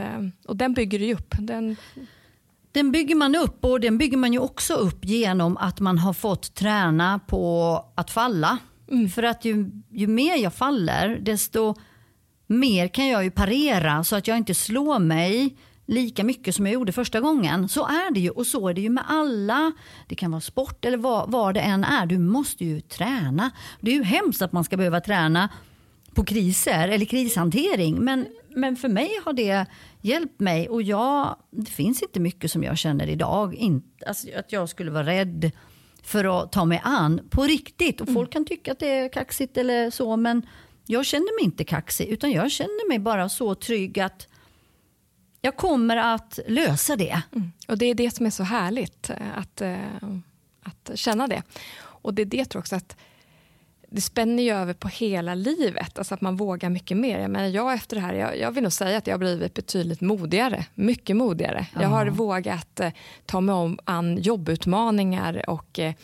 Och 0.47 0.57
den 0.57 0.75
bygger 0.75 0.99
du 0.99 1.15
upp. 1.15 1.35
Den, 1.39 1.77
den 2.73 2.93
bygger 2.93 3.15
man 3.15 3.35
upp 3.35 3.65
och 3.65 3.81
den 3.81 3.99
bygger 3.99 4.17
man 4.17 4.33
ju 4.33 4.39
också 4.39 4.75
upp 4.75 5.05
genom 5.05 5.57
att 5.57 5.81
man 5.81 5.99
har 5.99 6.13
fått 6.13 6.55
träna 6.55 7.21
på 7.27 7.85
att 7.95 8.11
falla. 8.11 8.59
Mm, 8.93 9.09
för 9.09 9.23
att 9.23 9.45
ju, 9.45 9.71
ju 9.91 10.07
mer 10.07 10.37
jag 10.37 10.55
faller, 10.55 11.19
desto 11.21 11.75
mer 12.47 12.89
kan 12.89 13.09
jag 13.09 13.25
ju 13.25 13.31
parera 13.31 14.05
så 14.05 14.17
att 14.17 14.29
jag 14.29 14.37
inte 14.37 14.55
slår 14.55 14.99
mig 14.99 15.57
lika 15.87 16.25
mycket 16.25 16.55
som 16.55 16.67
jag 16.67 16.73
gjorde 16.73 16.93
första 16.93 17.21
gången. 17.21 17.69
Så 17.69 17.87
är 17.87 18.15
det 18.15 18.21
ju 18.21 18.31
och 18.31 18.47
så 18.47 18.69
är 18.69 18.75
det 18.75 18.81
ju 18.81 18.91
med 18.91 19.05
alla. 19.07 19.73
Det 20.09 20.15
kan 20.15 20.31
vara 20.31 20.41
sport 20.41 20.85
eller 20.85 20.99
vad, 20.99 21.31
vad 21.31 21.55
det 21.55 21.61
än 21.61 21.85
är. 21.85 22.07
Du 22.07 22.19
måste 22.19 22.65
ju 22.65 22.81
träna. 22.81 23.51
Det 23.81 23.91
är 23.91 23.95
ju 23.95 24.03
hemskt 24.03 24.43
att 24.43 24.53
man 24.53 24.65
ska 24.65 24.77
behöva 24.77 25.01
träna 25.01 25.49
på 26.15 26.25
kriser 26.25 26.89
eller 26.89 27.05
krishantering. 27.05 28.05
Men, 28.05 28.27
men 28.49 28.77
för 28.77 28.89
mig 28.89 29.11
har 29.25 29.33
det 29.33 29.67
hjälpt 30.01 30.41
mig 30.41 30.69
och 30.69 30.83
jag, 30.83 31.37
det 31.51 31.71
finns 31.71 32.03
inte 32.03 32.21
mycket 32.21 32.51
som 32.51 32.63
jag 32.63 32.79
känner 32.79 33.07
idag. 33.07 33.55
Inte, 33.55 34.07
alltså, 34.07 34.29
att 34.39 34.53
jag 34.53 34.69
skulle 34.69 34.91
vara 34.91 35.07
rädd 35.07 35.53
för 36.03 36.43
att 36.43 36.53
ta 36.53 36.65
mig 36.65 36.81
an 36.85 37.21
på 37.31 37.43
riktigt. 37.43 38.01
Och 38.01 38.13
Folk 38.13 38.33
kan 38.33 38.45
tycka 38.45 38.73
att 38.73 38.79
det 38.79 38.89
är 38.89 39.09
kaxigt 39.09 39.57
eller 39.57 39.91
så 39.91 40.17
men 40.17 40.47
jag 40.87 41.07
känner 41.07 41.41
mig 41.41 41.45
inte 41.45 41.65
kaxig 41.65 42.09
utan 42.09 42.31
jag 42.33 42.51
känner 42.51 42.89
mig 42.89 42.99
bara 42.99 43.29
så 43.29 43.55
trygg 43.55 44.01
att 44.01 44.29
jag 45.41 45.57
kommer 45.57 45.97
att 45.97 46.39
lösa 46.47 46.97
det. 46.97 47.23
Mm. 47.33 47.53
Och 47.69 47.79
Det 47.79 47.87
är 47.87 47.95
det 47.95 48.11
som 48.11 48.27
är 48.27 48.31
så 48.31 48.43
härligt, 48.43 49.11
eh, 49.11 49.39
att, 49.39 49.61
eh, 49.61 49.79
att 50.63 50.91
känna 50.95 51.27
det. 51.27 51.43
Och 51.79 52.15
det 52.15 52.23
är 52.23 52.27
det 52.27 52.45
tror 52.45 52.61
också 52.61 52.77
att 52.77 52.97
det 53.93 54.01
spänner 54.01 54.43
ju 54.43 54.51
över 54.51 54.75
på 54.75 54.89
hela 54.89 55.35
livet, 55.35 55.99
alltså 55.99 56.15
att 56.15 56.21
man 56.21 56.37
vågar 56.37 56.71
mycket 56.71 56.97
mer. 56.97 57.19
Jag, 57.19 57.31
menar, 57.31 57.49
jag 57.49 57.75
efter 57.75 57.97
det 57.97 58.03
här, 58.03 58.15
jag, 58.15 58.39
jag 58.39 58.53
vill 58.53 58.63
nog 58.63 58.73
säga 58.73 58.99
att 58.99 59.07
jag 59.07 59.15
har 59.15 59.19
blivit 59.19 59.55
betydligt 59.55 60.01
modigare, 60.01 60.67
mycket 60.75 61.17
modigare. 61.17 61.67
Jag 61.81 61.89
har 61.89 62.07
vågat 62.07 62.81
eh, 62.81 62.91
ta 63.27 63.41
mig 63.41 63.55
om 63.55 63.79
an 63.85 64.17
jobbutmaningar 64.17 65.51
och 65.51 65.79
eh, 65.79 65.95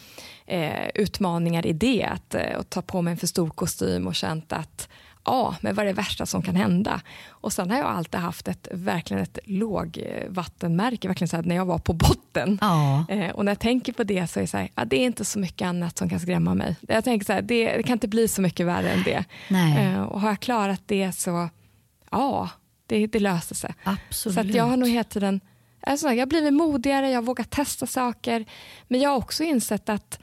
eh 0.47 0.89
utmaningar 0.95 1.67
i 1.67 1.73
det, 1.73 2.05
att 2.05 2.35
eh, 2.35 2.63
ta 2.69 2.83
på 2.83 3.03
mig 3.03 3.11
en 3.11 3.19
för 3.19 3.27
stor 3.27 3.51
kostym 3.51 4.07
och 4.07 4.15
känt 4.15 4.53
att 4.53 4.89
ja, 5.29 5.57
men 5.61 5.75
vad 5.75 5.85
är 5.85 5.87
det 5.87 5.93
värsta 5.93 6.27
som 6.27 6.43
kan 6.43 6.57
hända? 6.57 7.01
Och 7.29 7.53
sen 7.53 7.71
har 7.71 7.79
jag 7.79 7.87
alltid 7.87 8.21
haft 8.21 8.49
ett, 8.49 8.69
verkligen 8.73 9.23
ett 9.23 9.39
lågvattenmärke, 9.45 11.09
verkligen 11.09 11.29
så 11.29 11.37
här, 11.37 11.43
när 11.43 11.57
jag 11.57 11.67
var 11.67 11.79
på 11.79 11.93
botten. 11.93 12.59
Ja. 12.61 13.05
Eh, 13.09 13.31
och 13.31 13.45
när 13.45 13.53
jag 13.53 13.59
tänker 13.59 13.93
på 13.93 14.05
det 14.05 14.27
så 14.27 14.41
är 14.41 14.43
det 14.43 14.47
så 14.47 14.57
här, 14.57 14.69
ja, 14.75 14.85
det 14.85 14.97
är 14.97 15.05
inte 15.05 15.25
så 15.25 15.39
mycket 15.39 15.67
annat 15.67 15.99
som 15.99 16.09
kan 16.09 16.21
skrämma 16.21 16.55
mig. 16.55 16.77
Jag 16.89 17.05
tänker 17.05 17.27
så 17.27 17.33
här, 17.33 17.43
det, 17.43 17.77
det 17.77 17.83
kan 17.83 17.93
inte 17.93 18.09
bli 18.09 18.29
så 18.29 18.43
mycket 18.43 18.67
värre 18.67 18.91
än 18.91 19.03
det. 19.03 19.25
Eh, 19.79 20.03
och 20.03 20.21
har 20.21 20.29
jag 20.29 20.41
klarat 20.41 20.83
det 20.87 21.13
så, 21.13 21.49
ja, 22.11 22.49
det, 22.87 23.07
det 23.07 23.21
löser 23.21 23.55
sig. 23.55 23.75
Absolut. 23.85 24.35
Så 24.35 24.41
att 24.41 24.55
jag 24.55 24.65
har 24.65 24.77
nog 24.77 24.89
hela 24.89 25.05
tiden, 25.05 25.41
alltså, 25.81 26.09
jag 26.09 26.19
har 26.19 26.27
blivit 26.27 26.55
modigare, 26.55 27.11
jag 27.11 27.17
har 27.17 27.23
vågat 27.27 27.51
testa 27.51 27.87
saker, 27.87 28.45
men 28.89 29.01
jag 29.01 29.11
har 29.11 29.17
också 29.17 29.45
insett 29.45 29.89
att 29.89 30.19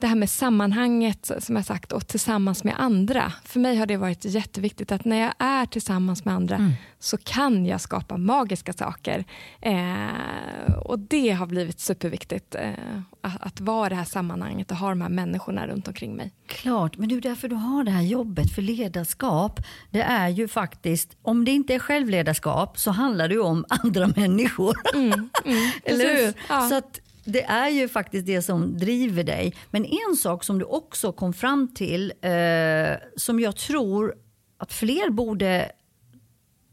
det 0.00 0.06
här 0.06 0.14
med 0.14 0.30
sammanhanget 0.30 1.30
som 1.38 1.56
jag 1.56 1.64
sagt 1.64 1.92
och 1.92 2.06
tillsammans 2.06 2.64
med 2.64 2.74
andra. 2.78 3.32
För 3.44 3.60
mig 3.60 3.76
har 3.76 3.86
det 3.86 3.96
varit 3.96 4.24
jätteviktigt 4.24 4.92
att 4.92 5.04
när 5.04 5.20
jag 5.20 5.34
är 5.38 5.66
tillsammans 5.66 6.24
med 6.24 6.34
andra 6.34 6.56
mm. 6.56 6.72
så 6.98 7.16
kan 7.16 7.66
jag 7.66 7.80
skapa 7.80 8.16
magiska 8.16 8.72
saker. 8.72 9.24
Eh, 9.60 10.74
och 10.84 10.98
det 10.98 11.30
har 11.30 11.46
blivit 11.46 11.80
superviktigt. 11.80 12.54
Eh, 12.54 12.72
att, 13.20 13.42
att 13.42 13.60
vara 13.60 13.88
det 13.88 13.94
här 13.94 14.04
sammanhanget 14.04 14.70
och 14.70 14.76
ha 14.76 14.88
de 14.88 15.00
här 15.00 15.08
människorna 15.08 15.66
runt 15.66 15.88
omkring 15.88 16.16
mig. 16.16 16.32
Klart, 16.46 16.96
men 16.96 17.08
det 17.08 17.14
är 17.14 17.20
därför 17.20 17.48
du 17.48 17.56
har 17.56 17.84
det 17.84 17.90
här 17.90 18.02
jobbet 18.02 18.54
för 18.54 18.62
ledarskap. 18.62 19.60
Det 19.90 20.02
är 20.02 20.28
ju 20.28 20.48
faktiskt, 20.48 21.16
om 21.22 21.44
det 21.44 21.50
inte 21.50 21.74
är 21.74 21.78
självledarskap 21.78 22.78
så 22.78 22.90
handlar 22.90 23.28
det 23.28 23.34
ju 23.34 23.40
om 23.40 23.64
andra 23.68 24.06
människor. 24.16 24.76
Mm, 24.94 25.12
mm, 25.44 25.70
Eller 25.84 26.16
hur? 26.16 26.34
Ja. 26.48 26.68
Så 26.68 26.74
att 26.74 27.00
det 27.30 27.42
är 27.42 27.68
ju 27.68 27.88
faktiskt 27.88 28.26
det 28.26 28.42
som 28.42 28.78
driver 28.78 29.24
dig. 29.24 29.54
Men 29.70 29.84
en 29.84 30.16
sak 30.16 30.44
som 30.44 30.58
du 30.58 30.64
också 30.64 31.12
kom 31.12 31.32
fram 31.32 31.68
till 31.74 32.12
eh, 32.20 32.98
som 33.16 33.40
jag 33.40 33.56
tror 33.56 34.14
att 34.58 34.72
fler 34.72 35.10
borde 35.10 35.72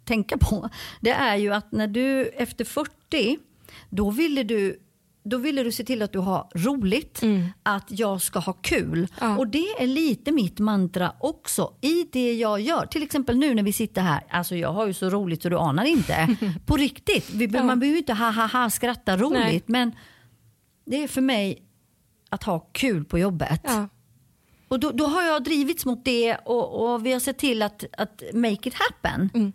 tänka 0.06 0.38
på. 0.38 0.70
Det 1.02 1.12
är 1.12 1.36
ju 1.36 1.54
att 1.54 1.72
när 1.72 1.88
du 1.88 2.26
efter 2.26 2.66
40, 2.66 3.38
då 3.90 4.10
ville 4.10 4.44
du 4.44 4.80
då 5.30 5.38
ville 5.38 5.64
du 5.64 5.72
se 5.72 5.84
till 5.84 6.02
att 6.02 6.14
du 6.14 6.20
har 6.20 6.48
roligt, 6.56 7.22
mm. 7.22 7.48
att 7.64 7.86
jag 7.88 8.22
ska 8.22 8.40
ha 8.40 8.54
kul. 8.54 9.08
Ja. 9.20 9.38
Och 9.38 9.48
det 9.48 9.68
är 9.80 9.88
lite 9.88 10.32
mitt 10.32 10.60
mantra 10.60 11.14
också 11.20 11.74
i 11.82 12.04
det 12.12 12.34
jag 12.34 12.62
gör. 12.62 12.86
Till 12.86 13.04
exempel 13.04 13.38
nu 13.38 13.54
när 13.54 13.64
vi 13.64 13.74
sitter 13.74 14.02
här, 14.02 14.24
alltså 14.30 14.56
jag 14.56 14.74
har 14.74 14.88
ju 14.88 14.94
så 14.94 15.10
roligt 15.10 15.42
så 15.42 15.50
du 15.50 15.58
anar 15.58 15.86
inte. 15.86 16.38
På 16.66 16.78
riktigt, 16.78 17.30
vi, 17.30 17.46
ja. 17.46 17.64
man 17.64 17.80
behöver 17.80 17.98
inte 17.98 18.14
ha 18.14 18.32
ha 18.32 18.48
ha 18.48 18.70
skratta 18.70 19.18
roligt 19.18 19.40
Nej. 19.40 19.64
men 19.66 19.92
det 20.88 21.04
är 21.04 21.08
för 21.08 21.22
mig 21.22 21.64
att 22.30 22.44
ha 22.44 22.60
kul 22.60 23.06
på 23.06 23.20
jobbet. 23.20 23.62
Ja. 23.64 23.88
Och 24.68 24.80
då, 24.80 24.92
då, 24.92 25.06
har 25.06 25.24
jag 25.24 25.44
drivits 25.44 25.86
mot 25.86 26.06
det 26.06 26.36
och, 26.36 26.94
och 26.94 27.06
vi 27.06 27.14
har 27.14 27.20
sett 27.20 27.38
till 27.38 27.62
att, 27.62 27.84
att 27.98 28.24
make 28.34 28.70
it 28.70 28.74
happen. 28.74 29.30
Mm. 29.34 29.54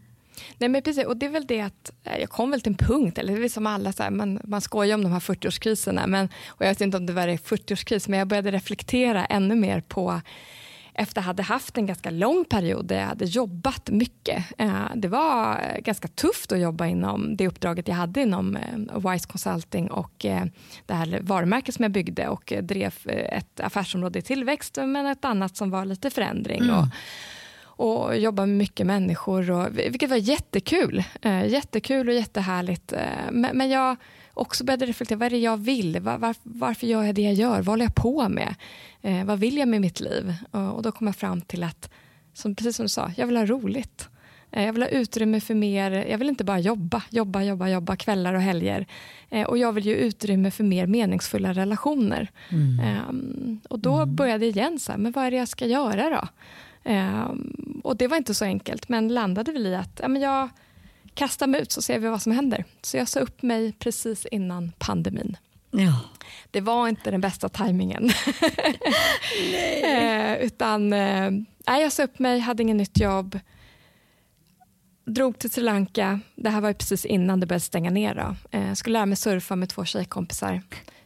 Nej 0.59 0.68
men 0.68 0.83
precis, 0.83 1.05
och 1.07 1.16
det 1.16 1.27
är 1.27 1.31
väl 1.31 1.47
det 1.47 1.61
att 1.61 1.92
eh, 2.05 2.18
jag 2.18 2.31
kom 2.31 2.51
väl 2.51 2.61
till 2.61 2.73
en 2.73 2.79
punkt, 2.79 3.18
eller 3.18 3.38
det 3.40 3.45
är 3.45 3.49
som 3.49 3.66
alla, 3.66 3.92
så 3.92 4.03
här, 4.03 4.11
man, 4.11 4.40
man 4.45 4.61
skojar 4.61 4.95
om 4.95 5.03
de 5.03 5.12
här 5.12 5.21
40-årskriserna, 5.21 6.07
men, 6.07 6.29
och 6.47 6.64
jag 6.64 6.68
vet 6.68 6.81
inte 6.81 6.97
om 6.97 7.07
det 7.07 7.12
var 7.12 7.29
40-årskris, 7.29 8.11
men 8.11 8.18
jag 8.18 8.29
började 8.29 8.51
reflektera 8.51 9.25
ännu 9.25 9.55
mer 9.55 9.81
på 9.81 10.21
efter 10.94 11.20
att 11.20 11.38
ha 11.38 11.44
haft 11.44 11.78
en 11.78 11.87
ganska 11.87 12.11
lång 12.11 12.44
period 12.44 12.87
där 12.87 13.00
jag 13.00 13.07
hade 13.07 13.24
jobbat 13.24 13.90
mycket. 13.90 14.44
Eh, 14.59 14.85
det 14.94 15.09
var 15.09 15.61
ganska 15.78 16.09
tufft 16.09 16.52
att 16.52 16.61
jobba 16.61 16.87
inom 16.87 17.37
det 17.37 17.48
uppdraget 17.48 17.88
jag 17.88 17.94
hade 17.94 18.22
inom 18.22 18.57
eh, 18.57 19.11
Wise 19.11 19.28
Consulting 19.28 19.90
och 19.90 20.24
eh, 20.24 20.44
det 20.87 20.94
här 20.94 21.18
varumärket 21.22 21.74
som 21.74 21.83
jag 21.83 21.92
byggde 21.92 22.28
och 22.28 22.52
drev 22.62 22.94
ett 23.07 23.61
affärsområde 23.61 24.18
i 24.18 24.22
tillväxt 24.22 24.76
men 24.76 25.07
ett 25.07 25.24
annat 25.24 25.57
som 25.57 25.70
var 25.70 25.85
lite 25.85 26.11
förändring. 26.11 26.62
Mm. 26.62 26.76
Och, 26.76 26.87
och 27.66 28.18
jobba 28.18 28.46
med 28.46 28.57
mycket 28.57 28.87
människor, 28.87 29.50
och, 29.50 29.68
vilket 29.78 30.11
var 30.11 30.16
jättekul. 30.16 31.05
jättekul 31.46 32.09
och 32.09 32.14
jättehärligt. 32.14 32.92
men 33.31 33.70
jag 33.70 33.96
också 34.35 34.64
började 34.64 34.87
reflektera, 34.87 35.18
vad 35.18 35.27
är 35.27 35.31
det 35.31 35.38
jag 35.38 35.57
vill? 35.57 36.01
Var, 36.01 36.18
var, 36.18 36.35
varför 36.42 36.87
gör 36.87 37.03
jag 37.03 37.14
det 37.14 37.23
jag 37.23 37.35
gör? 37.35 37.57
Vad 37.57 37.66
håller 37.66 37.85
jag 37.85 37.95
på 37.95 38.29
med? 38.29 38.55
Eh, 39.03 39.25
vad 39.25 39.38
vill 39.38 39.57
jag 39.57 39.68
med 39.68 39.81
mitt 39.81 40.01
liv? 40.01 40.35
Och, 40.51 40.75
och, 40.75 40.83
då 40.83 40.92
kom 40.92 41.07
jag 41.07 41.16
fram 41.16 41.40
till 41.40 41.64
att, 41.64 41.90
som, 42.35 42.55
precis 42.55 42.77
som 42.77 42.85
du 42.85 42.88
sa, 42.88 43.11
jag 43.16 43.27
vill 43.27 43.37
ha 43.37 43.47
roligt. 43.47 44.09
Eh, 44.51 44.64
jag 44.64 44.73
vill 44.73 44.83
ha 44.83 44.88
utrymme 44.88 45.40
för 45.40 45.55
mer, 45.55 45.90
jag 45.90 46.18
vill 46.18 46.29
inte 46.29 46.45
bara 46.45 46.59
jobba, 46.59 47.03
jobba, 47.11 47.42
jobba, 47.42 47.68
jobba 47.68 47.97
kvällar 47.97 48.35
och 48.35 48.42
helger. 48.42 48.87
Eh, 49.31 49.47
och 49.47 49.59
jag 49.59 49.73
vill 49.73 49.87
ge 49.87 49.95
utrymme 49.95 50.51
för 50.51 50.64
mer 50.64 50.87
meningsfulla 50.87 51.53
relationer. 51.53 52.31
Mm. 52.49 52.79
Eh, 52.79 53.62
och 53.68 53.79
då 53.79 53.97
mm. 53.97 54.16
började 54.16 54.47
jag 54.47 54.57
igen, 54.57 54.79
så 54.79 54.92
här, 54.92 54.99
men 54.99 55.12
vad 55.12 55.25
är 55.25 55.31
det 55.31 55.37
jag 55.37 55.49
ska 55.49 55.66
göra 55.66 56.11
då? 56.11 56.29
Ehm, 56.85 57.81
och 57.85 57.97
det 57.97 58.09
var 58.09 58.16
inte 58.16 58.35
så 58.35 58.45
enkelt, 58.45 58.88
men 58.88 59.09
landade 59.09 59.53
väl 59.53 59.66
i 59.66 59.75
att 59.75 60.01
ja, 60.03 60.09
men 60.09 60.23
jag, 60.23 60.49
kasta 61.14 61.46
mig 61.46 61.61
ut 61.61 61.72
så 61.72 61.83
ser 61.83 61.98
vi 61.98 62.09
vad 62.09 62.22
som 62.22 62.33
händer. 62.33 62.64
Så 62.83 62.96
jag 62.96 63.09
sa 63.09 63.20
upp 63.20 63.42
mig 63.42 63.72
precis 63.72 64.27
innan 64.27 64.72
pandemin. 64.79 65.37
Ja. 65.70 66.01
Det 66.51 66.61
var 66.61 66.88
inte 66.88 67.11
den 67.11 67.20
bästa 67.20 67.48
tajmingen. 67.48 68.05
eh, 69.85 70.35
utan 70.35 70.92
eh, 70.92 71.31
jag 71.66 71.92
sa 71.92 72.03
upp 72.03 72.18
mig, 72.18 72.38
hade 72.38 72.62
ingen 72.62 72.77
nytt 72.77 73.01
jobb. 73.01 73.38
Drog 75.05 75.38
till 75.38 75.51
Sri 75.51 75.62
Lanka. 75.62 76.20
Det 76.35 76.51
här 76.51 76.61
var 76.61 76.72
precis 76.72 77.05
innan 77.05 77.40
det 77.40 77.46
började 77.46 77.64
stänga 77.64 77.90
ner. 77.90 78.14
Då. 78.14 78.59
Eh, 78.59 78.75
skulle 78.75 78.92
lära 78.92 79.07
mig 79.07 79.16
surfa 79.16 79.57
med 79.57 79.68
två 79.68 79.85
tjejkompisar. 79.85 80.62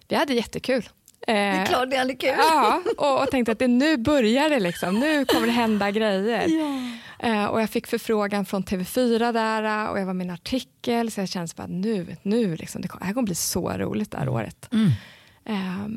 Vi 0.09 0.17
hade 0.17 0.35
jättekul. 0.35 0.89
Det 1.27 1.33
är 1.33 1.67
klart 1.67 1.91
det 1.91 1.97
är 1.97 2.19
kul. 2.19 2.35
Ja, 2.39 2.83
och, 2.99 3.23
och 3.23 3.31
tänkte 3.31 3.53
att 3.53 3.59
det 3.59 3.69
nu 3.69 3.97
börjar 3.97 4.51
det. 4.51 4.61
Liksom. 4.61 5.01
Nu 5.01 5.25
kommer 5.25 5.47
det 5.47 5.53
hända 5.53 5.91
grejer. 5.91 6.49
Eh, 7.19 7.45
och 7.45 7.61
jag 7.61 7.71
fick 7.71 7.87
förfrågan 7.87 8.45
från 8.45 8.65
TV4 8.65 9.33
där 9.33 9.85
eh, 9.85 9.91
och 9.91 10.01
jag 10.01 10.07
var 10.07 10.15
med 10.15 10.25
i 10.25 10.29
en 10.29 10.35
artikel 10.35 11.11
så 11.11 11.21
jag 11.21 11.29
kände 11.29 11.53
att 11.57 11.71
nu, 11.71 12.17
nu 12.23 12.57
liksom, 12.57 12.83
det, 12.83 12.89
här 13.01 13.13
kommer 13.13 13.27
bli 13.27 13.35
så 13.35 13.71
roligt 13.71 14.11
det 14.11 14.19
här 14.19 14.29
året. 14.29 14.69
Mm. 14.73 14.91
Eh, 15.45 15.89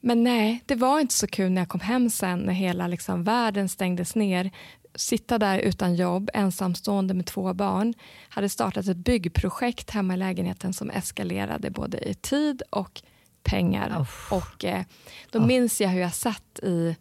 men 0.00 0.24
nej, 0.24 0.62
det 0.66 0.74
var 0.74 1.00
inte 1.00 1.14
så 1.14 1.26
kul 1.26 1.50
när 1.50 1.60
jag 1.60 1.68
kom 1.68 1.80
hem 1.80 2.10
sen 2.10 2.38
när 2.38 2.52
hela 2.52 2.86
liksom, 2.86 3.24
världen 3.24 3.68
stängdes 3.68 4.14
ner. 4.14 4.50
Sitta 4.94 5.38
där 5.38 5.58
utan 5.58 5.94
jobb, 5.94 6.30
ensamstående 6.34 7.14
med 7.14 7.26
två 7.26 7.54
barn. 7.54 7.94
Hade 8.28 8.48
startat 8.48 8.86
ett 8.86 8.96
byggprojekt 8.96 9.90
hemma 9.90 10.14
i 10.14 10.16
lägenheten 10.16 10.72
som 10.72 10.90
eskalerade 10.90 11.70
både 11.70 12.08
i 12.10 12.14
tid 12.14 12.62
och 12.70 13.02
pengar. 13.42 13.98
Oh. 14.00 14.38
Och 14.38 14.64
eh, 14.64 14.82
Då 15.30 15.38
oh. 15.38 15.46
minns 15.46 15.80
jag 15.80 15.88
hur 15.88 16.00
jag 16.00 16.14
satt 16.14 16.58
i 16.62 16.96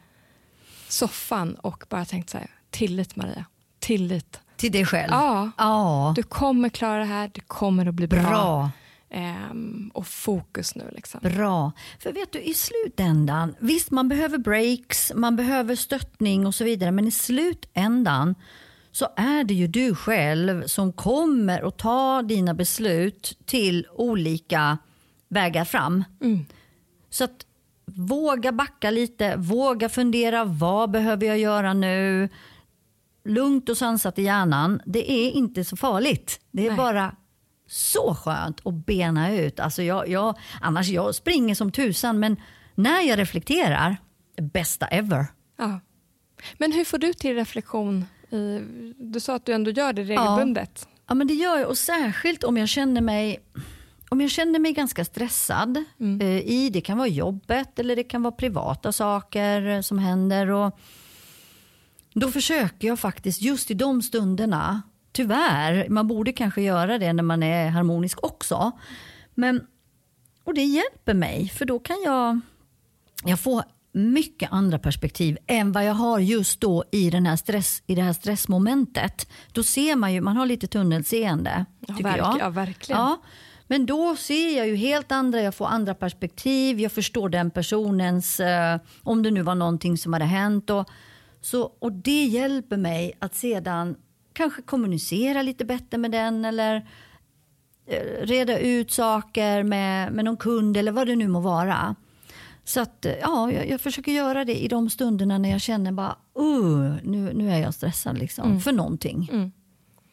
soffan 0.88 1.56
och 1.56 1.84
bara 1.90 2.06
tänkte 2.06 2.32
så 2.32 2.38
här, 2.38 2.50
tillit 2.70 3.16
Maria, 3.16 3.46
tillit. 3.80 4.40
Till 4.58 4.72
dig 4.72 4.86
själv? 4.86 5.12
Ja. 5.12 5.52
ja. 5.58 6.14
Du 6.16 6.24
kommer 6.24 6.70
klara 6.70 7.00
det 7.00 7.06
här, 7.06 7.32
det 7.34 7.42
kommer 7.42 7.86
att 7.86 7.96
bli 7.96 8.08
bra. 8.08 8.22
bra. 8.22 8.72
Um, 9.52 9.92
och 9.94 10.08
fokus 10.08 10.76
nu. 10.76 10.90
Liksom. 10.96 11.20
Bra. 11.24 11.72
För 12.00 12.12
vet 12.12 12.32
du, 12.32 12.40
i 12.42 12.54
slutändan, 12.54 13.56
visst 13.60 13.92
man 13.92 14.10
behöver 14.10 14.38
breaks, 14.38 15.12
man 15.16 15.36
behöver 15.36 15.76
stöttning 15.76 16.46
och 16.46 16.56
så 16.56 16.64
vidare, 16.64 16.92
men 16.92 17.08
i 17.08 17.12
slutändan 17.12 18.36
så 18.92 19.08
är 19.16 19.44
det 19.44 19.54
ju 19.54 19.68
du 19.68 19.96
själv 19.96 20.68
som 20.68 20.94
kommer 20.94 21.68
att 21.68 21.78
ta 21.78 22.22
dina 22.22 22.54
beslut 22.54 23.38
till 23.46 23.88
olika 23.92 24.78
vägar 25.30 25.66
fram. 25.66 26.04
Mm. 26.22 26.46
Så 27.10 27.24
att 27.24 27.46
våga 27.86 28.52
backa 28.52 28.92
lite, 28.92 29.36
våga 29.36 29.90
fundera, 29.90 30.44
vad 30.44 30.92
behöver 30.92 31.28
jag 31.28 31.40
göra 31.40 31.74
nu? 31.74 32.30
Lugnt 33.26 33.70
och 33.70 33.78
sansat 33.78 34.20
i 34.20 34.24
hjärnan, 34.24 34.82
det 34.86 35.12
är 35.12 35.32
inte 35.32 35.64
så 35.64 35.78
farligt. 35.78 36.40
Det 36.52 36.66
är 36.66 36.70
Nej. 36.70 36.78
bara 36.78 37.16
så 37.68 38.16
skönt 38.16 38.68
att 38.68 38.86
bena 38.86 39.36
ut. 39.36 39.60
Alltså 39.60 39.84
jag, 39.84 40.08
jag, 40.08 40.38
annars 40.62 40.88
jag 40.88 41.16
springer 41.16 41.56
som 41.56 41.72
tusan, 41.72 42.20
men 42.20 42.38
när 42.76 43.02
jag 43.02 43.20
reflekterar, 43.20 43.98
bästa 44.42 44.88
ever. 44.88 45.26
Ja. 45.58 45.80
Men 46.58 46.72
hur 46.72 46.86
får 46.86 46.98
du 46.98 47.14
till 47.14 47.36
reflektion 47.36 48.06
I, 48.30 48.62
du 48.98 49.20
sa 49.20 49.36
att 49.36 49.46
du 49.46 49.54
ändå 49.54 49.72
gör 49.72 49.94
det 49.94 50.04
regelbundet. 50.04 50.88
Ja, 50.90 50.98
ja 51.08 51.14
men 51.14 51.28
det 51.28 51.34
gör 51.34 51.58
jag 51.58 51.70
och 51.70 51.78
särskilt 51.78 52.44
om 52.44 52.58
jag 52.58 52.70
känner 52.70 53.02
mig 53.02 53.40
om 54.10 54.22
jag 54.22 54.32
känner 54.32 54.60
mig 54.60 54.74
ganska 54.74 55.06
stressad 55.06 55.84
mm. 56.00 56.22
eh, 56.22 56.38
i, 56.38 56.70
det 56.70 56.82
kan 56.82 56.98
vara 56.98 57.08
jobbet 57.08 57.80
eller 57.80 57.96
det 57.96 58.04
kan 58.04 58.24
vara 58.24 58.32
privata 58.32 58.92
saker 58.92 59.82
som 59.82 60.00
händer. 60.00 60.50
Och 60.50 60.80
då 62.14 62.32
försöker 62.32 62.88
jag 62.88 63.00
faktiskt 63.00 63.42
just 63.42 63.72
i 63.72 63.74
de 63.74 64.02
stunderna, 64.02 64.82
tyvärr, 65.12 65.90
man 65.90 66.08
borde 66.08 66.34
kanske 66.34 66.62
göra 66.62 66.98
det 66.98 67.14
när 67.14 67.24
man 67.24 67.44
är 67.44 67.70
harmonisk 67.70 68.24
också. 68.24 68.72
Men, 69.36 69.68
och 70.44 70.54
det 70.54 70.64
hjälper 70.64 71.14
mig, 71.14 71.50
för 71.50 71.66
då 71.66 71.80
kan 71.80 71.98
jag, 72.06 72.40
jag 73.26 73.40
få 73.40 73.64
mycket 73.92 74.52
andra 74.52 74.80
perspektiv 74.80 75.38
än 75.48 75.72
vad 75.72 75.86
jag 75.86 75.94
har 75.94 76.20
just 76.20 76.62
då 76.62 76.84
i, 76.92 77.10
den 77.10 77.26
här 77.26 77.36
stress, 77.36 77.84
i 77.88 77.96
det 77.96 78.02
här 78.02 78.14
stressmomentet. 78.14 79.30
Då 79.52 79.64
ser 79.64 79.96
man 79.96 80.14
ju, 80.14 80.22
man 80.22 80.38
har 80.38 80.46
lite 80.46 80.68
tunnelseende. 80.68 81.66
Ja, 81.80 81.96
tycker 81.96 82.18
jag. 82.18 82.38
ja 82.40 82.50
verkligen. 82.50 83.02
Ja, 83.02 83.22
men 83.72 83.86
då 83.86 84.16
ser 84.16 84.58
jag 84.58 84.68
ju 84.68 84.76
helt 84.76 85.12
andra, 85.12 85.42
jag 85.42 85.56
får 85.56 85.68
andra 85.68 85.94
perspektiv, 85.94 86.80
jag 86.80 86.92
förstår 86.92 87.30
den 87.30 87.52
personens, 87.52 88.40
eh, 88.40 88.80
om 89.04 89.24
det 89.24 89.32
nu 89.32 89.42
var 89.42 89.56
någonting 89.56 89.98
som 89.98 90.14
hade 90.14 90.26
hänt. 90.26 90.70
Och, 90.70 90.90
så, 91.42 91.72
och 91.80 91.92
det 91.92 92.26
hjälper 92.26 92.78
mig 92.78 93.14
att 93.20 93.36
sedan 93.36 93.96
kanske 94.34 94.62
kommunicera 94.62 95.42
lite 95.42 95.66
bättre 95.66 95.98
med 95.98 96.12
den 96.12 96.46
eller 96.46 96.88
eh, 97.88 98.26
reda 98.26 98.60
ut 98.60 98.92
saker 98.92 99.64
med, 99.64 100.14
med 100.14 100.26
någon 100.26 100.38
kund 100.38 100.78
eller 100.78 100.92
vad 100.92 101.08
det 101.08 101.16
nu 101.16 101.28
må 101.28 101.40
vara. 101.40 101.96
Så 102.64 102.82
att, 102.82 103.06
eh, 103.06 103.14
ja, 103.22 103.52
jag, 103.52 103.70
jag, 103.70 103.82
försöker 103.82 104.12
göra 104.12 104.46
det 104.46 104.64
i 104.64 104.68
de 104.68 104.90
stunderna 104.90 105.38
när 105.38 105.50
jag 105.52 105.62
känner 105.62 105.92
bara, 105.92 106.16
uh, 106.40 106.94
nu, 107.04 107.34
nu 107.34 107.52
är 107.52 107.58
jag 107.58 107.74
stressad 107.74 108.18
liksom, 108.18 108.50
mm. 108.50 108.62
för 108.62 108.72
någonting. 108.72 109.30
Mm. 109.32 109.52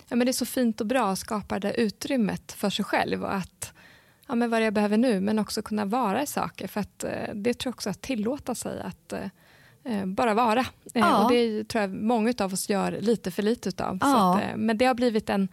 Ja, 0.09 0.17
men 0.17 0.27
det 0.27 0.31
är 0.31 0.33
så 0.33 0.47
fint 0.47 0.81
och 0.81 0.87
bra 0.87 1.11
att 1.11 1.19
skapa 1.19 1.59
det 1.59 1.81
utrymmet 1.81 2.53
för 2.53 2.71
sig 2.71 2.85
själv 2.85 3.25
och 3.25 3.35
att 3.35 3.73
ja, 4.29 4.35
men 4.35 4.51
vad 4.51 4.63
jag 4.63 4.73
behöver 4.73 4.97
nu, 4.97 5.21
men 5.21 5.39
också 5.39 5.63
kunna 5.63 5.85
vara 5.85 6.23
i 6.23 6.27
saker. 6.27 6.69
För 6.69 6.81
att, 6.81 7.05
eh, 7.05 7.35
det 7.35 7.55
tror 7.55 7.71
jag 7.71 7.75
också 7.75 7.91
att 7.91 8.03
tillåta 8.03 8.55
sig 8.55 8.81
att 8.81 9.13
eh, 9.13 9.29
eh 9.85 10.07
bara 10.07 10.35
vara. 10.35 10.61
Eh, 10.61 10.67
ja. 10.95 11.25
och 11.25 11.33
det 11.33 11.65
tror 11.65 11.83
jag 11.83 11.91
många 11.91 12.35
av 12.39 12.53
oss 12.53 12.69
gör 12.69 12.99
lite 13.01 13.31
för 13.31 13.43
lite 13.43 13.69
utav. 13.69 13.99
Ja. 14.01 14.39
Att, 14.39 14.59
men 14.59 14.79
det 14.79 14.85
har 14.85 14.95
blivit 14.95 15.31
en 15.31 15.49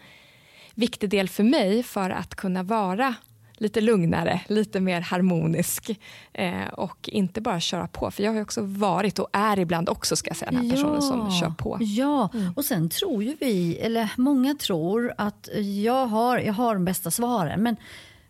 viktig 0.75 1.09
del 1.09 1.29
för 1.29 1.43
mig 1.43 1.83
för 1.83 2.09
att 2.09 2.35
kunna 2.35 2.63
vara 2.63 3.15
lite 3.57 3.81
lugnare, 3.81 4.41
lite 4.47 4.79
mer 4.79 5.01
harmonisk 5.01 5.99
eh, 6.33 6.67
och 6.67 7.09
inte 7.09 7.41
bara 7.41 7.59
köra 7.59 7.87
på. 7.87 8.11
För 8.11 8.23
jag 8.23 8.33
har 8.33 8.41
också 8.41 8.61
varit 8.61 9.19
och 9.19 9.29
är 9.33 9.59
ibland 9.59 9.89
också 9.89 10.15
ska 10.15 10.29
jag 10.29 10.37
säga, 10.37 10.51
den 10.51 10.61
här 10.61 10.71
personen 10.71 10.95
ja, 10.95 11.01
som 11.01 11.31
kör 11.31 11.49
på. 11.49 11.77
Ja, 11.81 12.29
mm. 12.33 12.53
och 12.55 12.65
sen 12.65 12.89
tror 12.89 13.23
ju 13.23 13.35
vi, 13.39 13.77
eller 13.77 14.09
många 14.17 14.55
tror 14.55 15.13
att 15.17 15.49
jag 15.83 16.07
har, 16.07 16.37
jag 16.37 16.53
har 16.53 16.73
de 16.73 16.85
bästa 16.85 17.11
svaren. 17.11 17.63
Men 17.63 17.75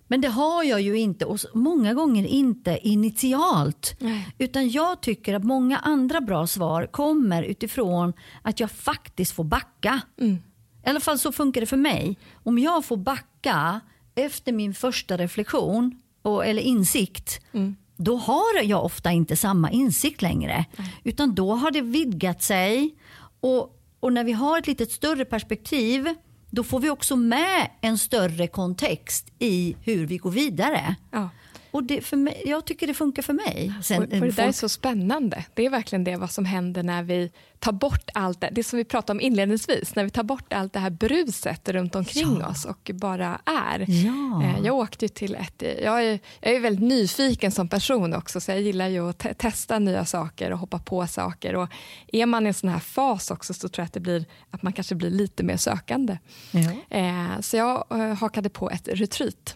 men 0.07 0.21
det 0.21 0.28
har 0.28 0.63
jag 0.63 0.82
ju 0.82 0.99
inte 0.99 1.26
och 1.26 1.39
många 1.53 1.93
gånger 1.93 2.26
inte 2.26 2.80
initialt. 2.84 3.95
Nej. 3.99 4.28
Utan 4.38 4.69
jag 4.69 5.01
tycker 5.01 5.34
att 5.34 5.43
många 5.43 5.78
andra 5.78 6.21
bra 6.21 6.47
svar 6.47 6.86
kommer 6.86 7.43
utifrån 7.43 8.13
att 8.41 8.59
jag 8.59 8.71
faktiskt 8.71 9.32
får 9.32 9.43
backa. 9.43 10.01
Mm. 10.19 10.38
I 10.86 10.89
alla 10.89 10.99
fall 10.99 11.19
så 11.19 11.32
funkar 11.32 11.61
det 11.61 11.67
för 11.67 11.78
mig. 11.78 12.17
Om 12.34 12.59
jag 12.59 12.86
får 12.86 12.97
backa 12.97 13.82
efter 14.16 14.51
min 14.51 14.74
första 14.74 15.18
reflektion 15.18 16.01
och, 16.22 16.45
eller 16.45 16.61
insikt, 16.61 17.41
mm. 17.51 17.76
då 17.95 18.18
har 18.18 18.64
jag 18.64 18.86
ofta 18.86 19.11
inte 19.11 19.36
samma 19.36 19.72
insikt 19.72 20.22
längre. 20.22 20.66
Mm. 20.78 20.89
Utan 21.03 21.36
då 21.36 21.55
har 21.55 21.72
det 21.72 21.82
vidgat 21.82 22.43
sig. 22.43 22.95
Och, 23.39 23.80
och 23.99 24.14
när 24.14 24.24
vi 24.24 24.32
har 24.32 24.59
ett 24.59 24.68
lite 24.68 24.86
större 24.86 25.26
perspektiv, 25.26 26.16
då 26.49 26.64
får 26.64 26.80
vi 26.80 26.89
också 26.89 27.16
med 27.16 27.70
en 27.82 27.97
större 27.97 28.47
kontext 28.47 29.32
i 29.39 29.76
hur 29.82 30.05
vi 30.05 30.18
går 30.18 30.32
vidare. 30.32 30.95
Ja. 31.11 31.30
Och 31.74 31.84
det 31.84 32.01
för 32.01 32.17
mig, 32.17 32.41
jag 32.45 32.65
tycker 32.65 32.88
det 32.88 32.93
funkar 32.93 33.21
för 33.21 33.34
mig. 33.34 33.74
Sen, 33.84 33.97
och, 33.97 34.03
och 34.03 34.09
det 34.09 34.19
folk... 34.19 34.36
där 34.36 34.47
är 34.47 34.51
så 34.51 34.69
spännande. 34.69 35.45
Det 35.53 35.65
är 35.65 35.69
verkligen 35.69 36.03
det 36.03 36.15
vad 36.15 36.32
som 36.32 36.45
händer 36.45 36.84
när 36.84 37.03
vi 37.03 37.32
tar 37.59 37.71
bort 37.71 38.09
allt 38.13 38.41
det, 38.41 38.49
det 38.51 38.63
som 38.63 38.78
vi 38.78 38.86
pratade 38.86 39.17
om 39.17 39.21
inledningsvis, 39.21 39.95
när 39.95 40.03
vi 40.03 40.09
tar 40.09 40.24
bort 40.24 40.53
allt 40.53 40.74
det 40.74 40.80
här 40.80 40.89
bruset 40.89 41.69
runt 41.69 41.95
omkring 41.95 42.38
ja. 42.39 42.47
oss 42.47 42.65
och 42.65 42.91
bara 42.93 43.41
är. 43.45 43.86
Ja. 43.88 44.43
Eh, 44.43 44.65
jag 44.65 44.76
åkte 44.76 45.07
till 45.07 45.36
ett, 45.36 45.63
jag 45.84 46.03
är, 46.03 46.19
jag 46.41 46.53
är 46.53 46.59
väldigt 46.59 46.88
nyfiken 46.89 47.51
som 47.51 47.67
person 47.67 48.13
också 48.13 48.41
så 48.41 48.51
jag 48.51 48.61
gillar 48.61 48.88
ju 48.88 49.09
att 49.09 49.17
te 49.17 49.34
testa 49.34 49.80
nya 49.80 50.05
saker 50.05 50.51
och 50.51 50.59
hoppa 50.59 50.80
på 50.80 51.07
saker 51.07 51.55
och 51.55 51.69
är 52.07 52.26
man 52.26 52.45
i 52.45 52.47
en 52.47 52.53
sån 52.53 52.69
här 52.69 52.80
fas 52.80 53.32
också 53.32 53.53
så 53.53 53.69
tror 53.69 53.82
jag 53.84 53.86
att 53.86 53.93
det 53.93 53.99
blir 53.99 54.26
att 54.51 54.63
man 54.63 54.74
kanske 54.74 54.95
blir 54.95 55.09
lite 55.09 55.43
mer 55.43 55.57
sökande. 55.57 56.17
Ja. 56.51 56.97
Eh, 56.97 57.39
så 57.39 57.57
jag 57.57 57.86
eh, 57.91 58.13
hakade 58.13 58.49
på 58.49 58.69
ett 58.69 58.88
retreat 58.88 59.55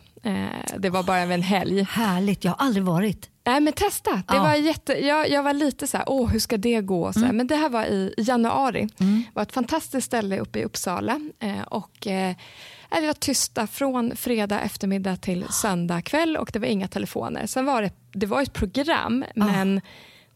det 0.78 0.90
var 0.90 1.04
bara 1.04 1.20
en 1.20 1.42
helg. 1.42 1.82
Härligt, 1.84 2.44
jag 2.44 2.52
har 2.52 2.66
aldrig 2.66 2.84
varit. 2.84 3.30
Nej 3.46 3.62
men 3.62 3.74
testa. 3.74 4.12
Det 4.12 4.24
ja. 4.28 4.44
var 4.44 4.56
jätte, 4.56 5.06
jag, 5.06 5.30
jag 5.30 5.44
var 5.44 5.54
lite 5.54 5.88
så 5.88 5.98
här, 5.98 6.06
åh 6.10 6.30
hur 6.30 6.40
ska 6.40 6.58
det 6.58 6.82
gå? 6.82 7.14
Så 7.14 7.20
mm. 7.20 7.38
Men 7.38 7.48
det 7.48 7.56
här 7.56 7.70
var 7.70 7.86
i 7.86 8.14
januari. 8.18 8.90
Mm. 9.00 9.18
Det 9.18 9.32
var 9.34 9.44
ett 9.44 9.52
fantastiskt 9.52 10.08
ställe 10.08 10.40
uppe 10.40 10.60
i 10.60 10.64
Uppsala. 10.64 11.20
Eh, 11.40 11.62
och, 11.62 12.08
eh, 12.08 12.36
vi 13.00 13.08
var 13.08 13.14
tysta 13.14 13.68
från 13.68 14.16
fredag 14.16 14.62
eftermiddag 14.62 15.16
till 15.16 15.46
söndag 15.50 16.02
kväll 16.02 16.38
och 16.38 16.50
det 16.54 16.60
var 16.60 16.68
inga 16.68 16.88
telefoner. 16.88 17.46
Sen 17.46 17.66
var 17.66 17.82
det, 17.82 17.92
det 18.12 18.26
var 18.26 18.42
ett 18.42 18.54
program 18.54 19.26
men 19.36 19.82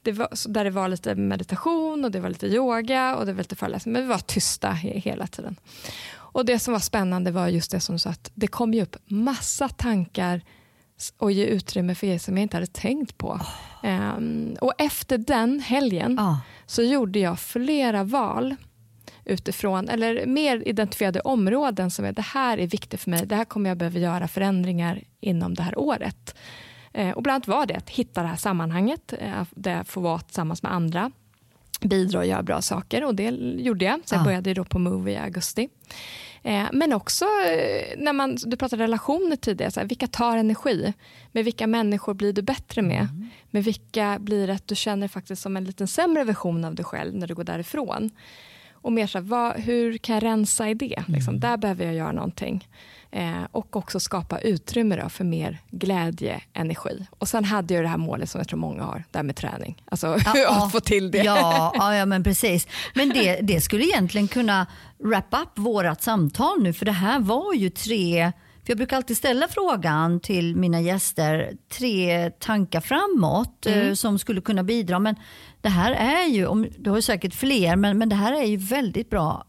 det 0.01 0.11
var, 0.11 0.49
där 0.49 0.63
det 0.63 0.69
var 0.69 0.87
lite 0.87 1.15
meditation 1.15 2.05
och 2.05 2.11
det 2.11 2.19
var 2.19 2.29
lite 2.29 2.47
yoga 2.47 3.15
och 3.15 3.25
det 3.25 3.33
var 3.33 3.37
lite 3.37 3.55
föreläsning 3.55 3.93
men 3.93 4.01
vi 4.01 4.07
var 4.07 4.19
tysta 4.19 4.71
hela 4.71 5.27
tiden. 5.27 5.55
Och 6.33 6.45
Det 6.45 6.59
som 6.59 6.71
var 6.71 6.79
spännande 6.79 7.31
var 7.31 7.47
just 7.47 7.71
det 7.71 7.79
som 7.79 7.99
sa, 7.99 8.09
att 8.09 8.31
det 8.33 8.47
kom 8.47 8.73
ju 8.73 8.81
upp 8.81 8.95
massa 9.05 9.69
tankar 9.69 10.41
och 11.17 11.31
ge 11.31 11.45
utrymme 11.45 11.95
för 11.95 12.07
er 12.07 12.17
som 12.17 12.37
jag 12.37 12.41
inte 12.41 12.57
hade 12.57 12.67
tänkt 12.67 13.17
på. 13.17 13.39
Oh. 13.83 14.17
Um, 14.17 14.55
och 14.61 14.73
efter 14.77 15.17
den 15.17 15.59
helgen 15.59 16.19
oh. 16.19 16.37
så 16.65 16.83
gjorde 16.83 17.19
jag 17.19 17.39
flera 17.39 18.03
val 18.03 18.55
utifrån, 19.25 19.89
eller 19.89 20.25
mer 20.25 20.67
identifierade 20.67 21.19
områden 21.19 21.91
som 21.91 22.05
är 22.05 22.11
det 22.11 22.21
här 22.21 22.57
är 22.57 22.67
viktigt 22.67 23.01
för 23.01 23.09
mig, 23.09 23.25
det 23.25 23.35
här 23.35 23.45
kommer 23.45 23.69
jag 23.69 23.77
behöva 23.77 23.99
göra 23.99 24.27
förändringar 24.27 25.03
inom 25.19 25.53
det 25.53 25.63
här 25.63 25.79
året. 25.79 26.35
Uh, 26.97 27.11
och 27.11 27.23
bland 27.23 27.35
annat 27.35 27.47
var 27.47 27.65
det 27.65 27.75
att 27.75 27.89
hitta 27.89 28.21
det 28.21 28.27
här 28.27 28.35
sammanhanget, 28.35 29.13
uh, 29.21 29.43
där 29.51 29.77
jag 29.77 29.87
får 29.87 30.01
vara 30.01 30.19
tillsammans 30.19 30.63
med 30.63 30.73
andra 30.73 31.11
bidra 31.87 32.19
och 32.19 32.25
göra 32.25 32.43
bra 32.43 32.61
saker 32.61 33.03
och 33.03 33.15
det 33.15 33.29
gjorde 33.57 33.85
jag. 33.85 33.99
Så 34.05 34.15
jag 34.15 34.23
började 34.23 34.53
då 34.53 34.63
på 34.63 34.79
Move 34.79 35.11
i 35.11 35.17
augusti. 35.17 35.69
Eh, 36.43 36.65
men 36.71 36.93
också 36.93 37.25
eh, 37.25 37.97
när 37.97 38.13
man, 38.13 38.37
du 38.45 38.57
pratade 38.57 38.83
relationer 38.83 39.35
tidigare, 39.35 39.71
så 39.71 39.79
här, 39.79 39.87
vilka 39.87 40.07
tar 40.07 40.37
energi? 40.37 40.93
Med 41.31 41.45
vilka 41.45 41.67
människor 41.67 42.13
blir 42.13 42.33
du 42.33 42.41
bättre 42.41 42.81
med? 42.81 43.01
Mm. 43.01 43.29
Med 43.49 43.63
vilka 43.63 44.17
blir 44.19 44.47
det 44.47 44.53
att 44.53 44.67
du 44.67 44.75
känner 44.75 45.07
faktiskt 45.07 45.41
som 45.41 45.57
en 45.57 45.63
lite 45.63 45.87
sämre 45.87 46.23
version 46.23 46.65
av 46.65 46.75
dig 46.75 46.85
själv 46.85 47.15
när 47.15 47.27
du 47.27 47.35
går 47.35 47.43
därifrån? 47.43 48.11
Och 48.81 48.93
mer 48.93 49.07
så 49.07 49.17
här, 49.17 49.25
vad, 49.25 49.59
hur 49.59 49.97
kan 49.97 50.15
jag 50.15 50.23
rensa 50.23 50.69
i 50.69 50.73
det? 50.73 51.03
Liksom, 51.07 51.29
mm. 51.29 51.39
där 51.39 51.57
behöver 51.57 51.85
jag 51.85 51.95
göra 51.95 52.11
någonting. 52.11 52.67
Eh, 53.11 53.43
och 53.51 53.75
också 53.75 53.99
skapa 53.99 54.39
utrymme 54.39 55.09
för 55.09 55.23
mer 55.23 55.57
glädje, 55.71 56.41
energi. 56.53 57.07
Och 57.19 57.27
sen 57.27 57.45
hade 57.45 57.73
jag 57.73 57.83
det 57.83 57.87
här 57.87 57.97
målet 57.97 58.29
som 58.29 58.39
jag 58.39 58.47
tror 58.47 58.59
många 58.59 58.83
har, 58.83 59.03
det 59.11 59.17
här 59.17 59.23
med 59.23 59.35
träning. 59.35 59.83
Alltså 59.85 60.17
ja, 60.35 60.65
att 60.65 60.71
få 60.71 60.79
till 60.79 61.11
det. 61.11 61.17
Ja, 61.17 61.71
ja, 61.77 61.95
ja 61.95 62.05
men 62.05 62.23
precis. 62.23 62.67
Men 62.93 63.09
det, 63.09 63.39
det 63.41 63.61
skulle 63.61 63.83
egentligen 63.83 64.27
kunna 64.27 64.67
wrap 64.97 65.33
up 65.41 65.49
vårt 65.55 66.01
samtal 66.01 66.61
nu, 66.61 66.73
för 66.73 66.85
det 66.85 66.91
här 66.91 67.19
var 67.19 67.53
ju 67.53 67.69
tre 67.69 68.31
för 68.65 68.71
jag 68.71 68.77
brukar 68.77 68.97
alltid 68.97 69.17
ställa 69.17 69.47
frågan 69.47 70.19
till 70.19 70.55
mina 70.55 70.81
gäster, 70.81 71.53
tre 71.69 72.29
tankar 72.29 72.81
framåt 72.81 73.65
mm. 73.65 73.87
eh, 73.87 73.93
som 73.93 74.19
skulle 74.19 74.41
kunna 74.41 74.63
bidra. 74.63 74.99
Men 74.99 75.15
det 75.61 75.69
här 75.69 75.91
är 75.91 76.27
ju, 76.27 76.45
om, 76.45 76.67
du 76.77 76.89
har 76.89 77.01
säkert 77.01 77.35
fler, 77.35 77.75
men, 77.75 77.97
men 77.97 78.09
det 78.09 78.15
här 78.15 78.33
är 78.33 78.45
ju 78.45 78.57
väldigt 78.57 79.09
bra 79.09 79.45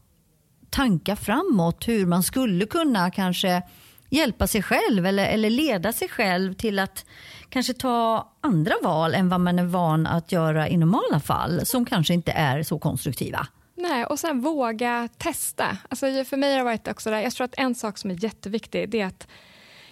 tankar 0.69 1.15
framåt 1.15 1.87
hur 1.87 2.05
man 2.05 2.23
skulle 2.23 2.65
kunna 2.65 3.11
kanske 3.11 3.61
hjälpa 4.09 4.47
sig 4.47 4.63
själv 4.63 5.05
eller, 5.05 5.25
eller 5.25 5.49
leda 5.49 5.93
sig 5.93 6.09
själv 6.09 6.53
till 6.53 6.79
att 6.79 7.05
kanske 7.49 7.73
ta 7.73 8.31
andra 8.41 8.73
val 8.83 9.13
än 9.13 9.29
vad 9.29 9.39
man 9.39 9.59
är 9.59 9.63
van 9.63 10.07
att 10.07 10.31
göra 10.31 10.69
i 10.69 10.77
normala 10.77 11.19
fall 11.19 11.65
som 11.65 11.85
kanske 11.85 12.13
inte 12.13 12.31
är 12.31 12.63
så 12.63 12.79
konstruktiva. 12.79 13.47
Nej, 13.75 14.05
och 14.05 14.19
sen 14.19 14.41
våga 14.41 15.09
testa. 15.17 15.77
Alltså 15.89 16.05
för 16.05 16.37
mig 16.37 16.51
har 16.51 16.57
det 16.57 16.63
varit 16.63 16.87
också 16.87 17.09
där, 17.09 17.19
jag 17.19 17.33
tror 17.33 17.45
att 17.45 17.57
en 17.57 17.75
sak 17.75 17.97
som 17.97 18.11
är 18.11 18.23
jätteviktig 18.23 18.89
det 18.89 19.01
är 19.01 19.05
att 19.05 19.27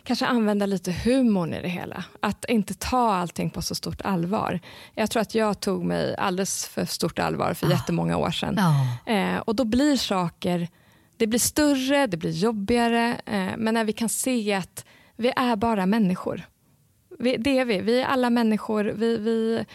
kanske 0.04 0.26
använda 0.26 0.66
lite 0.66 0.92
humorn 0.92 1.54
i 1.54 1.62
det 1.62 1.68
hela. 1.68 2.04
Att 2.20 2.46
inte 2.46 2.74
ta 2.74 3.14
allting 3.14 3.50
på 3.50 3.62
så 3.62 3.76
stort 3.76 4.02
allvar. 4.02 4.60
Jag 4.96 5.12
tror 5.12 5.22
att 5.22 5.36
jag 5.36 5.60
tog 5.60 5.86
mig 5.86 6.16
alldeles 6.16 6.66
för 6.66 6.86
stort 6.86 7.20
allvar 7.20 7.54
för 7.54 7.68
ja. 7.68 7.74
jättemånga 7.74 8.18
år 8.18 8.32
sedan. 8.32 8.56
Ja. 8.58 9.14
Eh, 9.14 9.38
och 9.38 9.56
då 9.56 9.66
blir 9.66 9.98
saker, 9.98 10.68
det 11.18 11.28
blir 11.28 11.40
större, 11.40 12.08
det 12.08 12.18
blir 12.18 12.32
jobbigare. 12.32 13.22
Eh, 13.26 13.50
men 13.58 13.74
när 13.74 13.84
vi 13.84 13.94
kan 13.94 14.10
se 14.10 14.54
att 14.54 14.86
vi 15.16 15.34
är 15.36 15.56
bara 15.56 15.86
människor. 15.86 16.42
Vi, 17.20 17.38
det 17.38 17.60
är 17.60 17.66
vi, 17.66 17.82
vi 17.82 18.02
är 18.02 18.06
alla 18.06 18.30
människor. 18.30 18.84
Vi, 18.84 19.18
vi 19.18 19.66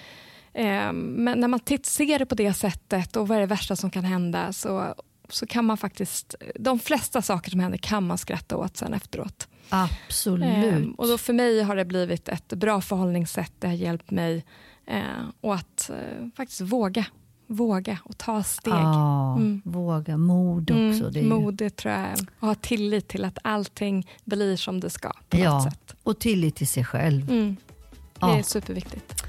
eh, 0.53 0.93
men 0.93 1.41
när 1.41 1.49
man 1.49 1.61
ser 1.83 2.19
det 2.19 2.27
på 2.27 2.35
det 2.35 2.55
sättet 2.55 3.17
och 3.17 3.29
vad 3.29 3.37
är 3.37 3.41
det 3.41 3.47
värsta 3.47 3.77
som 3.77 3.91
kan 3.91 4.05
hända 4.05 4.53
så 4.53 4.95
så 5.29 5.47
kan 5.47 5.65
man 5.65 5.77
faktiskt, 5.77 6.35
de 6.55 6.79
flesta 6.79 7.23
saker 7.23 7.51
som 7.51 7.61
händer 7.61 7.79
kan 7.79 8.07
man 8.07 8.19
skratta 8.19 8.57
åt 8.57 8.77
sen 8.77 8.95
efteråt. 8.95 9.49
Absolut. 9.69 10.73
Eh, 10.73 10.83
och 10.97 11.09
då 11.09 11.19
för 11.19 11.33
mig 11.33 11.63
har 11.63 11.77
det 11.77 11.85
blivit 11.85 12.29
ett 12.29 12.49
bra 12.49 12.81
förhållningssätt, 12.81 13.53
det 13.59 13.67
har 13.67 13.75
hjälpt 13.75 14.11
mig 14.11 14.45
eh, 14.87 15.01
och 15.41 15.55
att 15.55 15.91
eh, 15.91 16.29
faktiskt 16.37 16.61
våga 16.61 17.05
våga 17.47 17.99
och 18.05 18.19
ta 18.19 18.43
steg. 18.43 18.73
Ja, 18.73 19.37
mm. 19.37 19.63
Våga, 19.65 20.17
mod 20.17 20.71
mm, 20.71 20.91
också. 20.91 21.03
Mm, 21.03 21.13
det 21.13 21.23
mod, 21.23 21.55
det 21.55 21.77
tror 21.77 21.95
jag. 21.95 22.19
Och 22.41 22.49
ha 22.49 22.55
tillit 22.55 23.09
till 23.09 23.25
att 23.25 23.39
allting 23.43 24.09
blir 24.25 24.57
som 24.57 24.81
det 24.81 24.91
ska. 24.91 25.13
På 25.29 25.37
ja, 25.37 25.55
något 25.55 25.73
sätt. 25.73 25.95
och 26.03 26.19
tillit 26.19 26.57
till 26.57 26.69
sig 26.69 26.85
själv. 26.85 27.31
Mm. 27.31 27.57
Det 27.91 28.21
ja. 28.21 28.39
är 28.39 28.43
superviktigt. 28.43 29.25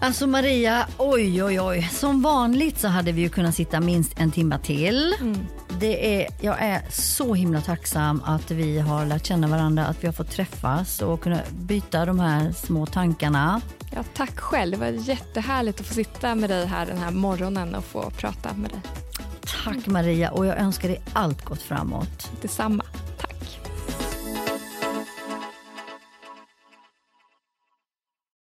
Alltså 0.00 0.26
Maria, 0.26 0.86
oj 0.98 1.44
oj 1.44 1.60
oj. 1.60 1.88
Som 1.92 2.22
vanligt 2.22 2.78
så 2.78 2.88
hade 2.88 3.12
vi 3.12 3.20
ju 3.20 3.28
kunnat 3.28 3.54
sitta 3.54 3.80
minst 3.80 4.18
en 4.18 4.30
timme 4.30 4.58
till. 4.58 5.14
Mm. 5.20 5.38
Det 5.80 6.22
är, 6.22 6.28
jag 6.40 6.56
är 6.58 6.82
så 6.90 7.34
himla 7.34 7.60
tacksam 7.60 8.22
att 8.24 8.50
vi 8.50 8.78
har 8.78 9.06
lärt 9.06 9.26
känna 9.26 9.46
varandra, 9.46 9.86
att 9.86 10.02
vi 10.02 10.06
har 10.06 10.12
fått 10.12 10.30
träffas 10.30 11.02
och 11.02 11.20
kunna 11.20 11.40
byta 11.50 12.04
de 12.04 12.20
här 12.20 12.52
små 12.52 12.86
tankarna. 12.86 13.60
Ja, 13.94 14.04
tack 14.14 14.40
själv. 14.40 14.72
Det 14.72 14.78
var 14.78 14.86
jättehärligt 14.86 15.80
att 15.80 15.86
få 15.86 15.94
sitta 15.94 16.34
med 16.34 16.50
dig 16.50 16.66
här 16.66 16.86
den 16.86 16.98
här 16.98 17.10
morgonen 17.10 17.74
och 17.74 17.84
få 17.84 18.10
prata 18.10 18.54
med 18.54 18.70
dig. 18.70 18.80
Tack 19.64 19.86
Maria 19.86 20.30
och 20.30 20.46
jag 20.46 20.58
önskar 20.58 20.88
dig 20.88 21.02
allt 21.12 21.44
gott 21.44 21.62
framåt. 21.62 22.30
Detsamma. 22.42 22.84